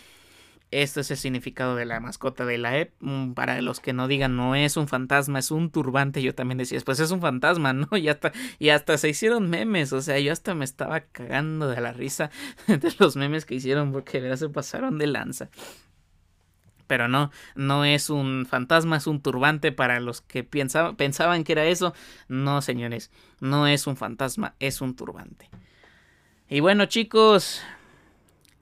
este 0.82 1.02
es 1.02 1.12
el 1.12 1.18
significado 1.18 1.76
de 1.76 1.86
la 1.86 2.00
mascota 2.00 2.46
de 2.46 2.58
la 2.58 2.78
EP. 2.78 2.94
Mm, 3.00 3.34
para 3.34 3.62
los 3.62 3.80
que 3.80 3.94
no 3.94 4.08
digan, 4.08 4.36
no 4.36 4.56
es 4.56 4.78
un 4.78 4.88
fantasma, 4.88 5.40
es 5.40 5.52
un 5.52 5.70
turbante. 5.70 6.22
Yo 6.22 6.34
también 6.34 6.58
decía, 6.58 6.80
pues 6.84 7.00
es 7.00 7.12
un 7.12 7.22
fantasma, 7.22 7.74
¿no? 7.74 7.88
Y 7.98 8.10
hasta, 8.10 8.32
y 8.60 8.70
hasta 8.70 8.98
se 8.98 9.10
hicieron 9.10 9.50
memes. 9.50 9.94
O 9.94 10.02
sea, 10.02 10.20
yo 10.20 10.32
hasta 10.34 10.56
me 10.56 10.66
estaba 10.66 11.02
cagando 11.02 11.68
de 11.68 11.82
la 11.82 11.94
risa 11.94 12.32
de 12.68 12.94
los 13.00 13.16
memes 13.16 13.46
que 13.46 13.56
hicieron 13.56 13.92
porque 13.92 14.22
de 14.22 14.36
se 14.38 14.50
pasaron 14.50 14.98
de 14.98 15.08
lanza. 15.08 15.50
Pero 16.88 17.08
no, 17.08 17.32
no 17.56 17.86
es 17.86 18.10
un 18.10 18.46
fantasma, 18.46 18.98
es 18.98 19.08
un 19.08 19.22
turbante 19.22 19.72
para 19.72 20.00
los 20.00 20.22
que 20.22 20.44
pensaban 20.44 21.44
que 21.44 21.52
era 21.52 21.66
eso. 21.66 21.94
No, 22.28 22.62
señores, 22.62 23.10
no 23.40 23.68
es 23.68 23.88
un 23.88 23.96
fantasma, 23.96 24.56
es 24.60 24.82
un 24.82 24.96
turbante. 24.96 25.50
Y 26.50 26.60
bueno, 26.60 26.86
chicos, 26.86 27.64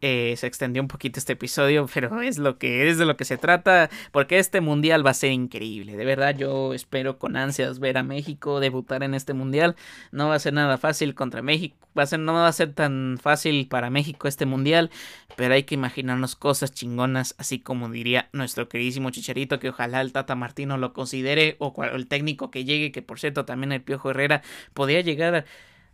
eh, 0.01 0.35
se 0.37 0.47
extendió 0.47 0.81
un 0.81 0.87
poquito 0.87 1.19
este 1.19 1.33
episodio, 1.33 1.87
pero 1.93 2.21
es 2.21 2.37
lo 2.37 2.57
que 2.57 2.89
es 2.89 2.97
de 2.97 3.05
lo 3.05 3.17
que 3.17 3.25
se 3.25 3.37
trata, 3.37 3.89
porque 4.11 4.39
este 4.39 4.61
mundial 4.61 5.05
va 5.05 5.11
a 5.11 5.15
ser 5.15 5.31
increíble. 5.31 5.95
De 5.95 6.05
verdad, 6.05 6.35
yo 6.35 6.73
espero 6.73 7.17
con 7.19 7.37
ansias 7.37 7.79
ver 7.79 7.97
a 7.97 8.03
México 8.03 8.59
debutar 8.59 9.03
en 9.03 9.13
este 9.13 9.33
mundial. 9.33 9.75
No 10.11 10.29
va 10.29 10.35
a 10.35 10.39
ser 10.39 10.53
nada 10.53 10.77
fácil 10.77 11.15
contra 11.15 11.41
México, 11.41 11.75
va 11.97 12.03
a 12.03 12.07
ser, 12.07 12.19
no 12.19 12.33
va 12.33 12.47
a 12.47 12.53
ser 12.53 12.73
tan 12.73 13.17
fácil 13.21 13.67
para 13.67 13.89
México 13.89 14.27
este 14.27 14.45
mundial, 14.45 14.89
pero 15.35 15.53
hay 15.53 15.63
que 15.63 15.75
imaginarnos 15.75 16.35
cosas 16.35 16.73
chingonas, 16.73 17.35
así 17.37 17.59
como 17.59 17.89
diría 17.89 18.29
nuestro 18.33 18.67
queridísimo 18.67 19.11
Chicharito, 19.11 19.59
que 19.59 19.69
ojalá 19.69 20.01
el 20.01 20.11
Tata 20.11 20.35
Martino 20.35 20.77
lo 20.77 20.93
considere, 20.93 21.55
o 21.59 21.73
el 21.83 22.07
técnico 22.07 22.51
que 22.51 22.65
llegue, 22.65 22.91
que 22.91 23.01
por 23.01 23.19
cierto 23.19 23.45
también 23.45 23.71
el 23.71 23.81
Piojo 23.81 24.09
Herrera 24.11 24.41
podría 24.73 25.01
llegar 25.01 25.35
a 25.35 25.45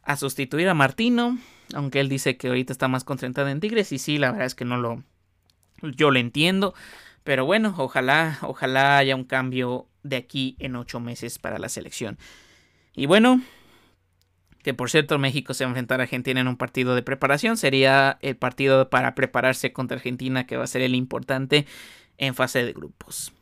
a 0.08 0.16
sustituir 0.16 0.70
a 0.70 0.74
Martino, 0.74 1.38
aunque 1.74 1.99
él 1.99 2.09
dice 2.09 2.38
que 2.38 2.47
ahorita 2.47 2.74
está 2.74 2.88
más 2.88 3.03
concentrado 3.03 3.49
en 3.49 3.59
Tigres 3.59 3.91
y 3.91 3.99
sí, 3.99 4.18
la 4.18 4.32
verdad 4.32 4.47
es 4.47 4.55
que 4.55 4.65
no 4.65 4.78
lo 4.78 5.03
yo 5.82 6.11
lo 6.11 6.20
entiendo, 6.20 6.74
pero 7.24 7.45
bueno, 7.45 7.74
ojalá, 7.78 8.39
ojalá 8.41 8.97
haya 8.97 9.15
un 9.15 9.26
cambio 9.26 9.88
de 10.03 10.15
aquí 10.15 10.55
en 10.59 10.76
ocho 10.76 10.99
meses 10.99 11.39
para 11.39 11.59
la 11.59 11.70
selección. 11.70 12.18
Y 12.95 13.05
bueno, 13.05 13.41
que 14.63 14.74
por 14.74 14.89
cierto 14.89 15.20
México 15.20 15.53
se 15.53 15.63
va 15.63 15.70
a 15.70 15.72
enfrentar 15.72 15.99
a 15.99 16.03
Argentina 16.03 16.41
en 16.41 16.47
un 16.47 16.57
partido 16.57 16.95
de 16.95 17.03
preparación, 17.03 17.57
sería 17.57 18.18
el 18.22 18.36
partido 18.36 18.89
para 18.89 19.13
prepararse 19.13 19.72
contra 19.72 19.97
Argentina 19.97 20.47
que 20.47 20.57
va 20.57 20.63
a 20.63 20.68
ser 20.68 20.82
el 20.82 20.95
importante 20.95 21.65
en 22.18 22.34
fase 22.34 22.63
de 22.63 22.74
grupos. 22.74 23.34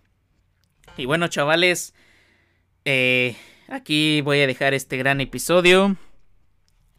Y 0.97 1.05
bueno, 1.05 1.27
chavales, 1.27 1.93
eh, 2.85 3.35
aquí 3.67 4.21
voy 4.21 4.41
a 4.41 4.47
dejar 4.47 4.73
este 4.73 4.97
gran 4.97 5.21
episodio. 5.21 5.97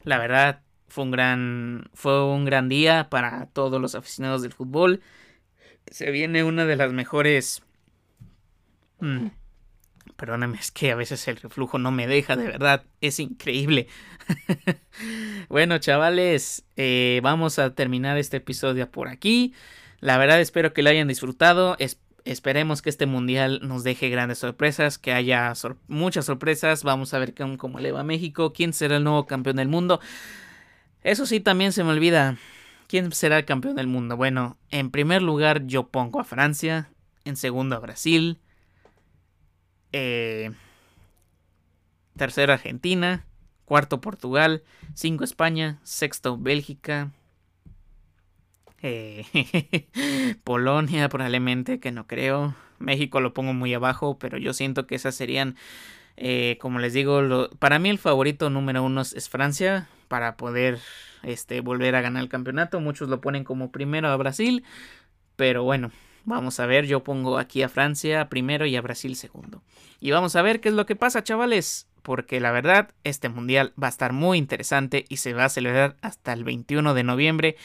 La 0.03 0.19
verdad, 0.19 0.63
fue 0.89 1.05
un 1.05 1.11
gran, 1.11 1.91
fue 1.95 2.25
un 2.25 2.45
gran 2.45 2.69
día 2.69 3.09
para 3.11 3.47
todos 3.47 3.81
los 3.81 3.95
aficionados 3.95 4.43
del 4.43 4.53
fútbol. 4.53 5.01
Se 5.91 6.11
viene 6.11 6.45
una 6.45 6.65
de 6.65 6.77
las 6.77 6.93
mejores. 6.93 7.63
Mm, 9.01 9.29
perdóname, 10.17 10.59
es 10.59 10.71
que 10.71 10.91
a 10.91 10.97
veces 10.97 11.27
el 11.29 11.37
reflujo 11.37 11.79
no 11.79 11.91
me 11.91 12.07
deja, 12.07 12.37
de 12.37 12.47
verdad, 12.47 12.85
es 13.01 13.21
increíble. 13.21 13.89
bueno, 15.49 15.79
chavales, 15.79 16.65
eh, 16.77 17.21
vamos 17.23 17.59
a 17.59 17.75
terminar 17.75 18.17
este 18.19 18.39
episodio 18.39 18.91
por 18.91 19.09
aquí. 19.09 19.55
La 20.01 20.19
verdad 20.19 20.41
espero 20.41 20.73
que 20.73 20.83
lo 20.83 20.91
hayan 20.91 21.09
disfrutado. 21.09 21.77
esperemos 22.25 22.83
que 22.83 22.91
este 22.91 23.07
mundial 23.07 23.61
nos 23.63 23.85
deje 23.85 24.09
grandes 24.09 24.39
sorpresas, 24.39 24.99
que 24.99 25.13
haya 25.13 25.53
muchas 25.89 26.27
sorpresas. 26.27 26.83
Vamos 26.83 27.15
a 27.15 27.19
ver 27.19 27.35
cómo, 27.35 27.79
le 27.79 27.93
va 27.93 28.01
a 28.01 28.05
México, 28.05 28.53
quién 28.53 28.73
será 28.73 28.97
el 28.97 29.05
nuevo 29.05 29.27
campeón 29.27 29.57
del 29.57 29.69
mundo. 29.69 30.01
Eso 31.07 31.25
sí, 31.25 31.39
también 31.39 31.71
se 31.71 31.85
me 31.85 31.93
olvida. 31.93 32.37
¿Quién 32.89 33.13
será 33.13 33.39
el 33.39 33.45
campeón 33.45 33.77
del 33.77 33.87
mundo? 33.87 34.17
Bueno, 34.17 34.59
en 34.73 34.91
primer 34.91 35.23
lugar 35.23 35.65
yo 35.69 35.87
pongo 35.87 36.19
a 36.19 36.25
Francia, 36.25 36.91
en 37.25 37.37
segundo 37.37 37.77
a 37.77 37.79
Brasil, 37.79 38.41
eh, 39.93 40.51
tercero 42.17 42.53
Argentina, 42.53 43.25
cuarto 43.67 44.01
Portugal, 44.01 44.65
cinco 44.95 45.23
España, 45.23 45.79
sexto 45.85 46.39
Bélgica, 46.39 47.13
eh, 48.83 49.87
Polonia 50.43 51.09
probablemente, 51.09 51.79
que 51.79 51.93
no 51.93 52.09
creo. 52.09 52.57
México 52.81 53.21
lo 53.21 53.33
pongo 53.33 53.53
muy 53.53 53.73
abajo, 53.75 54.19
pero 54.19 54.39
yo 54.39 54.53
siento 54.53 54.89
que 54.89 54.97
esas 54.97 55.15
serían, 55.15 55.55
eh, 56.17 56.59
como 56.61 56.79
les 56.79 56.93
digo, 56.93 57.51
para 57.59 57.79
mí 57.79 57.91
el 57.91 57.99
favorito 57.99 58.51
número 58.51 58.83
uno 58.83 59.03
es 59.03 59.29
Francia 59.29 59.89
para 60.09 60.37
poder 60.37 60.79
este, 61.23 61.61
volver 61.61 61.95
a 61.95 62.01
ganar 62.01 62.23
el 62.23 62.29
campeonato. 62.29 62.81
Muchos 62.81 63.09
lo 63.09 63.21
ponen 63.21 63.45
como 63.45 63.71
primero 63.71 64.09
a 64.09 64.17
Brasil, 64.17 64.65
pero 65.37 65.65
bueno, 65.65 65.91
vamos 66.25 66.61
a 66.61 66.67
ver. 66.67 66.87
Yo 66.87 67.03
pongo 67.03 67.39
aquí 67.39 67.63
a 67.63 67.69
Francia 67.69 68.29
primero 68.29 68.67
y 68.67 68.77
a 68.77 68.81
Brasil 68.81 69.17
segundo. 69.17 69.63
Y 70.01 70.11
vamos 70.11 70.37
a 70.37 70.43
ver 70.43 70.61
qué 70.61 70.69
es 70.69 70.75
lo 70.75 70.87
que 70.87 70.97
pasa, 70.97 71.25
chavales. 71.25 71.89
Porque 72.03 72.39
la 72.39 72.53
verdad, 72.53 72.91
este 73.03 73.29
mundial 73.29 73.73
va 73.83 73.89
a 73.89 73.91
estar 73.91 74.13
muy 74.13 74.39
interesante 74.39 75.05
y 75.09 75.17
se 75.17 75.33
va 75.33 75.47
a 75.47 75.49
celebrar 75.49 75.97
hasta 76.03 76.33
el 76.33 76.45
21 76.45 76.95
de 76.95 77.03
noviembre 77.03 77.57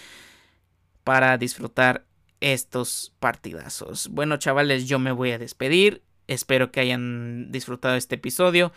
para 1.03 1.37
disfrutar 1.37 2.05
estos 2.39 3.13
partidazos. 3.19 4.09
Bueno, 4.09 4.37
chavales, 4.37 4.87
yo 4.87 4.97
me 4.97 5.11
voy 5.11 5.31
a 5.31 5.37
despedir. 5.37 6.01
Espero 6.27 6.71
que 6.71 6.79
hayan 6.79 7.51
disfrutado 7.51 7.95
este 7.95 8.15
episodio. 8.15 8.71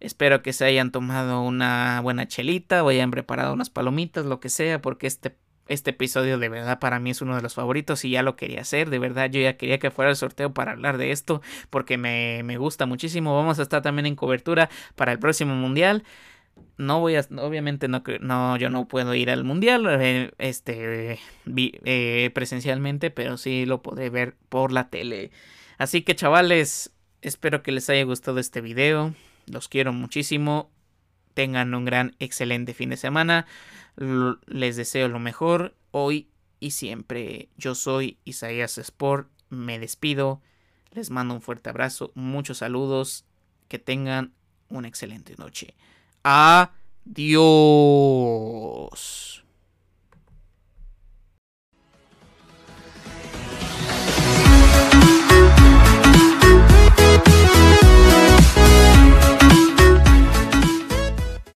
Espero 0.00 0.42
que 0.42 0.52
se 0.52 0.64
hayan 0.64 0.92
tomado 0.92 1.42
una 1.42 2.00
buena 2.00 2.26
chelita 2.26 2.82
o 2.82 2.88
hayan 2.88 3.10
preparado 3.10 3.52
unas 3.52 3.70
palomitas, 3.70 4.24
lo 4.24 4.40
que 4.40 4.48
sea, 4.48 4.80
porque 4.80 5.06
este, 5.06 5.36
este 5.68 5.90
episodio 5.90 6.38
de 6.38 6.48
verdad 6.48 6.78
para 6.78 6.98
mí 6.98 7.10
es 7.10 7.20
uno 7.20 7.36
de 7.36 7.42
los 7.42 7.54
favoritos 7.54 8.04
y 8.04 8.10
ya 8.10 8.22
lo 8.22 8.36
quería 8.36 8.62
hacer. 8.62 8.90
De 8.90 8.98
verdad, 8.98 9.30
yo 9.30 9.40
ya 9.40 9.56
quería 9.56 9.78
que 9.78 9.90
fuera 9.90 10.10
el 10.10 10.16
sorteo 10.16 10.54
para 10.54 10.72
hablar 10.72 10.96
de 10.98 11.12
esto 11.12 11.42
porque 11.68 11.98
me, 11.98 12.42
me 12.44 12.56
gusta 12.56 12.86
muchísimo. 12.86 13.36
Vamos 13.36 13.58
a 13.58 13.62
estar 13.62 13.82
también 13.82 14.06
en 14.06 14.16
cobertura 14.16 14.70
para 14.96 15.12
el 15.12 15.18
próximo 15.18 15.54
mundial 15.54 16.04
no 16.76 17.00
voy 17.00 17.16
a, 17.16 17.26
obviamente 17.38 17.88
no, 17.88 18.02
no, 18.20 18.56
yo 18.56 18.70
no 18.70 18.88
puedo 18.88 19.14
ir 19.14 19.30
al 19.30 19.44
mundial, 19.44 19.86
eh, 20.00 20.30
este, 20.38 21.18
eh, 21.46 22.30
presencialmente, 22.34 23.10
pero 23.10 23.36
sí 23.36 23.66
lo 23.66 23.82
podré 23.82 24.10
ver 24.10 24.34
por 24.48 24.72
la 24.72 24.88
tele. 24.88 25.30
Así 25.80 26.02
que 26.02 26.14
chavales, 26.14 26.92
espero 27.22 27.62
que 27.62 27.72
les 27.72 27.88
haya 27.88 28.04
gustado 28.04 28.38
este 28.38 28.60
video, 28.60 29.14
los 29.46 29.66
quiero 29.66 29.94
muchísimo, 29.94 30.70
tengan 31.32 31.74
un 31.74 31.86
gran, 31.86 32.14
excelente 32.18 32.74
fin 32.74 32.90
de 32.90 32.98
semana, 32.98 33.46
les 33.96 34.76
deseo 34.76 35.08
lo 35.08 35.18
mejor 35.18 35.74
hoy 35.90 36.28
y 36.60 36.72
siempre. 36.72 37.48
Yo 37.56 37.74
soy 37.74 38.18
Isaías 38.26 38.76
Sport, 38.76 39.30
me 39.48 39.78
despido, 39.78 40.42
les 40.90 41.08
mando 41.08 41.32
un 41.32 41.40
fuerte 41.40 41.70
abrazo, 41.70 42.12
muchos 42.14 42.58
saludos, 42.58 43.24
que 43.68 43.78
tengan 43.78 44.34
una 44.68 44.86
excelente 44.86 45.34
noche. 45.38 45.74
Adiós. 46.22 47.00